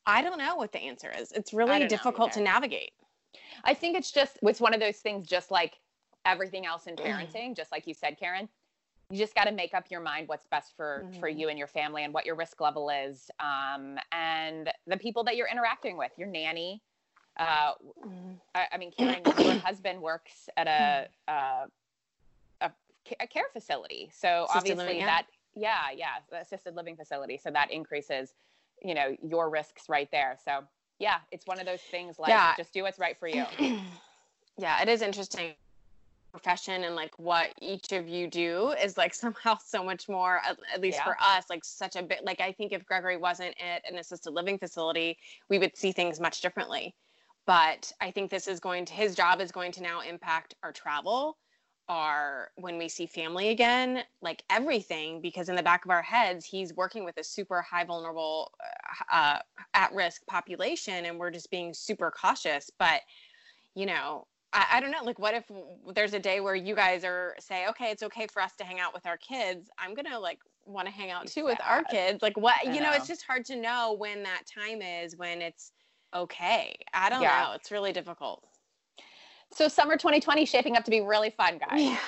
I 0.06 0.22
don't 0.22 0.38
know 0.38 0.56
what 0.56 0.72
the 0.72 0.80
answer 0.80 1.12
is. 1.16 1.30
It's 1.30 1.52
really 1.54 1.86
difficult 1.86 2.32
to 2.32 2.40
navigate. 2.40 2.90
I 3.62 3.74
think 3.74 3.96
it's 3.96 4.10
just 4.10 4.38
it's 4.42 4.60
one 4.60 4.74
of 4.74 4.80
those 4.80 4.96
things, 4.96 5.28
just 5.28 5.50
like 5.52 5.74
everything 6.24 6.66
else 6.66 6.84
Mm. 6.84 6.88
in 6.88 6.96
parenting, 6.96 7.56
just 7.56 7.70
like 7.70 7.86
you 7.86 7.94
said, 7.94 8.18
Karen. 8.18 8.48
You 9.10 9.18
just 9.18 9.34
got 9.34 9.44
to 9.44 9.52
make 9.52 9.74
up 9.74 9.90
your 9.90 10.00
mind 10.00 10.28
what's 10.28 10.46
best 10.46 10.74
for 10.76 11.04
for 11.20 11.28
Mhm. 11.28 11.38
you 11.38 11.48
and 11.48 11.58
your 11.58 11.68
family, 11.68 12.04
and 12.04 12.14
what 12.14 12.24
your 12.26 12.34
risk 12.34 12.60
level 12.60 12.90
is, 12.90 13.30
um, 13.38 13.98
and 14.12 14.72
the 14.86 14.96
people 14.96 15.24
that 15.24 15.36
you're 15.36 15.48
interacting 15.48 15.96
with. 15.96 16.12
Your 16.16 16.28
nanny. 16.28 16.82
Uh, 17.38 17.72
I, 18.54 18.66
I 18.72 18.78
mean, 18.78 18.92
Karen, 18.92 19.24
your 19.42 19.56
husband 19.64 20.00
works 20.00 20.48
at 20.56 20.66
a 20.66 21.08
uh, 21.30 21.66
a, 22.60 22.70
a 23.20 23.26
care 23.26 23.44
facility, 23.52 24.10
so 24.12 24.44
Assisted 24.44 24.56
obviously 24.56 25.00
that 25.02 25.26
yeah, 25.54 25.90
yeah, 25.94 26.40
assisted 26.40 26.74
living 26.74 26.96
facility. 26.96 27.36
So 27.36 27.50
that 27.50 27.70
increases, 27.70 28.34
you 28.82 28.94
know, 28.94 29.16
your 29.22 29.50
risks 29.50 29.88
right 29.88 30.10
there. 30.10 30.36
So 30.44 30.64
yeah, 30.98 31.18
it's 31.30 31.46
one 31.46 31.60
of 31.60 31.66
those 31.66 31.82
things 31.82 32.18
like 32.18 32.30
Yeah. 32.30 32.54
just 32.56 32.72
do 32.72 32.82
what's 32.82 32.98
right 32.98 33.16
for 33.18 33.28
you. 33.28 33.44
yeah 34.58 34.80
it 34.82 34.88
is 34.88 35.02
interesting 35.02 35.54
profession 36.34 36.82
and 36.82 36.96
like 36.96 37.16
what 37.16 37.54
each 37.62 37.92
of 37.92 38.08
you 38.08 38.26
do 38.26 38.74
is 38.82 38.96
like 38.96 39.14
somehow 39.24 39.56
so 39.64 39.84
much 39.84 40.08
more 40.08 40.40
at, 40.44 40.58
at 40.74 40.80
least 40.80 40.98
Yeah. 40.98 41.04
for 41.04 41.16
us 41.20 41.44
like 41.48 41.64
such 41.64 41.94
a 41.94 42.02
bit 42.02 42.24
like 42.24 42.40
i 42.40 42.50
think 42.50 42.72
if 42.72 42.84
gregory 42.84 43.16
wasn't 43.16 43.54
at 43.62 43.88
an 43.88 43.98
assisted 43.98 44.32
living 44.32 44.58
facility 44.58 45.16
we 45.48 45.60
would 45.60 45.76
see 45.76 45.92
things 45.92 46.18
much 46.18 46.40
differently 46.40 46.92
but 47.46 47.92
i 48.00 48.10
think 48.10 48.32
this 48.32 48.48
is 48.48 48.58
going 48.58 48.84
to 48.84 48.92
his 48.92 49.14
job 49.14 49.40
is 49.40 49.52
going 49.52 49.70
to 49.70 49.80
now 49.80 50.00
impact 50.00 50.56
our 50.64 50.72
travel 50.72 51.38
our 51.88 52.48
when 52.56 52.78
we 52.78 52.88
see 52.88 53.06
family 53.06 53.50
again 53.50 54.02
like 54.20 54.42
everything 54.50 55.20
because 55.20 55.48
in 55.48 55.54
the 55.54 55.62
back 55.62 55.84
of 55.84 55.90
our 55.92 56.02
heads 56.02 56.44
he's 56.44 56.74
working 56.74 57.04
with 57.04 57.16
a 57.18 57.22
super 57.22 57.62
high 57.62 57.84
vulnerable 57.84 58.50
uh, 59.12 59.14
uh, 59.16 59.38
at 59.74 59.94
risk 59.94 60.26
population 60.26 61.04
and 61.04 61.16
we're 61.16 61.30
just 61.30 61.48
being 61.50 61.72
super 61.72 62.10
cautious 62.10 62.70
but 62.78 63.02
you 63.76 63.86
know 63.86 64.26
I, 64.54 64.66
I 64.74 64.80
don't 64.80 64.90
know 64.90 65.02
like 65.02 65.18
what 65.18 65.34
if 65.34 65.44
there's 65.94 66.14
a 66.14 66.18
day 66.20 66.40
where 66.40 66.54
you 66.54 66.74
guys 66.74 67.04
are 67.04 67.34
say 67.38 67.66
okay 67.68 67.90
it's 67.90 68.02
okay 68.04 68.26
for 68.32 68.40
us 68.40 68.54
to 68.56 68.64
hang 68.64 68.80
out 68.80 68.94
with 68.94 69.04
our 69.04 69.18
kids 69.18 69.68
i'm 69.78 69.94
gonna 69.94 70.18
like 70.18 70.38
want 70.64 70.86
to 70.86 70.94
hang 70.94 71.10
out 71.10 71.26
too 71.26 71.44
with 71.44 71.58
our 71.66 71.84
kids 71.84 72.22
like 72.22 72.36
what 72.38 72.64
you 72.64 72.80
know. 72.80 72.92
it's 72.92 73.08
just 73.08 73.24
hard 73.26 73.44
to 73.46 73.56
know 73.56 73.94
when 73.98 74.22
that 74.22 74.42
time 74.46 74.80
is 74.80 75.16
when 75.16 75.42
it's 75.42 75.72
okay 76.14 76.74
i 76.94 77.10
don't 77.10 77.20
Yeah. 77.20 77.48
know 77.48 77.52
it's 77.54 77.70
really 77.70 77.92
difficult 77.92 78.44
So 79.52 79.68
summer 79.68 79.96
2020 79.96 80.46
shaping 80.46 80.76
up 80.76 80.84
to 80.84 80.90
be 80.90 81.00
really 81.00 81.30
fun, 81.30 81.58
guys. 81.58 81.80
Yeah. 81.80 81.98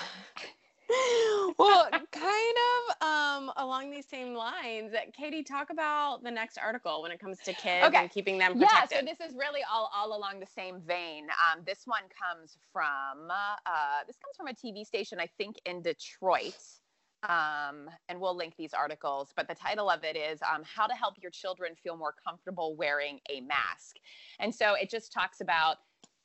well, 1.59 1.89
kind 1.91 2.57
of 3.01 3.07
um, 3.07 3.53
along 3.57 3.91
these 3.91 4.07
same 4.07 4.35
lines, 4.35 4.93
Katie, 5.17 5.43
talk 5.43 5.71
about 5.71 6.23
the 6.23 6.31
next 6.31 6.59
article 6.59 7.03
when 7.03 7.11
it 7.11 7.19
comes 7.19 7.39
to 7.41 7.53
kids 7.53 7.87
Okay. 7.87 7.99
and 7.99 8.11
keeping 8.11 8.39
them 8.39 8.55
Yeah, 8.57 8.87
so 8.87 9.01
this 9.05 9.21
is 9.21 9.35
really 9.35 9.61
all, 9.71 9.91
all 9.95 10.17
along 10.17 10.41
the 10.41 10.47
same 10.47 10.81
vein. 10.81 11.27
Um, 11.31 11.63
this 11.67 11.83
one 11.87 12.03
comes 12.03 12.57
from 12.73 13.31
uh, 13.31 14.05
this 14.07 14.17
comes 14.17 14.37
from 14.37 14.49
a 14.49 14.53
TV 14.53 14.87
station, 14.87 15.19
I 15.21 15.29
think, 15.39 15.57
in 15.67 15.83
Detroit. 15.83 16.57
Um, 17.23 17.91
and 18.09 18.21
we'll 18.21 18.37
link 18.37 18.55
these 18.57 18.73
articles. 18.73 19.33
But 19.35 19.49
the 19.49 19.55
title 19.55 19.91
of 19.91 20.05
it 20.05 20.17
is 20.17 20.39
um, 20.43 20.63
"How 20.65 20.87
to 20.87 20.95
Help 20.95 21.15
Your 21.21 21.31
Children 21.31 21.73
Feel 21.83 21.97
More 21.97 22.15
Comfortable 22.25 22.77
Wearing 22.77 23.19
a 23.31 23.41
Mask." 23.41 23.97
And 24.39 24.55
so 24.55 24.75
it 24.75 24.91
just 24.91 25.13
talks 25.13 25.41
about 25.41 25.79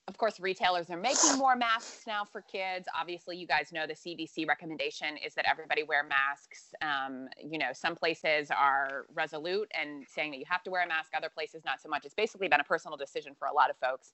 of 0.07 0.17
course, 0.17 0.39
retailers 0.39 0.89
are 0.89 0.97
making 0.97 1.37
more 1.37 1.55
masks 1.55 2.05
now 2.07 2.25
for 2.25 2.41
kids. 2.41 2.87
Obviously, 2.99 3.37
you 3.37 3.45
guys 3.45 3.71
know 3.71 3.85
the 3.85 3.93
CDC 3.93 4.47
recommendation 4.47 5.15
is 5.17 5.33
that 5.35 5.45
everybody 5.49 5.83
wear 5.83 6.03
masks. 6.03 6.73
Um, 6.81 7.27
you 7.41 7.59
know, 7.59 7.69
some 7.71 7.95
places 7.95 8.49
are 8.51 9.05
resolute 9.13 9.71
and 9.79 10.05
saying 10.07 10.31
that 10.31 10.37
you 10.37 10.45
have 10.49 10.63
to 10.63 10.71
wear 10.71 10.83
a 10.83 10.87
mask, 10.87 11.11
other 11.15 11.29
places 11.29 11.63
not 11.63 11.79
so 11.81 11.87
much. 11.87 12.05
It's 12.05 12.15
basically 12.15 12.47
been 12.47 12.59
a 12.59 12.65
personal 12.65 12.97
decision 12.97 13.33
for 13.37 13.47
a 13.47 13.53
lot 13.53 13.69
of 13.69 13.77
folks. 13.77 14.13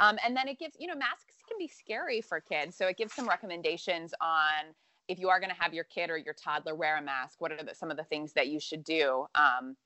Um, 0.00 0.18
and 0.24 0.36
then 0.36 0.48
it 0.48 0.58
gives, 0.58 0.74
you 0.78 0.88
know, 0.88 0.96
masks 0.96 1.36
can 1.48 1.56
be 1.58 1.68
scary 1.68 2.20
for 2.20 2.40
kids. 2.40 2.76
So 2.76 2.86
it 2.86 2.96
gives 2.96 3.14
some 3.14 3.28
recommendations 3.28 4.12
on 4.20 4.74
if 5.08 5.18
you 5.18 5.28
are 5.28 5.40
going 5.40 5.50
to 5.50 5.60
have 5.60 5.74
your 5.74 5.84
kid 5.84 6.10
or 6.10 6.16
your 6.16 6.34
toddler 6.34 6.74
wear 6.74 6.96
a 6.96 7.02
mask, 7.02 7.40
what 7.40 7.52
are 7.52 7.62
the, 7.62 7.74
some 7.74 7.90
of 7.90 7.96
the 7.96 8.04
things 8.04 8.32
that 8.32 8.48
you 8.48 8.60
should 8.60 8.84
do? 8.84 9.26
Um, 9.34 9.76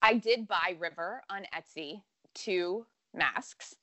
I 0.00 0.14
did 0.14 0.46
buy 0.46 0.76
River 0.78 1.22
on 1.28 1.42
Etsy 1.56 2.02
two 2.34 2.86
masks. 3.14 3.74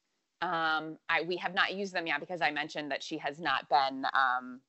Um, 0.42 0.98
I 1.10 1.22
we 1.26 1.38
have 1.38 1.54
not 1.54 1.74
used 1.74 1.94
them 1.94 2.08
yet 2.08 2.20
because 2.20 2.42
I 2.42 2.52
mentioned 2.52 2.92
that 2.92 3.02
she 3.02 3.18
has 3.20 3.40
not 3.40 3.70
been 3.70 4.06
um, 4.14 4.60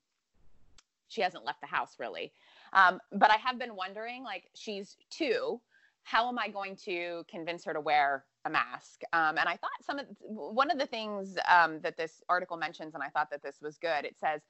she 1.08 1.20
hasn't 1.20 1.44
left 1.44 1.60
the 1.60 1.66
house 1.66 1.96
really. 1.98 2.32
Um, 2.72 3.00
but 3.12 3.30
I 3.30 3.36
have 3.36 3.58
been 3.58 3.76
wondering, 3.76 4.24
like, 4.24 4.50
she's 4.54 4.96
two. 5.10 5.60
How 6.02 6.28
am 6.28 6.38
I 6.38 6.48
going 6.48 6.76
to 6.84 7.24
convince 7.28 7.64
her 7.64 7.72
to 7.72 7.80
wear 7.80 8.24
a 8.44 8.50
mask? 8.50 9.02
Um, 9.12 9.38
and 9.38 9.48
I 9.48 9.56
thought 9.56 9.70
some 9.82 9.98
of 9.98 10.06
one 10.20 10.70
of 10.70 10.78
the 10.78 10.86
things 10.86 11.36
um, 11.48 11.80
that 11.80 11.96
this 11.96 12.22
article 12.28 12.56
mentions, 12.56 12.94
and 12.94 13.02
I 13.02 13.08
thought 13.08 13.30
that 13.30 13.42
this 13.42 13.56
was 13.60 13.76
good. 13.78 14.04
It 14.04 14.16
says 14.18 14.42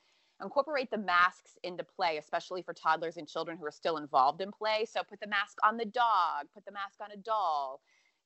incorporate 0.42 0.90
the 0.90 0.98
masks 0.98 1.56
into 1.62 1.82
play, 1.82 2.18
especially 2.18 2.60
for 2.60 2.74
toddlers 2.74 3.16
and 3.16 3.26
children 3.26 3.56
who 3.56 3.64
are 3.64 3.70
still 3.70 3.96
involved 3.96 4.42
in 4.42 4.52
play. 4.52 4.86
So 4.90 5.00
put 5.08 5.20
the 5.20 5.26
mask 5.26 5.56
on 5.64 5.78
the 5.78 5.86
dog, 5.86 6.48
put 6.52 6.66
the 6.66 6.72
mask 6.72 7.00
on 7.00 7.10
a 7.10 7.16
doll. 7.16 7.80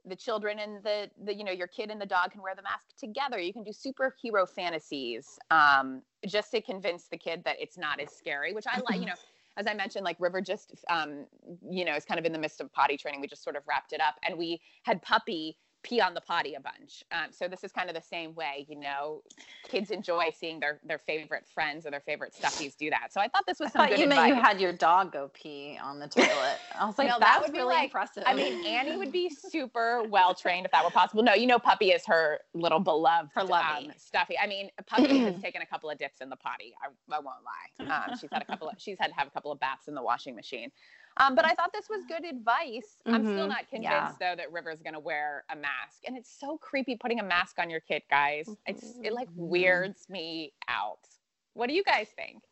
The 0.06 0.16
children 0.16 0.58
and 0.58 0.82
the, 0.82 1.10
the 1.24 1.34
you 1.34 1.44
know 1.44 1.52
your 1.52 1.66
kid 1.66 1.90
and 1.90 2.00
the 2.00 2.06
dog 2.06 2.32
can 2.32 2.42
wear 2.42 2.54
the 2.54 2.62
mask 2.62 2.96
together. 2.98 3.38
You 3.38 3.52
can 3.52 3.62
do 3.62 3.70
superhero 3.70 4.48
fantasies 4.48 5.38
um, 5.50 6.02
just 6.26 6.50
to 6.52 6.60
convince 6.60 7.08
the 7.08 7.16
kid 7.16 7.42
that 7.44 7.56
it's 7.60 7.78
not 7.78 8.00
as 8.00 8.10
scary. 8.12 8.52
Which 8.52 8.66
I 8.66 8.80
like. 8.88 9.00
You 9.00 9.06
know, 9.06 9.14
as 9.56 9.66
I 9.66 9.74
mentioned, 9.74 10.04
like 10.04 10.16
River 10.18 10.40
just 10.40 10.74
um, 10.88 11.26
you 11.68 11.84
know 11.84 11.94
is 11.94 12.04
kind 12.04 12.18
of 12.18 12.26
in 12.26 12.32
the 12.32 12.38
midst 12.38 12.60
of 12.60 12.72
potty 12.72 12.96
training. 12.96 13.20
We 13.20 13.26
just 13.26 13.44
sort 13.44 13.56
of 13.56 13.62
wrapped 13.68 13.92
it 13.92 14.00
up, 14.00 14.16
and 14.26 14.38
we 14.38 14.60
had 14.84 15.02
Puppy 15.02 15.56
pee 15.82 16.00
on 16.00 16.12
the 16.14 16.20
potty 16.20 16.54
a 16.54 16.60
bunch. 16.60 17.04
Um, 17.12 17.30
so 17.32 17.48
this 17.48 17.64
is 17.64 17.72
kind 17.72 17.88
of 17.88 17.94
the 17.96 18.02
same 18.02 18.34
way, 18.34 18.66
you 18.68 18.78
know, 18.78 19.22
kids 19.68 19.90
enjoy 19.90 20.30
seeing 20.38 20.60
their 20.60 20.78
their 20.84 20.98
favorite 20.98 21.46
friends 21.46 21.86
or 21.86 21.90
their 21.90 22.00
favorite 22.00 22.34
stuffies 22.38 22.76
do 22.76 22.90
that. 22.90 23.12
So 23.12 23.20
I 23.20 23.28
thought 23.28 23.44
this 23.46 23.58
was 23.58 23.72
some 23.72 23.82
I 23.82 23.88
thought 23.88 23.98
you 23.98 24.04
advice. 24.04 24.18
meant 24.18 24.28
you 24.36 24.42
had 24.42 24.60
your 24.60 24.72
dog 24.72 25.12
go 25.12 25.30
pee 25.32 25.78
on 25.82 25.98
the 25.98 26.06
toilet. 26.08 26.58
I 26.78 26.84
was 26.86 26.98
like, 26.98 27.08
No, 27.08 27.18
that 27.18 27.20
that's 27.20 27.46
would 27.46 27.52
be 27.52 27.58
really 27.58 27.74
like- 27.74 27.84
impressive. 27.84 28.22
I 28.26 28.34
mean, 28.34 28.64
Annie 28.66 28.96
would 28.96 29.12
be 29.12 29.30
super 29.30 30.02
well 30.08 30.34
trained 30.34 30.66
if 30.66 30.72
that 30.72 30.84
were 30.84 30.90
possible. 30.90 31.22
No, 31.22 31.34
you 31.34 31.46
know, 31.46 31.58
Puppy 31.58 31.90
is 31.92 32.04
her 32.06 32.40
little 32.54 32.80
beloved 32.80 33.30
Her 33.34 33.40
um, 33.42 33.92
stuffy. 33.96 34.38
I 34.38 34.46
mean, 34.46 34.70
Puppy 34.86 35.18
has 35.18 35.40
taken 35.40 35.62
a 35.62 35.66
couple 35.66 35.88
of 35.90 35.98
dips 35.98 36.20
in 36.20 36.28
the 36.28 36.36
potty. 36.36 36.74
I, 36.82 36.88
I 37.14 37.18
won't 37.20 37.38
lie. 37.44 37.94
Um, 38.10 38.16
she's 38.20 38.30
had 38.32 38.42
a 38.42 38.44
couple 38.44 38.68
of 38.68 38.74
she's 38.78 38.98
had 39.00 39.08
to 39.08 39.14
have 39.14 39.26
a 39.26 39.30
couple 39.30 39.50
of 39.50 39.58
baths 39.60 39.88
in 39.88 39.94
the 39.94 40.02
washing 40.02 40.34
machine. 40.36 40.70
Um, 41.16 41.34
but 41.34 41.44
I 41.44 41.54
thought 41.54 41.72
this 41.72 41.88
was 41.88 42.04
good 42.08 42.24
advice. 42.24 43.02
I'm 43.06 43.24
still 43.24 43.46
Mhm. 43.46 43.48
not 43.48 43.68
convinced 43.68 43.82
Yeah. 43.82 44.12
though 44.20 44.36
that 44.36 44.52
River's 44.52 44.80
gonna 44.82 45.00
wear 45.00 45.44
a 45.50 45.56
mask, 45.56 46.02
and 46.06 46.16
it's 46.16 46.30
so 46.30 46.56
creepy 46.58 46.96
putting 46.96 47.20
a 47.20 47.24
mask 47.24 47.58
on 47.58 47.68
your 47.70 47.80
kid, 47.80 48.02
guys. 48.10 48.48
It's 48.66 48.96
it 49.02 49.12
like 49.12 49.28
weirds 49.34 50.08
me 50.08 50.52
out. 50.68 51.06
What 51.54 51.66
do 51.68 51.74
you 51.74 51.82
guys 51.84 52.08
think? 52.10 52.44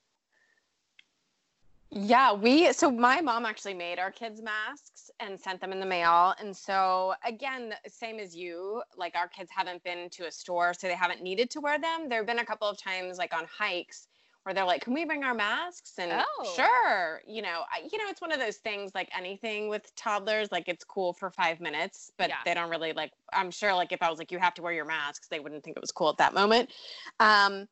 Yeah, 1.90 2.34
we 2.34 2.70
so 2.74 2.90
my 2.90 3.22
mom 3.22 3.46
actually 3.46 3.72
made 3.72 3.98
our 3.98 4.10
kids 4.10 4.42
masks 4.42 5.10
and 5.20 5.40
sent 5.40 5.58
them 5.62 5.72
in 5.72 5.80
the 5.80 5.86
mail. 5.86 6.34
And 6.38 6.54
so 6.54 7.14
again, 7.24 7.74
same 7.86 8.18
as 8.18 8.36
you, 8.36 8.82
like 8.96 9.16
our 9.16 9.26
kids 9.28 9.50
haven't 9.50 9.82
been 9.84 10.10
to 10.10 10.26
a 10.26 10.30
store, 10.30 10.74
so 10.74 10.86
they 10.86 10.94
haven't 10.94 11.22
needed 11.22 11.48
to 11.50 11.62
wear 11.62 11.78
them. 11.78 12.10
There 12.10 12.18
have 12.18 12.26
been 12.26 12.40
a 12.40 12.44
couple 12.44 12.68
of 12.68 12.76
times 12.76 13.16
like 13.16 13.32
on 13.34 13.46
hikes 13.46 14.07
where 14.48 14.54
they're 14.54 14.64
like, 14.64 14.80
"Can 14.80 14.94
we 14.94 15.04
bring 15.04 15.24
our 15.24 15.34
masks?" 15.34 15.98
And 15.98 16.10
Oh. 16.10 16.52
sure, 16.56 17.20
you 17.26 17.42
know, 17.42 17.64
I, 17.70 17.86
you 17.92 17.98
know, 17.98 18.08
it's 18.08 18.22
one 18.22 18.32
of 18.32 18.38
those 18.38 18.56
things 18.56 18.92
like 18.94 19.10
anything 19.14 19.68
with 19.68 19.94
toddlers, 19.94 20.50
like 20.50 20.68
it's 20.68 20.84
cool 20.84 21.12
for 21.12 21.30
five 21.30 21.60
minutes, 21.60 22.10
but 22.16 22.30
Yeah. 22.30 22.38
they 22.46 22.54
don't 22.54 22.70
really 22.70 22.94
like. 22.94 23.12
I'm 23.30 23.50
sure, 23.50 23.74
like 23.74 23.92
if 23.92 24.02
I 24.02 24.08
was 24.08 24.18
like, 24.18 24.32
"You 24.32 24.38
have 24.38 24.54
to 24.54 24.62
wear 24.62 24.72
your 24.72 24.86
masks," 24.86 25.28
they 25.28 25.38
wouldn't 25.38 25.62
think 25.64 25.76
it 25.76 25.82
was 25.82 25.92
cool 25.92 26.08
at 26.08 26.16
that 26.16 26.32
moment. 26.32 26.72
Um, 27.20 27.68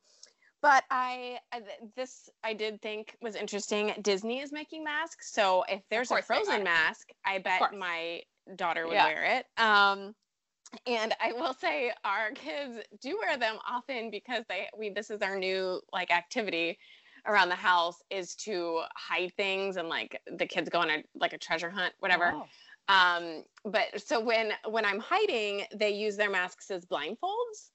but 0.61 0.83
I 0.91 1.39
I- 1.51 1.63
this 1.95 2.29
I 2.43 2.53
did 2.53 2.79
think 2.83 3.17
was 3.21 3.35
interesting. 3.35 3.95
Disney 4.03 4.41
is 4.41 4.51
making 4.51 4.83
masks, 4.83 5.33
so 5.33 5.63
if 5.67 5.81
there's 5.89 6.11
a 6.11 6.21
Frozen 6.21 6.63
mask, 6.63 7.09
I 7.25 7.39
bet 7.39 7.73
my 7.73 8.21
daughter 8.55 8.85
would 8.85 8.93
Yeah. 8.93 9.05
wear 9.05 9.23
it. 9.23 9.47
Um, 9.59 10.15
and 10.85 11.15
I 11.21 11.31
will 11.33 11.53
say 11.53 11.91
our 12.03 12.31
kids 12.31 12.79
do 13.01 13.17
wear 13.21 13.37
them 13.37 13.57
often 13.69 14.09
because 14.11 14.43
they 14.49 14.67
we 14.77 14.89
this 14.89 15.09
is 15.09 15.21
our 15.21 15.37
new 15.37 15.81
like 15.93 16.11
activity 16.11 16.77
around 17.25 17.49
the 17.49 17.55
house 17.55 18.01
is 18.09 18.35
to 18.35 18.81
hide 18.95 19.33
things 19.35 19.77
and 19.77 19.89
like 19.89 20.21
the 20.37 20.45
kids 20.45 20.69
go 20.69 20.79
on 20.79 20.89
a 20.89 21.03
like 21.15 21.33
a 21.33 21.37
treasure 21.37 21.69
hunt 21.69 21.93
whatever 21.99 22.33
Oh. 22.35 22.45
um 22.93 23.43
but 23.65 23.85
so 23.99 24.19
when 24.19 24.51
when 24.69 24.85
i'm 24.85 24.99
hiding 24.99 25.63
they 25.75 25.89
use 25.89 26.15
their 26.15 26.29
masks 26.29 26.69
as 26.71 26.85
blindfolds 26.85 27.71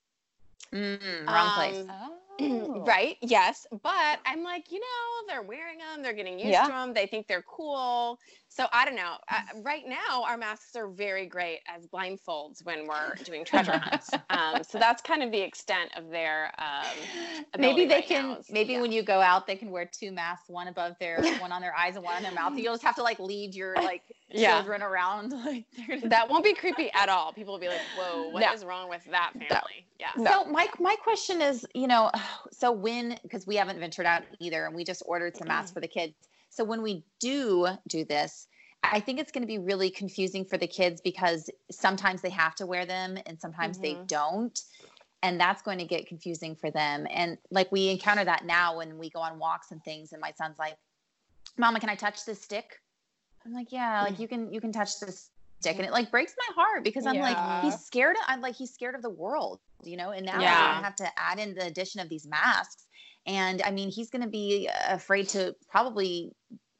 Mm, 0.73 1.27
wrong 1.27 1.51
place. 1.51 1.85
Um, 1.87 2.09
Oh. 2.75 2.83
right 2.87 3.17
yes 3.21 3.67
but 3.83 4.19
i'm 4.25 4.41
like 4.43 4.71
you 4.71 4.79
know 4.79 5.27
they're 5.27 5.43
wearing 5.43 5.77
them 5.77 6.01
they're 6.01 6.13
getting 6.13 6.39
used 6.39 6.51
Yeah. 6.51 6.65
to 6.65 6.71
them 6.71 6.93
they 6.93 7.05
think 7.05 7.27
they're 7.27 7.43
cool 7.43 8.17
so 8.53 8.65
i 8.71 8.85
don't 8.85 8.95
know 8.95 9.15
uh, 9.31 9.39
right 9.63 9.83
now 9.87 10.23
our 10.23 10.37
masks 10.37 10.75
are 10.75 10.87
very 10.89 11.25
great 11.25 11.59
as 11.73 11.87
blindfolds 11.87 12.63
when 12.63 12.87
we're 12.87 13.15
doing 13.23 13.43
treasure 13.43 13.77
hunts 13.77 14.11
um, 14.29 14.63
so 14.63 14.77
that's 14.77 15.01
kind 15.01 15.23
of 15.23 15.31
the 15.31 15.41
extent 15.41 15.89
of 15.97 16.09
their 16.09 16.51
um, 16.59 16.95
maybe 17.57 17.85
they 17.85 17.95
right 17.95 18.07
can 18.07 18.37
is- 18.37 18.45
maybe 18.51 18.73
yeah. 18.73 18.81
when 18.81 18.91
you 18.91 19.01
go 19.03 19.21
out 19.21 19.47
they 19.47 19.55
can 19.55 19.71
wear 19.71 19.89
two 19.91 20.11
masks 20.11 20.49
one 20.49 20.67
above 20.67 20.93
their 20.99 21.19
one 21.39 21.51
on 21.51 21.61
their 21.61 21.75
eyes 21.75 21.95
and 21.95 22.03
one 22.03 22.15
on 22.15 22.21
their 22.23 22.31
mouth 22.33 22.53
you'll 22.57 22.73
just 22.73 22.83
have 22.83 22.95
to 22.95 23.03
like 23.03 23.19
lead 23.19 23.53
your 23.55 23.75
like 23.81 24.01
Yeah. 24.29 24.55
children 24.57 24.81
around 24.81 25.31
like 25.31 25.65
that 26.03 26.29
won't 26.29 26.43
be 26.43 26.53
creepy 26.53 26.91
at 26.93 27.09
all 27.09 27.33
people 27.33 27.53
will 27.53 27.59
be 27.59 27.67
like 27.69 27.81
whoa 27.97 28.29
what 28.29 28.53
is 28.53 28.61
No. 28.61 28.67
wrong 28.67 28.89
with 28.89 29.03
that 29.11 29.31
family 29.33 29.85
yeah 29.99 30.11
So 30.15 30.45
my 30.45 30.67
my 30.79 30.95
question 31.03 31.41
is, 31.41 31.65
you 31.73 31.87
know, 31.87 32.11
so 32.51 32.71
when 32.71 33.17
because 33.23 33.47
we 33.47 33.55
haven't 33.55 33.79
ventured 33.79 34.05
out 34.05 34.23
either, 34.39 34.65
and 34.65 34.75
we 34.75 34.83
just 34.83 35.01
ordered 35.05 35.35
some 35.37 35.47
masks 35.47 35.71
for 35.71 35.79
the 35.81 35.87
kids. 35.87 36.13
So 36.53 36.63
when 36.63 36.83
we 36.83 37.03
do 37.19 37.67
do 37.87 38.05
this, 38.05 38.47
I 38.83 38.99
think 38.99 39.19
it's 39.19 39.31
going 39.31 39.41
to 39.41 39.47
be 39.47 39.57
really 39.57 39.89
confusing 39.89 40.45
for 40.45 40.57
the 40.57 40.67
kids 40.67 41.01
because 41.01 41.49
sometimes 41.71 42.21
they 42.21 42.29
have 42.29 42.53
to 42.55 42.67
wear 42.67 42.85
them 42.85 43.17
and 43.25 43.39
sometimes 43.39 43.79
they 43.79 43.95
Mhm. 43.95 44.07
don't, 44.07 44.59
and 45.23 45.39
that's 45.39 45.63
going 45.63 45.79
to 45.79 45.85
get 45.85 46.05
confusing 46.05 46.55
for 46.55 46.69
them. 46.69 47.07
And 47.09 47.39
like 47.49 47.71
we 47.71 47.89
encounter 47.89 48.25
that 48.25 48.45
now 48.45 48.77
when 48.77 48.99
we 48.99 49.09
go 49.09 49.19
on 49.19 49.39
walks 49.39 49.71
and 49.71 49.83
things, 49.83 50.11
and 50.11 50.21
my 50.21 50.31
son's 50.33 50.59
like, 50.59 50.77
"Mama, 51.57 51.79
can 51.79 51.89
I 51.89 51.95
touch 51.95 52.23
this 52.25 52.41
stick?" 52.41 52.81
I'm 53.45 53.53
like, 53.53 53.71
"Yeah, 53.71 54.01
like 54.03 54.19
you 54.19 54.27
can 54.27 54.53
you 54.53 54.61
can 54.61 54.71
touch 54.71 54.99
this." 54.99 55.31
stick 55.61 55.77
and 55.77 55.85
it 55.85 55.93
like 55.93 56.11
breaks 56.11 56.35
my 56.49 56.61
heart 56.61 56.83
because 56.83 57.05
i'm 57.05 57.19
like 57.19 57.37
he's 57.61 57.79
scared 57.85 58.17
of, 58.17 58.23
i'm 58.27 58.41
like 58.41 58.53
he's 58.53 58.73
scared 58.73 58.95
of 58.95 59.01
the 59.01 59.09
world 59.09 59.61
you 59.81 59.95
know 59.95 60.09
and 60.11 60.25
now 60.25 60.35
we're 60.39 60.41
Yeah. 60.41 60.73
gonna 60.73 60.83
have 60.83 60.95
to 60.95 61.07
add 61.17 61.39
in 61.39 61.53
the 61.55 61.65
addition 61.65 62.01
of 62.01 62.09
these 62.09 62.27
masks 62.27 62.85
and 63.25 63.61
i 63.63 63.71
mean 63.71 63.89
he's 63.89 64.09
gonna 64.09 64.27
be 64.27 64.69
afraid 64.87 65.27
to 65.29 65.55
probably 65.69 66.31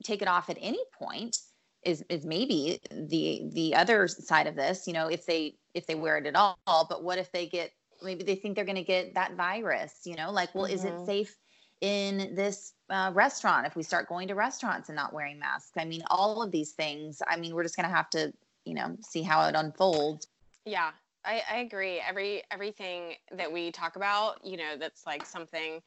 take 0.03 0.21
it 0.21 0.27
off 0.27 0.49
at 0.49 0.57
any 0.59 0.83
point 0.97 1.37
is 1.83 2.03
is 2.09 2.25
maybe 2.25 2.79
the 2.91 3.49
the 3.53 3.75
other 3.75 4.07
side 4.07 4.47
of 4.47 4.55
this 4.55 4.87
you 4.87 4.93
know 4.93 5.07
if 5.07 5.25
they 5.25 5.55
if 5.73 5.85
they 5.87 5.95
wear 5.95 6.17
it 6.17 6.25
at 6.25 6.35
all 6.35 6.85
but 6.89 7.03
what 7.03 7.17
if 7.17 7.31
they 7.31 7.45
get 7.47 7.71
maybe 8.01 8.23
they 8.23 8.35
think 8.35 8.55
they're 8.55 8.65
going 8.65 8.75
to 8.75 8.83
get 8.83 9.13
that 9.15 9.35
virus 9.35 10.01
you 10.05 10.15
know 10.15 10.31
like 10.31 10.53
well 10.55 10.65
is 10.65 10.83
it 10.83 10.95
Mhm. 10.95 11.05
safe 11.05 11.37
in 11.81 12.33
this 12.35 12.73
uh, 12.89 13.11
restaurant 13.13 13.67
if 13.67 13.75
we 13.75 13.83
start 13.83 14.07
going 14.07 14.27
to 14.29 14.35
restaurants 14.35 14.87
and 14.89 14.95
not 14.95 15.13
wearing 15.13 15.39
masks 15.39 15.71
i 15.77 15.83
mean 15.85 16.01
all 16.09 16.41
of 16.41 16.51
these 16.51 16.71
things 16.71 17.21
i 17.27 17.35
mean 17.37 17.53
we're 17.53 17.63
just 17.63 17.75
going 17.75 17.87
to 17.87 17.93
have 17.93 18.09
to 18.09 18.31
you 18.65 18.73
know 18.73 18.95
see 19.01 19.21
how 19.21 19.45
it 19.47 19.55
unfolds 19.55 20.27
Yeah, 20.65 20.91
I, 21.25 21.41
I 21.51 21.57
agree. 21.57 21.99
Every 21.99 22.43
everything 22.51 23.13
that 23.31 23.51
we 23.51 23.71
talk 23.71 23.95
about, 23.95 24.43
you 24.45 24.57
know, 24.57 24.77
that's 24.79 25.05
like 25.05 25.25
something, 25.25 25.81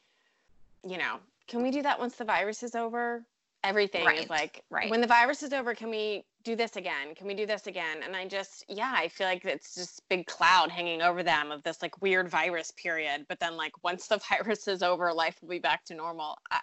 you 0.87 0.97
know, 0.97 1.17
can 1.47 1.61
we 1.61 1.71
do 1.71 1.81
that 1.81 1.99
once 1.99 2.15
the 2.15 2.25
virus 2.25 2.63
is 2.63 2.75
over? 2.75 3.23
Everything 3.63 4.05
Right, 4.05 4.19
is 4.23 4.29
like, 4.29 4.63
right. 4.69 4.89
when 4.89 5.01
the 5.01 5.07
virus 5.07 5.43
is 5.43 5.51
over, 5.51 5.73
can 5.73 5.89
we 5.89 6.23
do 6.43 6.55
this 6.55 6.75
again? 6.77 7.15
Can 7.15 7.27
we 7.27 7.33
do 7.33 7.45
this 7.45 7.67
again? 7.67 7.97
And 8.03 8.15
I 8.15 8.25
just, 8.27 8.63
yeah, 8.69 8.93
I 8.95 9.07
feel 9.09 9.27
like 9.27 9.43
it's 9.43 9.75
just 9.75 10.01
big 10.09 10.25
cloud 10.27 10.69
hanging 10.71 11.01
over 11.01 11.23
them 11.23 11.51
of 11.51 11.63
this 11.63 11.81
like 11.81 12.01
weird 12.01 12.29
virus 12.29 12.71
period. 12.71 13.25
But 13.27 13.39
then 13.39 13.57
like 13.57 13.73
once 13.83 14.07
the 14.07 14.19
virus 14.29 14.67
is 14.67 14.83
over, 14.83 15.11
life 15.11 15.37
will 15.41 15.49
be 15.49 15.59
back 15.59 15.83
to 15.85 15.95
normal. 15.95 16.37
I, 16.51 16.59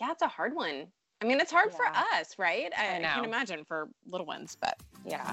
yeah, 0.00 0.10
it's 0.10 0.22
a 0.22 0.28
hard 0.28 0.54
one. 0.54 0.88
I 1.22 1.26
mean, 1.26 1.40
it's 1.40 1.52
hard 1.52 1.72
for 1.72 1.86
us, 1.86 2.34
right? 2.38 2.70
I, 2.76 2.96
I 2.96 2.96
I 2.96 3.14
can 3.14 3.24
imagine 3.24 3.64
for 3.64 3.88
little 4.06 4.26
ones, 4.26 4.56
but 4.60 4.76
Yeah. 5.06 5.32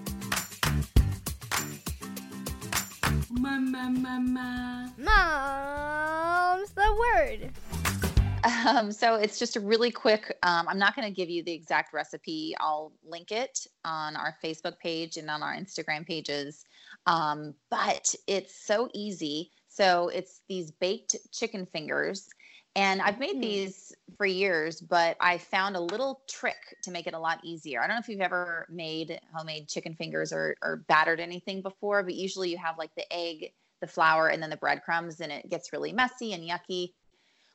Mom's 4.97 6.71
the 6.71 6.95
word. 7.15 7.51
Um, 8.43 8.91
so 8.91 9.15
it's 9.15 9.37
just 9.37 9.55
a 9.55 9.59
really 9.59 9.91
quick. 9.91 10.35
Um, 10.43 10.67
I'm 10.67 10.79
not 10.79 10.95
going 10.95 11.07
to 11.07 11.13
give 11.13 11.29
you 11.29 11.43
the 11.43 11.51
exact 11.51 11.93
recipe. 11.93 12.55
I'll 12.59 12.91
link 13.03 13.31
it 13.31 13.67
on 13.85 14.15
our 14.15 14.35
Facebook 14.43 14.79
page 14.79 15.17
and 15.17 15.29
on 15.29 15.43
our 15.43 15.55
Instagram 15.55 16.05
pages. 16.05 16.65
Um, 17.05 17.53
but 17.69 18.13
it's 18.27 18.55
so 18.55 18.89
easy. 18.93 19.51
So 19.67 20.09
it's 20.09 20.41
these 20.49 20.71
baked 20.71 21.15
chicken 21.31 21.65
fingers, 21.65 22.27
and 22.75 23.01
I've 23.01 23.19
made 23.19 23.37
Mm. 23.37 23.41
these 23.41 23.93
for 24.17 24.25
years. 24.25 24.81
But 24.81 25.17
I 25.19 25.37
found 25.37 25.75
a 25.75 25.81
little 25.81 26.21
trick 26.27 26.77
to 26.83 26.91
make 26.91 27.07
it 27.07 27.13
a 27.13 27.19
lot 27.19 27.39
easier. 27.43 27.81
I 27.81 27.87
don't 27.87 27.95
know 27.95 28.01
if 28.01 28.09
you've 28.09 28.21
ever 28.21 28.67
made 28.69 29.19
homemade 29.33 29.69
chicken 29.69 29.95
fingers 29.95 30.33
or, 30.33 30.55
or 30.61 30.83
battered 30.87 31.19
anything 31.19 31.61
before, 31.61 32.03
but 32.03 32.15
usually 32.15 32.49
you 32.49 32.57
have 32.57 32.77
like 32.77 32.93
the 32.95 33.11
egg, 33.13 33.53
the 33.81 33.87
flour, 33.87 34.27
and 34.27 34.41
then 34.43 34.49
the 34.49 34.57
breadcrumbs, 34.57 35.21
and 35.21 35.31
it 35.31 35.49
gets 35.49 35.71
really 35.71 35.93
messy 35.93 36.33
and 36.33 36.43
yucky. 36.43 36.93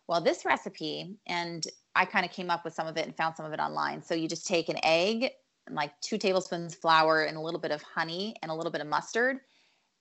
Well, 0.08 0.20
this 0.20 0.44
recipe, 0.44 1.16
and 1.26 1.66
I 1.94 2.04
kind 2.04 2.24
of 2.24 2.30
came 2.30 2.50
up 2.50 2.64
with 2.64 2.74
some 2.74 2.86
of 2.86 2.96
it 2.96 3.06
and 3.06 3.16
found 3.16 3.36
some 3.36 3.46
of 3.46 3.52
it 3.52 3.60
online. 3.60 4.02
So 4.02 4.14
you 4.14 4.28
just 4.28 4.46
take 4.46 4.68
an 4.68 4.78
egg 4.84 5.30
and 5.66 5.74
like 5.74 5.92
two 6.00 6.16
tablespoons 6.18 6.74
flour 6.74 7.24
and 7.24 7.36
a 7.36 7.40
little 7.40 7.60
bit 7.60 7.72
of 7.72 7.82
honey 7.82 8.36
and 8.42 8.50
a 8.50 8.54
little 8.54 8.70
bit 8.70 8.80
of 8.80 8.86
mustard, 8.86 9.38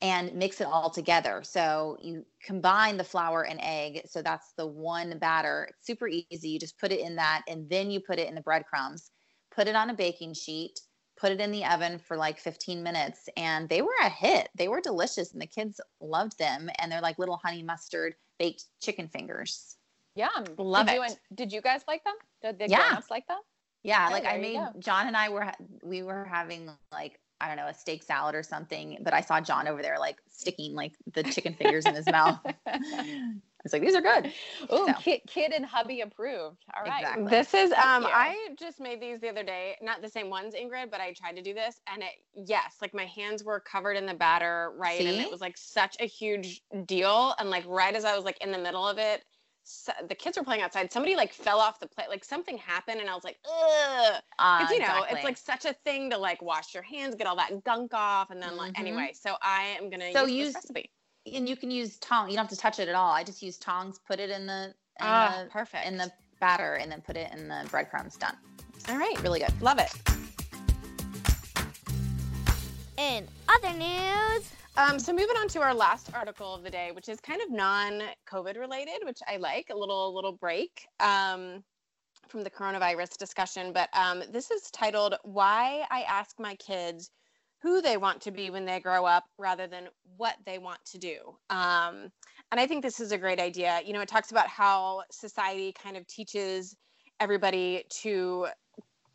and 0.02 0.34
mix 0.36 0.62
it 0.62 0.68
all 0.68 0.90
together. 0.90 1.42
So 1.44 1.98
you 2.02 2.26
combine 2.44 2.98
the 2.98 3.04
flour 3.04 3.44
and 3.44 3.60
egg. 3.64 4.02
So 4.06 4.22
that's 4.22 4.54
the 4.58 4.68
one 4.68 5.18
batter. 5.20 5.68
It's 5.70 5.88
super 5.88 6.08
easy. 6.08 6.50
You 6.50 6.60
just 6.60 6.78
put 6.78 6.92
it 6.92 7.00
in 7.00 7.16
that 7.16 7.44
and 7.48 7.70
then 7.70 7.90
you 7.90 8.00
put 8.00 8.20
it 8.20 8.28
in 8.28 8.36
the 8.36 8.42
breadcrumbs, 8.42 9.12
put 9.56 9.68
it 9.68 9.76
on 9.76 9.90
a 9.90 9.96
baking 9.96 10.34
sheet, 10.34 10.80
put 11.18 11.32
it 11.32 11.40
in 11.40 11.52
the 11.52 11.66
oven 11.66 11.98
for 11.98 12.18
like 12.18 12.40
15 12.40 12.84
minutes. 12.84 13.30
And 13.38 13.70
they 13.70 13.82
were 13.82 13.96
a 14.02 14.10
hit. 14.10 14.50
They 14.56 14.68
were 14.68 14.82
delicious 14.82 15.32
and 15.32 15.42
the 15.42 15.48
kids 15.48 15.80
loved 16.02 16.38
them. 16.38 16.70
And 16.78 16.92
they're 16.92 17.02
like 17.02 17.18
little 17.18 17.40
honey 17.44 17.64
mustard 17.64 18.16
baked 18.38 18.66
chicken 18.82 19.08
fingers. 19.08 19.78
Yum. 20.16 20.56
Love 20.58 20.88
did 20.88 20.94
it. 20.94 20.96
You 20.96 21.02
and, 21.04 21.18
did 21.36 21.52
you 21.52 21.62
guys 21.62 21.84
like 21.88 22.04
them? 22.04 22.16
Did 22.42 22.60
the 22.60 22.68
Yeah. 22.70 22.78
grown-ups 22.80 23.12
like 23.12 23.28
them? 23.28 23.40
Yeah, 23.84 24.06
Okay, 24.06 24.14
like 24.14 24.26
I 24.26 24.38
there 24.38 24.44
you 24.44 24.60
made. 24.60 24.82
John 24.82 25.08
and 25.08 25.16
I 25.16 25.30
were 25.30 25.52
we 25.84 26.04
were 26.04 26.26
having 26.26 26.72
like 26.92 27.20
I 27.42 27.48
don't 27.48 27.58
know 27.58 27.68
a 27.68 27.74
steak 27.74 28.02
salad 28.02 28.34
or 28.34 28.44
something, 28.44 28.98
but 29.02 29.14
I 29.14 29.22
saw 29.22 29.42
John 29.42 29.68
over 29.68 29.82
there 29.82 30.00
like 30.00 30.18
sticking 30.28 30.74
like 30.74 30.94
the 31.14 31.24
chicken 31.24 31.54
fingers 31.54 31.86
in 31.86 31.94
his 31.96 32.08
mouth. 32.08 32.40
It's 33.66 33.74
like 33.74 33.82
these 33.82 33.96
are 33.96 34.02
good. 34.02 34.32
Oh, 34.70 34.86
So. 34.86 34.94
kid, 35.02 35.22
kid 35.28 35.52
and 35.52 35.66
hubby 35.66 36.02
approved. 36.02 36.64
All 36.78 36.84
right. 36.84 37.02
Exactly. 37.02 37.32
This 37.32 37.54
is 37.56 37.72
um. 37.72 38.06
I 38.06 38.50
just 38.60 38.80
made 38.80 39.02
these 39.02 39.20
the 39.20 39.28
other 39.30 39.44
day, 39.44 39.76
not 39.82 40.04
the 40.04 40.10
same 40.10 40.30
ones, 40.30 40.54
Ingrid, 40.54 40.92
but 40.92 41.02
I 41.02 41.14
tried 41.14 41.36
to 41.38 41.42
do 41.42 41.56
this 41.56 41.82
and 41.92 42.04
it 42.04 42.12
yes, 42.36 42.76
like 42.80 42.94
my 42.94 43.06
hands 43.06 43.44
were 43.44 43.60
covered 43.60 43.98
in 43.98 44.06
the 44.06 44.14
batter, 44.14 44.72
right? 44.78 45.04
And 45.08 45.20
it 45.20 45.32
was 45.32 45.42
like 45.42 45.58
such 45.58 45.98
a 46.00 46.06
huge 46.06 46.62
deal 46.86 47.34
and 47.40 47.50
like 47.50 47.64
right 47.68 47.96
as 47.96 48.06
I 48.06 48.16
was 48.16 48.24
like 48.24 48.38
in 48.40 48.52
the 48.52 48.60
middle 48.60 48.88
of 48.88 49.00
it, 49.00 49.24
so, 49.68 49.92
the 50.08 50.14
kids 50.16 50.38
were 50.38 50.44
playing 50.44 50.62
outside. 50.62 50.92
Somebody 50.92 51.16
like 51.16 51.34
fell 51.34 51.60
off 51.60 51.80
the 51.80 51.88
plate, 51.88 52.08
like 52.08 52.24
something 52.24 52.58
happened 52.58 53.02
and 53.02 53.10
I 53.10 53.16
was 53.16 53.24
like, 53.24 53.38
"Ugh." 53.46 54.22
Uh, 54.38 54.60
Because 54.60 54.72
you 54.74 54.80
know, 54.80 54.86
exactly. 54.86 55.16
it's 55.18 55.24
like 55.24 55.38
such 55.38 55.66
a 55.66 55.74
thing 55.84 56.10
to 56.12 56.18
like 56.18 56.42
wash 56.42 56.74
your 56.74 56.84
hands, 56.84 57.16
get 57.16 57.26
all 57.28 57.36
that 57.38 57.64
gunk 57.64 57.92
off 57.94 58.30
and 58.30 58.42
then 58.42 58.56
like 58.58 58.74
Mhm. 58.74 58.80
anyway, 58.80 59.12
so 59.20 59.36
I 59.42 59.76
am 59.80 59.90
going 59.90 60.00
to 60.02 60.12
So 60.14 60.22
use, 60.26 60.32
use- 60.32 60.48
this 60.54 60.56
recipe. 60.66 60.92
and 61.34 61.50
you 61.50 61.56
can 61.58 61.72
use 61.72 61.98
tongs. 61.98 62.30
You 62.30 62.36
don't 62.38 62.46
have 62.46 62.56
to 62.56 62.62
touch 62.62 62.80
it 62.80 62.88
at 62.88 62.96
all. 62.96 63.12
I 63.12 63.24
just 63.24 63.42
use 63.42 63.58
tongs, 63.58 63.98
put 64.08 64.20
it 64.20 64.30
in 64.30 64.46
the 64.46 64.74
in, 65.02 65.06
Ah, 65.08 65.42
the, 65.46 65.50
perfect. 65.50 65.86
in 65.88 65.98
the 65.98 66.12
batter, 66.40 66.76
and 66.76 66.92
then 66.92 67.02
put 67.02 67.18
it 67.18 67.32
in 67.34 67.48
the 67.48 67.66
breadcrumbs. 67.72 68.16
Done. 68.18 68.38
All 68.88 68.98
right. 68.98 69.20
Really 69.24 69.40
good. 69.40 69.62
Love 69.62 69.80
it. 69.80 69.92
In 72.98 73.28
other 73.50 73.74
news, 73.74 74.52
Um, 74.78 75.00
so 75.00 75.14
moving 75.14 75.38
on 75.38 75.48
to 75.50 75.62
our 75.62 75.74
last 75.74 76.10
article 76.14 76.54
of 76.54 76.62
the 76.64 76.70
day, 76.70 76.92
which 76.94 77.08
is 77.08 77.22
kind 77.22 77.42
of 77.42 77.50
non-COVID 77.50 78.60
related, 78.60 79.06
which 79.06 79.20
I 79.26 79.38
like 79.38 79.68
a 79.72 79.76
little 79.76 80.14
little 80.14 80.34
break 80.34 80.86
um, 81.00 81.64
from 82.28 82.44
the 82.44 82.50
coronavirus 82.50 83.18
discussion. 83.18 83.72
But 83.72 83.88
um, 83.94 84.24
this 84.34 84.52
is 84.52 84.70
titled 84.72 85.16
"Why 85.24 85.86
I 85.90 86.02
Ask 86.02 86.36
My 86.40 86.56
Kids 86.56 87.10
Who 87.62 87.82
They 87.82 87.96
Want 87.96 88.22
to 88.24 88.32
Be 88.32 88.50
When 88.50 88.66
They 88.66 88.82
Grow 88.82 89.06
Up, 89.06 89.24
Rather 89.38 89.66
Than 89.66 89.88
What 90.18 90.36
They 90.46 90.58
Want 90.58 90.80
to 90.88 90.98
Do." 90.98 91.20
Um, 91.50 92.12
and 92.52 92.60
I 92.60 92.68
think 92.68 92.84
this 92.84 93.00
is 93.00 93.14
a 93.14 93.18
great 93.18 93.40
idea. 93.40 93.80
You 93.86 93.94
know, 93.94 94.02
it 94.02 94.10
talks 94.10 94.32
about 94.32 94.50
how 94.50 95.04
society 95.10 95.74
kind 95.82 95.96
of 95.96 96.06
teaches 96.08 96.76
everybody 97.22 97.86
to 98.02 98.48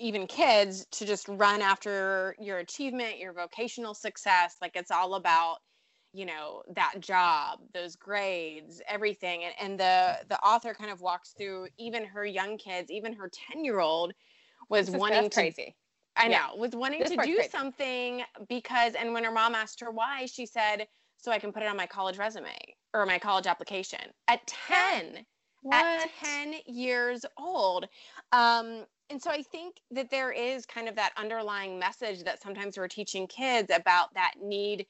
even 0.00 0.26
kids 0.26 0.86
to 0.92 1.04
just 1.06 1.28
run 1.28 1.62
after 1.62 2.34
your 2.38 2.58
achievement, 2.58 3.18
your 3.18 3.32
vocational 3.32 3.94
success. 3.94 4.56
Like 4.60 4.72
it's 4.74 4.90
all 4.90 5.14
about, 5.14 5.58
you 6.12 6.24
know, 6.26 6.62
that 6.74 6.94
job, 7.00 7.60
those 7.74 7.96
grades, 7.96 8.80
everything. 8.88 9.44
And, 9.44 9.54
and 9.60 9.78
the 9.80 10.18
the 10.28 10.40
author 10.40 10.74
kind 10.74 10.90
of 10.90 11.00
walks 11.00 11.34
through 11.36 11.68
even 11.78 12.04
her 12.04 12.24
young 12.24 12.56
kids, 12.58 12.90
even 12.90 13.12
her 13.12 13.30
10 13.52 13.64
year 13.64 13.80
old 13.80 14.12
was 14.68 14.86
This 14.86 14.94
is- 14.94 15.00
wanting 15.00 15.28
to 15.30 15.34
crazy. 15.36 15.76
I 16.16 16.26
know, 16.28 16.34
Yeah. 16.34 16.60
was 16.60 16.74
wanting 16.74 17.00
This 17.00 17.10
to 17.10 17.16
do 17.16 17.36
crazy. 17.36 17.48
something 17.50 18.22
because, 18.48 18.94
and 18.94 19.14
when 19.14 19.22
her 19.24 19.30
mom 19.30 19.54
asked 19.54 19.80
her 19.80 19.90
why, 19.90 20.26
she 20.26 20.44
said, 20.44 20.88
so 21.18 21.30
I 21.30 21.38
can 21.38 21.52
put 21.52 21.62
it 21.62 21.68
on 21.68 21.76
my 21.76 21.86
college 21.86 22.18
resume 22.18 22.56
or 22.94 23.06
my 23.06 23.18
college 23.18 23.46
application 23.46 24.00
at 24.28 24.44
10 24.46 25.24
at 25.72 26.10
10 26.20 26.54
years 26.66 27.24
old. 27.38 27.86
Um, 28.32 28.86
and 29.10 29.20
so 29.20 29.30
I 29.30 29.42
think 29.42 29.76
that 29.90 30.10
there 30.10 30.30
is 30.30 30.64
kind 30.64 30.88
of 30.88 30.94
that 30.94 31.12
underlying 31.16 31.78
message 31.78 32.22
that 32.24 32.40
sometimes 32.40 32.78
we're 32.78 32.88
teaching 32.88 33.26
kids 33.26 33.70
about 33.74 34.14
that 34.14 34.34
need 34.40 34.86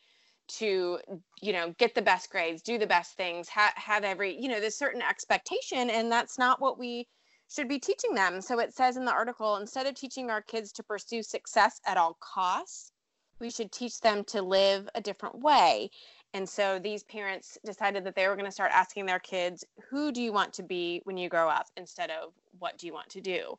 to, 0.59 0.99
you 1.41 1.53
know, 1.53 1.75
get 1.79 1.95
the 1.95 2.03
best 2.03 2.31
grades, 2.31 2.61
do 2.61 2.77
the 2.77 2.87
best 2.87 3.17
things, 3.17 3.49
ha- 3.49 3.73
have 3.77 4.05
every, 4.05 4.39
you 4.39 4.49
know, 4.49 4.61
this 4.61 4.77
certain 4.77 5.01
expectation, 5.01 5.89
and 5.91 6.13
that's 6.13 6.39
not 6.39 6.61
what 6.61 6.79
we 6.79 7.09
should 7.49 7.69
be 7.69 7.79
teaching 7.79 8.15
them. 8.15 8.41
So 8.41 8.59
it 8.61 8.75
says 8.75 8.97
in 8.97 9.05
the 9.05 9.13
article 9.13 9.57
instead 9.57 9.87
of 9.87 9.95
teaching 9.95 10.31
our 10.31 10.43
kids 10.43 10.71
to 10.73 10.83
pursue 10.83 11.23
success 11.23 11.81
at 11.87 11.97
all 11.97 12.19
costs, 12.21 12.93
we 13.41 13.51
should 13.51 13.73
teach 13.73 14.01
them 14.01 14.23
to 14.25 14.43
live 14.43 14.89
a 14.95 15.01
different 15.01 15.41
way. 15.41 15.91
And 16.33 16.49
so 16.49 16.79
these 16.79 17.03
parents 17.05 17.59
decided 17.65 18.05
that 18.05 18.15
they 18.15 18.29
were 18.29 18.37
going 18.37 18.47
to 18.47 18.53
start 18.53 18.71
asking 18.73 19.07
their 19.07 19.19
kids, 19.19 19.65
who 19.89 20.13
do 20.13 20.23
you 20.23 20.33
want 20.33 20.53
to 20.55 20.63
be 20.63 21.01
when 21.05 21.17
you 21.17 21.29
grow 21.29 21.49
up 21.49 21.67
instead 21.77 22.11
of 22.11 22.33
what 22.59 22.79
do 22.79 22.87
you 22.87 22.93
want 22.93 23.09
to 23.11 23.21
do? 23.21 23.57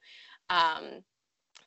Um, 0.50 1.04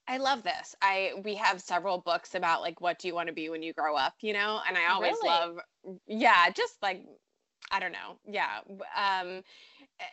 I 0.06 0.18
love 0.18 0.42
this. 0.42 0.74
I 0.82 1.12
we 1.24 1.34
have 1.37 1.60
several 1.60 1.98
books 1.98 2.34
about 2.34 2.60
like 2.60 2.80
what 2.80 2.98
do 2.98 3.08
you 3.08 3.14
want 3.14 3.28
to 3.28 3.34
be 3.34 3.48
when 3.48 3.62
you 3.62 3.72
grow 3.72 3.96
up, 3.96 4.14
you 4.20 4.32
know? 4.32 4.60
And 4.66 4.76
I 4.76 4.92
always 4.92 5.14
Really? 5.22 5.28
love 5.28 5.58
yeah, 6.06 6.50
just 6.50 6.74
like 6.82 7.02
I 7.70 7.80
don't 7.80 7.92
know. 7.92 8.18
Yeah. 8.26 8.60
Um 8.96 9.42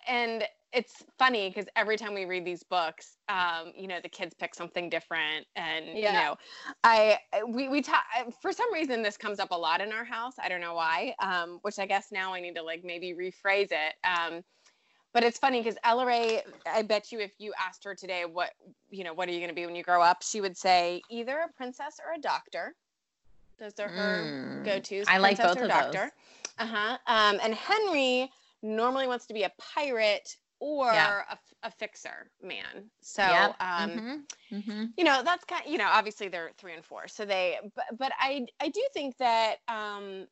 and 0.08 0.44
it's 0.74 1.04
funny 1.18 1.50
because 1.50 1.66
every 1.76 1.98
time 1.98 2.14
we 2.14 2.24
read 2.26 2.46
these 2.46 2.64
books, 2.64 3.18
um, 3.28 3.74
you 3.76 3.88
know, 3.88 4.00
the 4.02 4.08
kids 4.08 4.34
pick 4.34 4.56
something 4.56 4.90
different, 4.90 5.46
and 5.56 5.86
you 5.98 6.04
know, 6.04 6.38
I 6.84 7.18
we 7.48 7.68
we 7.68 7.82
talk 7.82 8.04
for 8.42 8.54
some 8.54 8.72
reason 8.74 9.02
this 9.02 9.18
comes 9.18 9.40
up 9.40 9.52
a 9.52 9.58
lot 9.58 9.82
in 9.82 9.92
our 9.92 10.06
house. 10.06 10.36
I 10.42 10.48
don't 10.48 10.62
know 10.62 10.76
why. 10.76 11.14
Um, 11.20 11.60
which 11.64 11.78
I 11.78 11.86
guess 11.86 12.08
now 12.12 12.34
I 12.34 12.40
need 12.40 12.56
to 12.56 12.64
like 12.64 12.84
maybe 12.86 13.14
rephrase 13.14 13.72
it. 13.72 13.96
Um, 14.06 14.44
but 15.14 15.24
it's 15.24 15.38
funny 15.38 15.62
because 15.62 15.78
Ella 15.84 16.06
Ray, 16.06 16.42
I 16.66 16.82
bet 16.84 17.12
you 17.12 17.20
if 17.20 17.34
you 17.40 17.54
asked 17.60 17.84
her 17.84 17.96
today 17.96 18.26
what 18.26 18.52
you 18.90 19.04
know, 19.04 19.14
what 19.14 19.28
are 19.30 19.32
you 19.32 19.40
going 19.40 19.50
to 19.50 19.56
be 19.56 19.66
when 19.66 19.76
you 19.76 19.84
grow 19.84 20.02
up, 20.02 20.22
she 20.24 20.42
would 20.42 20.58
say 20.58 21.02
either 21.10 21.40
a 21.40 21.52
princess 21.56 22.00
or 22.06 22.14
a 22.14 22.20
doctor. 22.22 22.76
Those 23.60 23.80
are 23.80 23.90
her 23.90 24.22
Mm, 24.22 24.66
go-tos. 24.66 25.08
I 25.08 25.18
like 25.20 25.38
both 25.38 25.58
or 25.58 25.64
of 25.64 25.68
doctor. 25.70 26.12
Uh 26.58 26.66
huh. 26.66 26.98
Um, 27.08 27.40
and 27.44 27.54
Henry 27.54 28.30
normally 28.64 29.08
wants 29.08 29.26
to 29.28 29.34
be 29.34 29.44
a 29.44 29.52
pirate 29.60 30.36
or 30.60 30.92
Yeah. 30.92 31.24
a, 31.30 31.38
a 31.64 31.72
fixer 31.72 32.30
man. 32.42 32.90
So, 33.02 33.24
Yep. 33.24 33.56
um, 33.60 33.90
Mhm. 33.92 34.22
Mhm. 34.52 34.94
you 34.98 35.04
know, 35.04 35.22
that's 35.24 35.44
kind. 35.46 35.66
Of, 35.66 35.72
You 35.72 35.78
know, 35.78 35.88
obviously 35.92 36.28
they're 36.28 36.52
three 36.58 36.74
and 36.74 36.84
four, 36.86 37.08
so 37.08 37.26
they. 37.26 37.60
But, 37.76 37.86
but 37.98 38.12
I 38.20 38.46
I 38.60 38.70
do 38.70 38.82
think 38.94 39.18
that 39.18 39.58
um, 39.68 40.28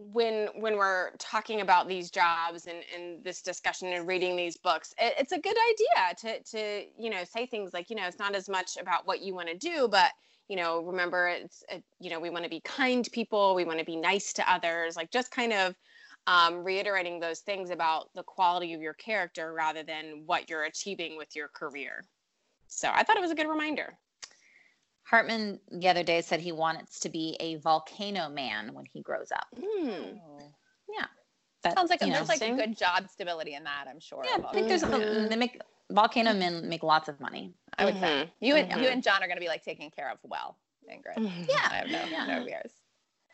when 0.00 0.48
when 0.56 0.78
we're 0.78 1.10
talking 1.18 1.60
about 1.60 1.86
these 1.86 2.10
jobs 2.10 2.66
and, 2.66 2.78
and 2.94 3.22
this 3.22 3.42
discussion 3.42 3.88
and 3.92 4.08
reading 4.08 4.34
these 4.34 4.56
books, 4.56 4.94
it, 4.98 5.14
it's 5.18 5.32
a 5.32 5.38
good 5.38 5.56
idea 5.70 6.14
to 6.20 6.42
to 6.50 6.84
you 6.98 7.10
know 7.10 7.22
say 7.24 7.46
things 7.46 7.74
like 7.74 7.90
you 7.90 7.96
know 7.96 8.06
it's 8.06 8.18
not 8.18 8.34
as 8.34 8.48
much 8.48 8.76
about 8.80 9.06
what 9.06 9.20
you 9.20 9.34
want 9.34 9.48
to 9.48 9.56
do, 9.56 9.88
but 9.88 10.10
you 10.48 10.56
know 10.56 10.80
remember 10.80 11.28
it's 11.28 11.62
uh 11.72 11.78
you 11.98 12.10
know 12.10 12.18
we 12.18 12.30
want 12.30 12.44
to 12.44 12.50
be 12.50 12.60
kind 12.60 13.08
people, 13.12 13.54
we 13.54 13.64
want 13.64 13.78
to 13.78 13.84
be 13.84 13.96
nice 13.96 14.32
to 14.32 14.52
others, 14.52 14.96
like 14.96 15.10
just 15.10 15.30
kind 15.30 15.52
of 15.52 15.74
um, 16.26 16.64
reiterating 16.64 17.18
those 17.18 17.40
things 17.40 17.70
about 17.70 18.10
the 18.14 18.22
quality 18.22 18.72
of 18.72 18.80
your 18.80 18.94
character 18.94 19.52
rather 19.52 19.82
than 19.82 20.22
what 20.26 20.48
you're 20.48 20.64
achieving 20.64 21.16
with 21.16 21.34
your 21.34 21.48
career. 21.48 22.04
So 22.68 22.90
I 22.92 23.02
thought 23.02 23.16
it 23.16 23.22
was 23.22 23.30
a 23.30 23.34
good 23.34 23.48
reminder. 23.48 23.94
Hartman 25.10 25.58
the 25.72 25.88
other 25.88 26.04
day 26.04 26.20
said 26.20 26.38
he 26.38 26.52
wants 26.52 27.00
to 27.00 27.08
be 27.08 27.36
a 27.40 27.56
volcano 27.56 28.28
man 28.28 28.72
when 28.72 28.84
he 28.86 29.02
grows 29.02 29.32
up. 29.32 29.48
Yeah, 29.52 31.06
That, 31.64 31.74
Sounds 31.74 31.90
like 31.90 32.00
you 32.00 32.08
know, 32.08 32.14
there's 32.14 32.28
like 32.28 32.40
Interesting. 32.40 32.56
good 32.56 32.78
job 32.78 33.08
stability 33.10 33.54
in 33.54 33.64
that. 33.64 33.86
I'm 33.88 33.98
sure. 33.98 34.24
yeah, 34.24 34.44
I 34.46 34.52
think 34.52 34.68
there's 34.68 34.84
a, 34.84 34.86
Mhm. 34.86 35.28
they 35.28 35.34
make 35.36 35.60
volcano 35.90 36.32
men 36.32 36.68
make 36.68 36.84
lots 36.84 37.08
of 37.08 37.18
money. 37.18 37.52
I 37.76 37.86
would 37.86 37.98
say 37.98 38.22
Mhm. 38.22 38.30
you 38.40 38.54
and 38.54 38.70
Mhm. 38.70 38.82
you 38.82 38.88
and 38.88 39.02
John 39.02 39.20
are 39.20 39.26
going 39.26 39.36
to 39.36 39.40
be 39.40 39.48
like 39.48 39.64
taken 39.64 39.90
care 39.90 40.08
of 40.10 40.18
well, 40.22 40.56
Ingrid. 40.88 41.18
Yeah. 41.48 41.68
I 41.70 41.74
have 41.78 41.90
no 41.90 42.06
Yeah. 42.08 42.26
no 42.26 42.44
fears. 42.44 42.72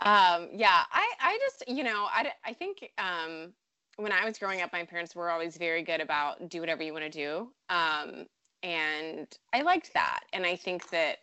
Um, 0.00 0.48
yeah, 0.52 0.84
I, 0.90 1.12
I 1.20 1.38
just, 1.40 1.68
you 1.68 1.84
know, 1.84 2.06
I 2.10 2.32
I 2.44 2.54
think 2.54 2.90
um, 2.96 3.52
when 3.96 4.12
I 4.12 4.24
was 4.24 4.38
growing 4.38 4.62
up, 4.62 4.72
my 4.72 4.84
parents 4.84 5.14
were 5.14 5.30
always 5.30 5.58
very 5.58 5.82
good 5.82 6.00
about 6.00 6.48
do 6.48 6.60
whatever 6.60 6.82
you 6.82 6.94
want 6.94 7.04
to 7.04 7.10
do. 7.10 7.52
Um, 7.68 8.26
and 8.62 9.28
I 9.52 9.60
liked 9.60 9.92
that. 9.92 10.20
And 10.32 10.46
I 10.46 10.56
think 10.56 10.88
that 10.90 11.18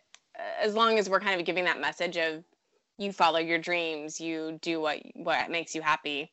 as 0.60 0.74
long 0.74 0.98
as 0.98 1.08
we're 1.08 1.20
kind 1.20 1.38
of 1.40 1.46
giving 1.46 1.64
that 1.64 1.80
message 1.80 2.16
of 2.16 2.44
you 2.98 3.12
follow 3.12 3.38
your 3.38 3.58
dreams, 3.58 4.20
you 4.20 4.58
do 4.62 4.80
what, 4.80 5.00
what 5.14 5.50
makes 5.50 5.74
you 5.74 5.82
happy. 5.82 6.32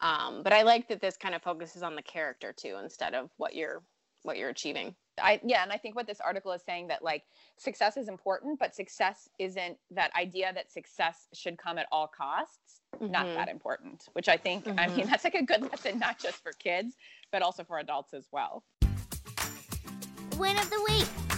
Um, 0.00 0.42
but 0.42 0.52
I 0.52 0.62
like 0.62 0.88
that 0.88 1.00
this 1.00 1.16
kind 1.16 1.34
of 1.34 1.42
focuses 1.42 1.82
on 1.82 1.94
the 1.94 2.02
character 2.02 2.52
too, 2.54 2.76
instead 2.82 3.14
of 3.14 3.30
what 3.36 3.54
you're, 3.54 3.82
what 4.22 4.36
you're 4.36 4.50
achieving. 4.50 4.94
I 5.22 5.40
yeah, 5.44 5.62
and 5.62 5.70
I 5.70 5.76
think 5.76 5.94
what 5.94 6.08
this 6.08 6.20
article 6.20 6.50
is 6.50 6.62
saying 6.66 6.88
that 6.88 7.04
like 7.04 7.22
success 7.56 7.96
is 7.96 8.08
important, 8.08 8.58
but 8.58 8.74
success 8.74 9.28
isn't 9.38 9.78
that 9.92 10.10
idea 10.16 10.52
that 10.52 10.72
success 10.72 11.28
should 11.32 11.56
come 11.56 11.78
at 11.78 11.86
all 11.92 12.08
costs. 12.08 12.80
Not 13.00 13.26
Mhm. 13.26 13.34
that 13.36 13.48
important, 13.48 14.02
which 14.14 14.28
I 14.28 14.36
think 14.36 14.66
I 14.76 14.88
mean 14.88 15.06
that's 15.06 15.22
like 15.22 15.36
a 15.36 15.42
good 15.44 15.62
lesson 15.62 16.00
not 16.00 16.18
just 16.18 16.42
for 16.42 16.52
kids, 16.52 16.96
but 17.30 17.42
also 17.42 17.62
for 17.62 17.78
adults 17.78 18.12
as 18.12 18.28
well. 18.32 18.64
win 20.36 20.58
of 20.58 20.68
the 20.68 20.84
week. 20.88 21.33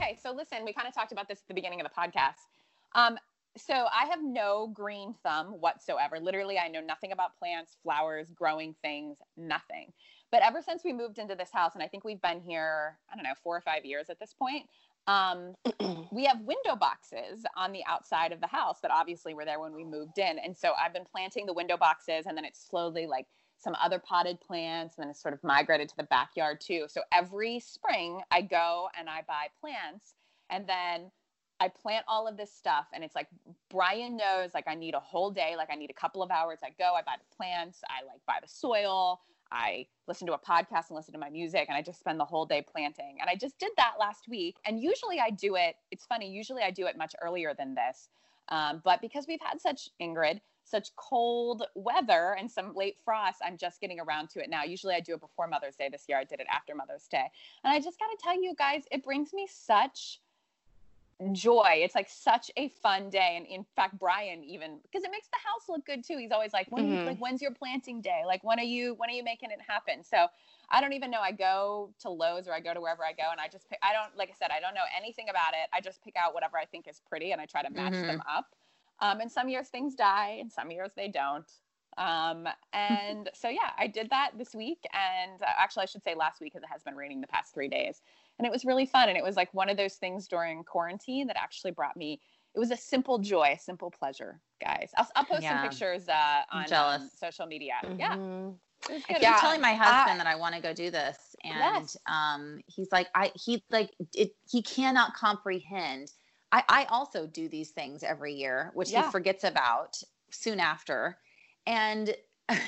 Okay, 0.00 0.16
so 0.22 0.30
listen, 0.30 0.64
we 0.64 0.72
kind 0.72 0.86
of 0.86 0.94
talked 0.94 1.10
about 1.10 1.26
this 1.26 1.40
at 1.40 1.48
the 1.48 1.54
beginning 1.54 1.80
of 1.80 1.86
the 1.86 1.92
podcast. 1.92 2.46
Um, 2.94 3.18
so 3.56 3.86
I 3.92 4.06
have 4.06 4.22
no 4.22 4.70
green 4.72 5.12
thumb 5.24 5.48
whatsoever. 5.48 6.20
Literally, 6.20 6.56
I 6.56 6.68
know 6.68 6.80
nothing 6.80 7.10
about 7.10 7.36
plants, 7.36 7.76
flowers, 7.82 8.30
growing 8.30 8.76
things, 8.80 9.16
nothing. 9.36 9.92
But 10.30 10.42
ever 10.42 10.62
since 10.62 10.84
we 10.84 10.92
moved 10.92 11.18
into 11.18 11.34
this 11.34 11.50
house, 11.52 11.72
and 11.74 11.82
I 11.82 11.88
think 11.88 12.04
we've 12.04 12.22
been 12.22 12.40
here, 12.40 12.96
I 13.12 13.16
don't 13.16 13.24
know, 13.24 13.34
four 13.42 13.56
or 13.56 13.60
five 13.60 13.84
years 13.84 14.08
at 14.08 14.20
this 14.20 14.32
point, 14.32 14.66
um, 15.08 15.56
we 16.12 16.26
have 16.26 16.40
window 16.42 16.76
boxes 16.76 17.44
on 17.56 17.72
the 17.72 17.82
outside 17.88 18.30
of 18.30 18.40
the 18.40 18.46
house 18.46 18.78
that 18.82 18.92
obviously 18.92 19.34
were 19.34 19.44
there 19.44 19.58
when 19.58 19.74
we 19.74 19.82
moved 19.82 20.18
in. 20.18 20.38
And 20.38 20.56
so 20.56 20.74
I've 20.80 20.92
been 20.92 21.06
planting 21.10 21.44
the 21.44 21.54
window 21.54 21.76
boxes, 21.76 22.26
and 22.26 22.36
then 22.36 22.44
it's 22.44 22.64
slowly 22.64 23.08
like 23.08 23.26
some 23.58 23.74
other 23.82 23.98
potted 23.98 24.40
plants, 24.40 24.96
and 24.96 25.04
then 25.04 25.10
it's 25.10 25.20
sort 25.20 25.34
of 25.34 25.42
migrated 25.42 25.88
to 25.88 25.96
the 25.96 26.04
backyard 26.04 26.60
too. 26.60 26.86
So 26.88 27.02
every 27.12 27.60
spring, 27.60 28.20
I 28.30 28.42
go 28.42 28.88
and 28.98 29.08
I 29.08 29.22
buy 29.26 29.46
plants, 29.60 30.14
and 30.50 30.66
then 30.66 31.10
I 31.60 31.68
plant 31.68 32.04
all 32.06 32.28
of 32.28 32.36
this 32.36 32.52
stuff 32.52 32.86
and 32.92 33.02
it's 33.02 33.16
like 33.16 33.26
Brian 33.68 34.16
knows 34.16 34.50
like 34.54 34.68
I 34.68 34.74
need 34.74 34.94
a 34.94 35.00
whole 35.00 35.30
day, 35.30 35.54
like 35.56 35.70
I 35.72 35.74
need 35.74 35.90
a 35.90 35.94
couple 35.94 36.22
of 36.22 36.30
hours. 36.30 36.60
I 36.62 36.70
go, 36.78 36.94
I 36.94 37.02
buy 37.02 37.16
the 37.18 37.36
plants, 37.36 37.80
I 37.88 38.04
like 38.06 38.20
buy 38.26 38.38
the 38.40 38.48
soil, 38.48 39.20
I 39.50 39.86
listen 40.06 40.26
to 40.26 40.34
a 40.34 40.38
podcast 40.38 40.88
and 40.88 40.96
listen 40.96 41.12
to 41.14 41.18
my 41.18 41.30
music 41.30 41.66
and 41.68 41.76
I 41.76 41.82
just 41.82 41.98
spend 41.98 42.20
the 42.20 42.24
whole 42.24 42.46
day 42.46 42.62
planting. 42.62 43.16
And 43.20 43.28
I 43.28 43.34
just 43.34 43.58
did 43.58 43.72
that 43.76 43.94
last 43.98 44.28
week. 44.28 44.56
And 44.66 44.80
usually 44.80 45.18
I 45.18 45.30
do 45.30 45.56
it, 45.56 45.76
it's 45.90 46.04
funny, 46.06 46.30
usually 46.30 46.62
I 46.62 46.70
do 46.70 46.86
it 46.86 46.96
much 46.96 47.14
earlier 47.22 47.54
than 47.58 47.74
this. 47.74 48.08
Um, 48.50 48.80
but 48.84 49.00
because 49.00 49.26
we've 49.26 49.40
had 49.42 49.60
such 49.60 49.88
Ingrid, 50.00 50.40
such 50.68 50.94
cold 50.96 51.64
weather 51.74 52.36
and 52.38 52.50
some 52.50 52.74
late 52.74 52.96
frost, 53.04 53.40
I'm 53.44 53.56
just 53.56 53.80
getting 53.80 54.00
around 54.00 54.30
to 54.30 54.42
it 54.42 54.50
now. 54.50 54.64
Usually 54.64 54.94
I 54.94 55.00
do 55.00 55.14
it 55.14 55.20
before 55.20 55.46
Mother's 55.46 55.76
Day. 55.76 55.88
This 55.90 56.04
year 56.08 56.18
I 56.18 56.24
did 56.24 56.40
it 56.40 56.46
after 56.52 56.74
Mother's 56.74 57.06
Day. 57.08 57.30
And 57.64 57.72
I 57.72 57.80
just 57.80 57.98
got 57.98 58.06
to 58.06 58.16
tell 58.22 58.40
you 58.40 58.54
guys, 58.54 58.84
it 58.90 59.02
brings 59.02 59.32
me 59.32 59.46
such 59.50 60.20
joy. 61.32 61.72
It's 61.78 61.94
like 61.96 62.08
such 62.08 62.50
a 62.56 62.68
fun 62.68 63.10
day. 63.10 63.34
And 63.36 63.46
in 63.46 63.64
fact, 63.74 63.98
Brian 63.98 64.44
even 64.44 64.78
because 64.82 65.02
it 65.04 65.10
makes 65.10 65.26
the 65.28 65.38
house 65.38 65.68
look 65.68 65.84
good 65.84 66.04
too. 66.04 66.16
He's 66.16 66.30
always 66.30 66.52
like, 66.52 66.70
when 66.70 66.84
Mhm. 66.84 67.00
you, 67.00 67.06
like 67.06 67.18
when's 67.18 67.42
your 67.42 67.52
planting 67.52 68.00
day? 68.00 68.22
Like 68.24 68.44
when 68.44 68.58
are 68.60 68.64
you 68.64 68.94
when 68.94 69.10
are 69.10 69.14
you 69.14 69.24
making 69.24 69.50
it 69.50 69.60
happen? 69.66 70.04
So 70.04 70.28
I 70.70 70.80
don't 70.80 70.92
even 70.92 71.10
know. 71.10 71.20
I 71.20 71.32
go 71.32 71.92
to 72.00 72.10
Lowe's 72.10 72.46
or 72.46 72.52
I 72.52 72.60
go 72.60 72.72
to 72.72 72.80
wherever 72.80 73.04
I 73.04 73.12
go 73.12 73.24
and 73.32 73.40
I 73.40 73.48
just 73.48 73.68
pick 73.68 73.78
I 73.82 73.92
don't 73.92 74.16
like 74.16 74.30
I 74.30 74.34
said, 74.38 74.50
I 74.52 74.60
don't 74.60 74.74
know 74.74 74.86
anything 74.96 75.28
about 75.28 75.54
it. 75.54 75.68
I 75.72 75.80
just 75.80 76.02
pick 76.02 76.14
out 76.16 76.34
whatever 76.34 76.56
I 76.56 76.66
think 76.66 76.86
is 76.86 77.00
pretty 77.08 77.32
and 77.32 77.40
I 77.40 77.46
try 77.46 77.62
to 77.62 77.70
match 77.70 77.94
Mhm. 77.94 78.06
them 78.06 78.22
up. 78.28 78.54
Um, 79.00 79.20
and 79.20 79.30
some 79.30 79.48
years 79.48 79.68
things 79.68 79.94
die 79.94 80.38
and 80.40 80.50
some 80.52 80.70
years 80.70 80.92
they 80.96 81.08
don't. 81.08 81.50
Um, 81.96 82.46
and 82.72 83.28
so 83.34 83.48
yeah, 83.48 83.70
I 83.78 83.86
did 83.86 84.10
that 84.10 84.32
this 84.38 84.54
week 84.54 84.84
and 84.92 85.42
uh, 85.42 85.46
actually 85.58 85.82
I 85.82 85.86
should 85.86 86.02
say 86.02 86.14
last 86.14 86.40
week 86.40 86.52
because 86.52 86.62
it 86.64 86.72
has 86.72 86.82
been 86.82 86.96
raining 86.96 87.20
the 87.20 87.26
past 87.26 87.54
three 87.54 87.68
days 87.68 88.02
and 88.38 88.46
it 88.46 88.52
was 88.52 88.64
really 88.64 88.86
fun 88.86 89.08
and 89.08 89.18
it 89.18 89.24
was 89.24 89.36
like 89.36 89.52
one 89.52 89.68
of 89.68 89.76
those 89.76 89.94
things 89.94 90.28
during 90.28 90.62
quarantine 90.64 91.26
that 91.26 91.36
actually 91.36 91.72
brought 91.72 91.96
me 91.96 92.20
it 92.54 92.58
was 92.58 92.70
a 92.70 92.76
simple 92.76 93.18
joy 93.18 93.52
a 93.54 93.58
simple 93.58 93.90
pleasure 93.90 94.40
guys 94.60 94.92
i'll, 94.96 95.08
I'll 95.16 95.24
post 95.24 95.42
Yeah. 95.42 95.48
some 95.48 95.58
pictures 95.58 96.08
uh, 96.08 96.42
on 96.52 96.72
um, 96.72 97.10
social 97.14 97.46
media 97.46 97.74
yeah 97.98 98.14
Mhm. 98.14 98.58
it 98.88 98.92
was 98.92 99.02
I 99.08 99.14
keep 99.14 99.20
Yeah. 99.20 99.40
telling 99.40 99.60
my 99.60 99.74
husband 99.74 100.20
that 100.20 100.26
I 100.26 100.36
want 100.36 100.54
to 100.54 100.60
go 100.60 100.72
do 100.72 100.90
this, 100.90 101.34
and 101.44 101.58
Yes. 101.58 101.96
um, 102.06 102.60
he's 102.66 102.90
like, 102.92 103.08
I 103.14 103.32
he 103.34 103.64
like 103.70 103.90
it. 104.14 104.32
He 104.48 104.62
cannot 104.62 105.14
comprehend. 105.14 106.12
I 106.52 106.64
I 106.68 106.84
also 106.86 107.26
do 107.26 107.48
these 107.48 107.70
things 107.70 108.02
every 108.02 108.34
year, 108.34 108.70
which 108.74 108.92
Yeah. 108.92 109.00
he 109.00 109.02
forgets 109.10 109.44
about 109.44 110.02
soon 110.30 110.60
after, 110.60 111.18
and. 111.66 112.14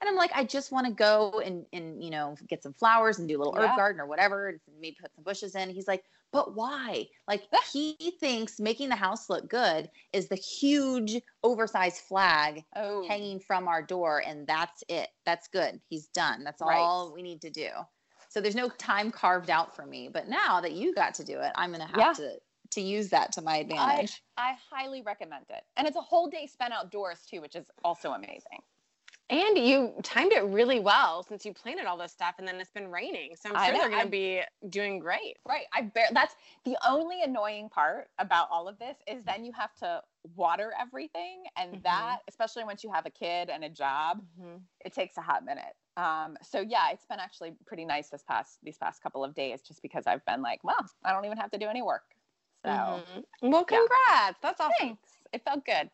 And 0.00 0.08
I'm 0.08 0.16
like, 0.16 0.30
I 0.34 0.44
just 0.44 0.72
want 0.72 0.86
to 0.86 0.92
go 0.92 1.40
and 1.44 1.66
and 1.72 2.02
you 2.02 2.10
know 2.10 2.34
get 2.48 2.62
some 2.62 2.72
flowers 2.72 3.18
and 3.18 3.28
do 3.28 3.36
a 3.36 3.40
little 3.40 3.54
herb 3.56 3.74
garden 3.74 4.00
or 4.00 4.06
whatever, 4.06 4.48
and 4.48 4.60
maybe 4.78 4.96
put 5.00 5.14
some 5.14 5.24
bushes 5.24 5.54
in. 5.54 5.70
He's 5.70 5.86
like, 5.88 6.04
but 6.32 6.54
why? 6.54 7.06
Like 7.28 7.42
he 7.72 7.96
thinks 8.20 8.58
making 8.60 8.88
the 8.88 8.96
house 8.96 9.28
look 9.28 9.48
good 9.48 9.90
is 10.12 10.28
the 10.28 10.36
huge 10.36 11.20
oversized 11.42 11.98
flag 11.98 12.64
oh 12.76 13.02
hanging 13.08 13.40
from 13.40 13.66
our 13.68 13.82
door 13.82 14.22
and 14.24 14.46
that's 14.46 14.84
it 14.88 15.08
that's 15.24 15.48
good 15.48 15.80
he's 15.88 16.08
done 16.08 16.44
that's 16.44 16.60
Right. 16.60 16.78
all 16.86 17.12
we 17.14 17.22
need 17.22 17.40
to 17.40 17.50
do 17.50 17.68
so 18.28 18.40
there's 18.40 18.54
no 18.54 18.68
time 18.68 19.10
carved 19.10 19.50
out 19.50 19.74
for 19.74 19.86
me 19.86 20.08
but 20.08 20.28
now 20.28 20.60
that 20.60 20.72
you 20.72 20.94
got 20.94 21.14
to 21.14 21.24
do 21.24 21.40
it 21.40 21.50
i'm 21.56 21.72
gonna 21.72 21.86
have 21.86 21.96
Yeah. 21.98 22.12
to 22.12 22.38
to 22.70 22.80
use 22.80 23.10
that 23.10 23.32
to 23.32 23.42
my 23.42 23.56
advantage 23.56 24.22
i 24.36 24.54
highly 24.70 25.02
recommend 25.02 25.44
it 25.50 25.62
and 25.76 25.86
it's 25.86 25.96
a 25.96 26.00
whole 26.00 26.28
day 26.28 26.46
spent 26.46 26.72
outdoors 26.72 27.24
too 27.28 27.40
which 27.40 27.54
is 27.56 27.70
also 27.84 28.12
amazing 28.12 28.60
And 29.28 29.56
you 29.56 29.94
timed 30.02 30.32
it 30.32 30.42
really 30.44 30.80
well 30.80 31.22
since 31.22 31.44
you 31.46 31.54
planted 31.54 31.86
all 31.86 31.96
this 31.96 32.12
stuff 32.12 32.34
and 32.38 32.48
then 32.48 32.60
it's 32.60 32.72
been 32.72 32.90
raining. 32.90 33.36
So 33.36 33.48
I'm 33.48 33.58
sure 33.58 33.72
know, 33.74 33.80
they're 33.80 33.88
going 33.90 34.04
to 34.04 34.10
be 34.10 34.42
doing 34.68 34.98
great. 34.98 35.36
right 35.46 35.66
i 35.72 35.82
bear 35.82 36.06
that's 36.12 36.34
the 36.64 36.76
only 36.86 37.22
annoying 37.22 37.68
part 37.68 38.10
about 38.18 38.48
all 38.50 38.68
of 38.68 38.78
this 38.78 38.96
is 39.06 39.24
then 39.24 39.44
you 39.44 39.52
have 39.52 39.72
to 39.76 40.02
water 40.34 40.74
everything 40.78 41.44
and 41.56 41.76
Mhm. 41.76 41.82
that 41.82 42.18
especially 42.28 42.64
once 42.64 42.84
you 42.84 42.92
have 42.92 43.06
a 43.06 43.10
kid 43.10 43.48
and 43.48 43.64
a 43.64 43.70
job 43.70 44.22
it 44.84 44.92
takes 44.94 45.16
a 45.16 45.22
hot 45.22 45.44
minute. 45.44 45.74
Um, 45.96 46.36
so 46.42 46.60
yeah, 46.60 46.90
it's 46.92 47.04
been 47.06 47.20
actually 47.20 47.52
pretty 47.66 47.84
nice 47.84 48.08
this 48.10 48.22
past 48.22 48.58
these 48.62 48.78
past 48.78 49.02
couple 49.02 49.24
of 49.24 49.34
days, 49.34 49.62
just 49.62 49.82
because 49.82 50.06
I've 50.06 50.24
been 50.24 50.42
like, 50.42 50.64
well, 50.64 50.86
I 51.04 51.12
don't 51.12 51.24
even 51.26 51.38
have 51.38 51.50
to 51.52 51.58
do 51.58 51.66
any 51.68 51.82
work. 51.82 52.04
So 52.64 52.70
Mhm. 52.70 53.24
Well, 53.42 53.66
Yeah. 53.68 53.78
congrats. 53.78 54.38
That's 54.40 54.60
awesome. 54.60 54.74
thanks. 54.78 55.22
It 55.32 55.42
felt 55.44 55.64
good. 55.64 55.90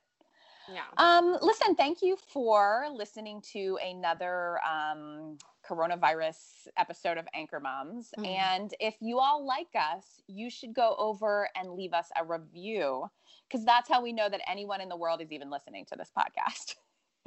Yeah. 0.69 0.85
Um, 0.97 1.39
listen, 1.43 1.77
thank 1.77 2.03
you 2.03 2.17
for 2.17 2.89
listening 2.91 3.41
to 3.53 3.79
another 3.83 4.59
um, 4.65 5.39
coronavirus 5.65 6.69
episode 6.77 7.19
of 7.19 7.29
Anchor 7.35 7.61
Moms. 7.61 8.13
Mhm. 8.19 8.27
And 8.27 8.75
if 8.81 8.97
you 9.01 9.19
all 9.21 9.45
like 9.45 9.69
us, 9.75 10.21
you 10.27 10.51
should 10.51 10.75
go 10.75 10.95
over 10.97 11.49
and 11.55 11.73
leave 11.75 11.93
us 11.93 12.11
a 12.17 12.25
review 12.25 13.11
because 13.49 13.65
that's 13.65 13.89
how 13.89 14.01
we 14.03 14.13
know 14.13 14.29
that 14.29 14.41
anyone 14.49 14.81
in 14.81 14.89
the 14.89 14.97
world 14.97 15.21
is 15.21 15.31
even 15.33 15.51
listening 15.51 15.85
to 15.87 15.97
this 15.97 16.11
podcast. 16.17 16.77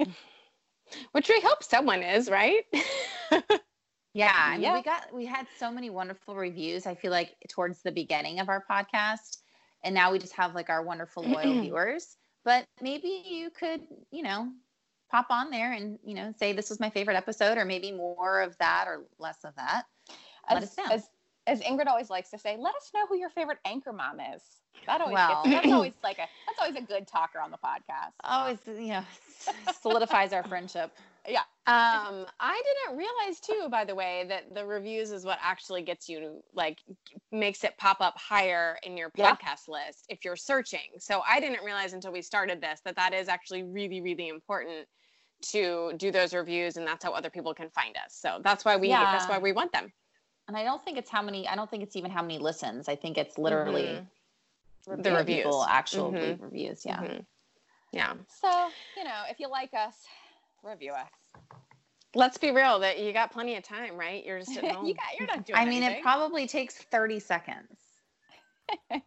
Which 1.12 1.28
we 1.28 1.40
hope 1.40 1.62
someone 1.62 2.02
is, 2.02 2.28
right? 2.28 2.64
yeah 4.14 4.32
I 4.34 4.52
mean, 4.52 4.62
Yeah. 4.62 4.74
we 4.74 4.82
got 4.82 5.12
we 5.14 5.26
had 5.26 5.46
so 5.58 5.70
many 5.70 5.90
wonderful 5.90 6.34
reviews 6.34 6.86
i 6.86 6.94
feel 6.94 7.10
like 7.10 7.36
towards 7.48 7.82
the 7.82 7.92
beginning 7.92 8.40
of 8.40 8.48
our 8.48 8.64
podcast 8.70 9.38
and 9.84 9.94
now 9.94 10.12
we 10.12 10.18
just 10.18 10.34
have 10.34 10.54
like 10.54 10.70
our 10.70 10.82
wonderful 10.82 11.22
loyal 11.22 11.54
viewers 11.60 12.16
but 12.44 12.64
maybe 12.80 13.22
you 13.26 13.50
could 13.50 13.82
you 14.10 14.22
know 14.22 14.48
pop 15.10 15.26
on 15.30 15.50
there 15.50 15.72
and 15.72 15.98
you 16.04 16.14
know 16.14 16.32
say 16.38 16.52
this 16.52 16.70
was 16.70 16.80
my 16.80 16.90
favorite 16.90 17.16
episode 17.16 17.58
or 17.58 17.64
maybe 17.64 17.92
more 17.92 18.40
of 18.40 18.56
that 18.58 18.84
or 18.86 19.06
less 19.18 19.44
of 19.44 19.54
that 19.56 19.84
let 20.50 20.62
us 20.62 20.76
know 20.76 20.84
as 20.90 21.08
as 21.46 21.60
Ingrid 21.62 21.86
always 21.86 22.10
likes 22.10 22.30
to 22.30 22.38
say, 22.38 22.56
let 22.58 22.74
us 22.76 22.90
know 22.94 23.06
who 23.08 23.16
your 23.16 23.30
favorite 23.30 23.58
anchor 23.64 23.92
mom 23.92 24.20
is. 24.20 24.42
That 24.86 25.00
always 25.00 25.14
Well- 25.14 25.42
gets, 25.44 25.54
that's 25.54 25.72
always 25.72 25.92
like 26.02 26.18
a 26.18 26.26
that's 26.46 26.58
always 26.60 26.76
a 26.76 26.80
good 26.82 27.06
talker 27.06 27.38
on 27.40 27.50
the 27.50 27.58
podcast. 27.58 28.12
always 28.24 28.58
you 28.66 28.88
know 28.92 29.04
solidifies 29.80 30.32
our 30.32 30.42
friendship 30.44 30.92
Yeah. 31.28 31.40
Um, 31.66 32.26
I 32.40 32.60
didn't 32.64 32.98
realize 32.98 33.38
too, 33.40 33.68
by 33.70 33.84
the 33.84 33.94
way, 33.94 34.24
that 34.28 34.54
the 34.54 34.66
reviews 34.66 35.12
is 35.12 35.24
what 35.24 35.38
actually 35.40 35.82
gets 35.82 36.08
you 36.08 36.18
to 36.20 36.30
like 36.54 36.78
makes 37.30 37.62
it 37.62 37.76
pop 37.78 38.00
up 38.00 38.14
higher 38.18 38.78
in 38.82 38.96
your 38.96 39.12
Yeah. 39.14 39.34
podcast 39.36 39.68
list 39.68 40.06
if 40.08 40.24
you're 40.24 40.34
searching. 40.36 40.88
So 40.98 41.22
I 41.28 41.38
didn't 41.38 41.62
realize 41.64 41.92
until 41.92 42.10
we 42.12 42.22
started 42.22 42.60
this 42.60 42.80
that 42.84 42.96
that 42.96 43.12
is 43.14 43.28
actually 43.28 43.62
really, 43.62 44.00
really 44.00 44.28
important 44.28 44.86
to 45.52 45.92
do 45.96 46.10
those 46.10 46.34
reviews, 46.34 46.76
and 46.76 46.86
that's 46.86 47.04
how 47.04 47.12
other 47.12 47.30
people 47.30 47.54
can 47.54 47.70
find 47.70 47.96
us. 47.96 48.14
So 48.14 48.40
that's 48.42 48.64
why 48.64 48.76
we 48.76 48.88
yeah. 48.88 49.12
that's 49.12 49.28
why 49.28 49.38
we 49.38 49.52
want 49.52 49.72
them. 49.72 49.92
and 50.48 50.56
i 50.56 50.64
don't 50.64 50.82
think 50.84 50.98
it's 50.98 51.10
how 51.10 51.22
many 51.22 51.46
i 51.46 51.54
don't 51.54 51.70
think 51.70 51.82
it's 51.84 51.94
even 51.96 52.10
how 52.10 52.22
many 52.22 52.38
listens 52.38 52.88
i 52.88 52.96
think 52.96 53.16
it's 53.16 53.38
literally 53.38 54.00
The 54.86 54.96
what 54.96 55.18
reviews. 55.18 55.36
people 55.44 55.64
actual 55.64 56.12
Mhm. 56.12 56.40
reviews 56.40 56.84
yeah 56.84 57.00
Mhm. 57.02 57.26
Yeah. 57.92 58.14
So, 58.28 58.70
you 58.96 59.02
know, 59.04 59.22
if 59.28 59.40
you 59.40 59.48
like 59.48 59.74
us, 59.74 59.94
review 60.62 60.92
us. 60.92 61.08
Let's 62.14 62.38
be 62.38 62.50
real 62.52 62.78
that 62.80 62.98
you 63.00 63.12
got 63.12 63.32
plenty 63.32 63.56
of 63.56 63.64
time, 63.64 63.96
right? 63.96 64.24
You're 64.24 64.38
just 64.38 64.56
at 64.56 64.64
home. 64.72 64.86
you 64.86 64.94
got 64.94 65.04
you're 65.18 65.26
not 65.26 65.44
doing 65.44 65.58
i 65.58 65.64
mean 65.64 65.82
it 65.82 66.00
probably 66.02 66.46
takes 66.46 66.74
30 66.76 67.18
seconds 67.20 67.80
All 68.90 69.00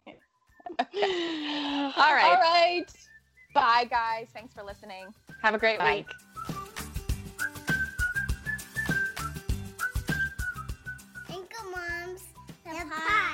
All 0.96 2.14
right. 2.14 2.38
right. 2.40 2.84
Bye 3.54 3.84
guys. 3.88 4.28
Thanks 4.34 4.52
for 4.54 4.62
listening. 4.62 5.12
Have 5.42 5.54
a 5.54 5.58
great 5.58 5.78
Bye. 5.78 6.04
week. 6.06 6.10
Anchor 11.30 11.64
Moms, 11.70 12.22
the 12.64 12.70
podcast. 12.70 13.33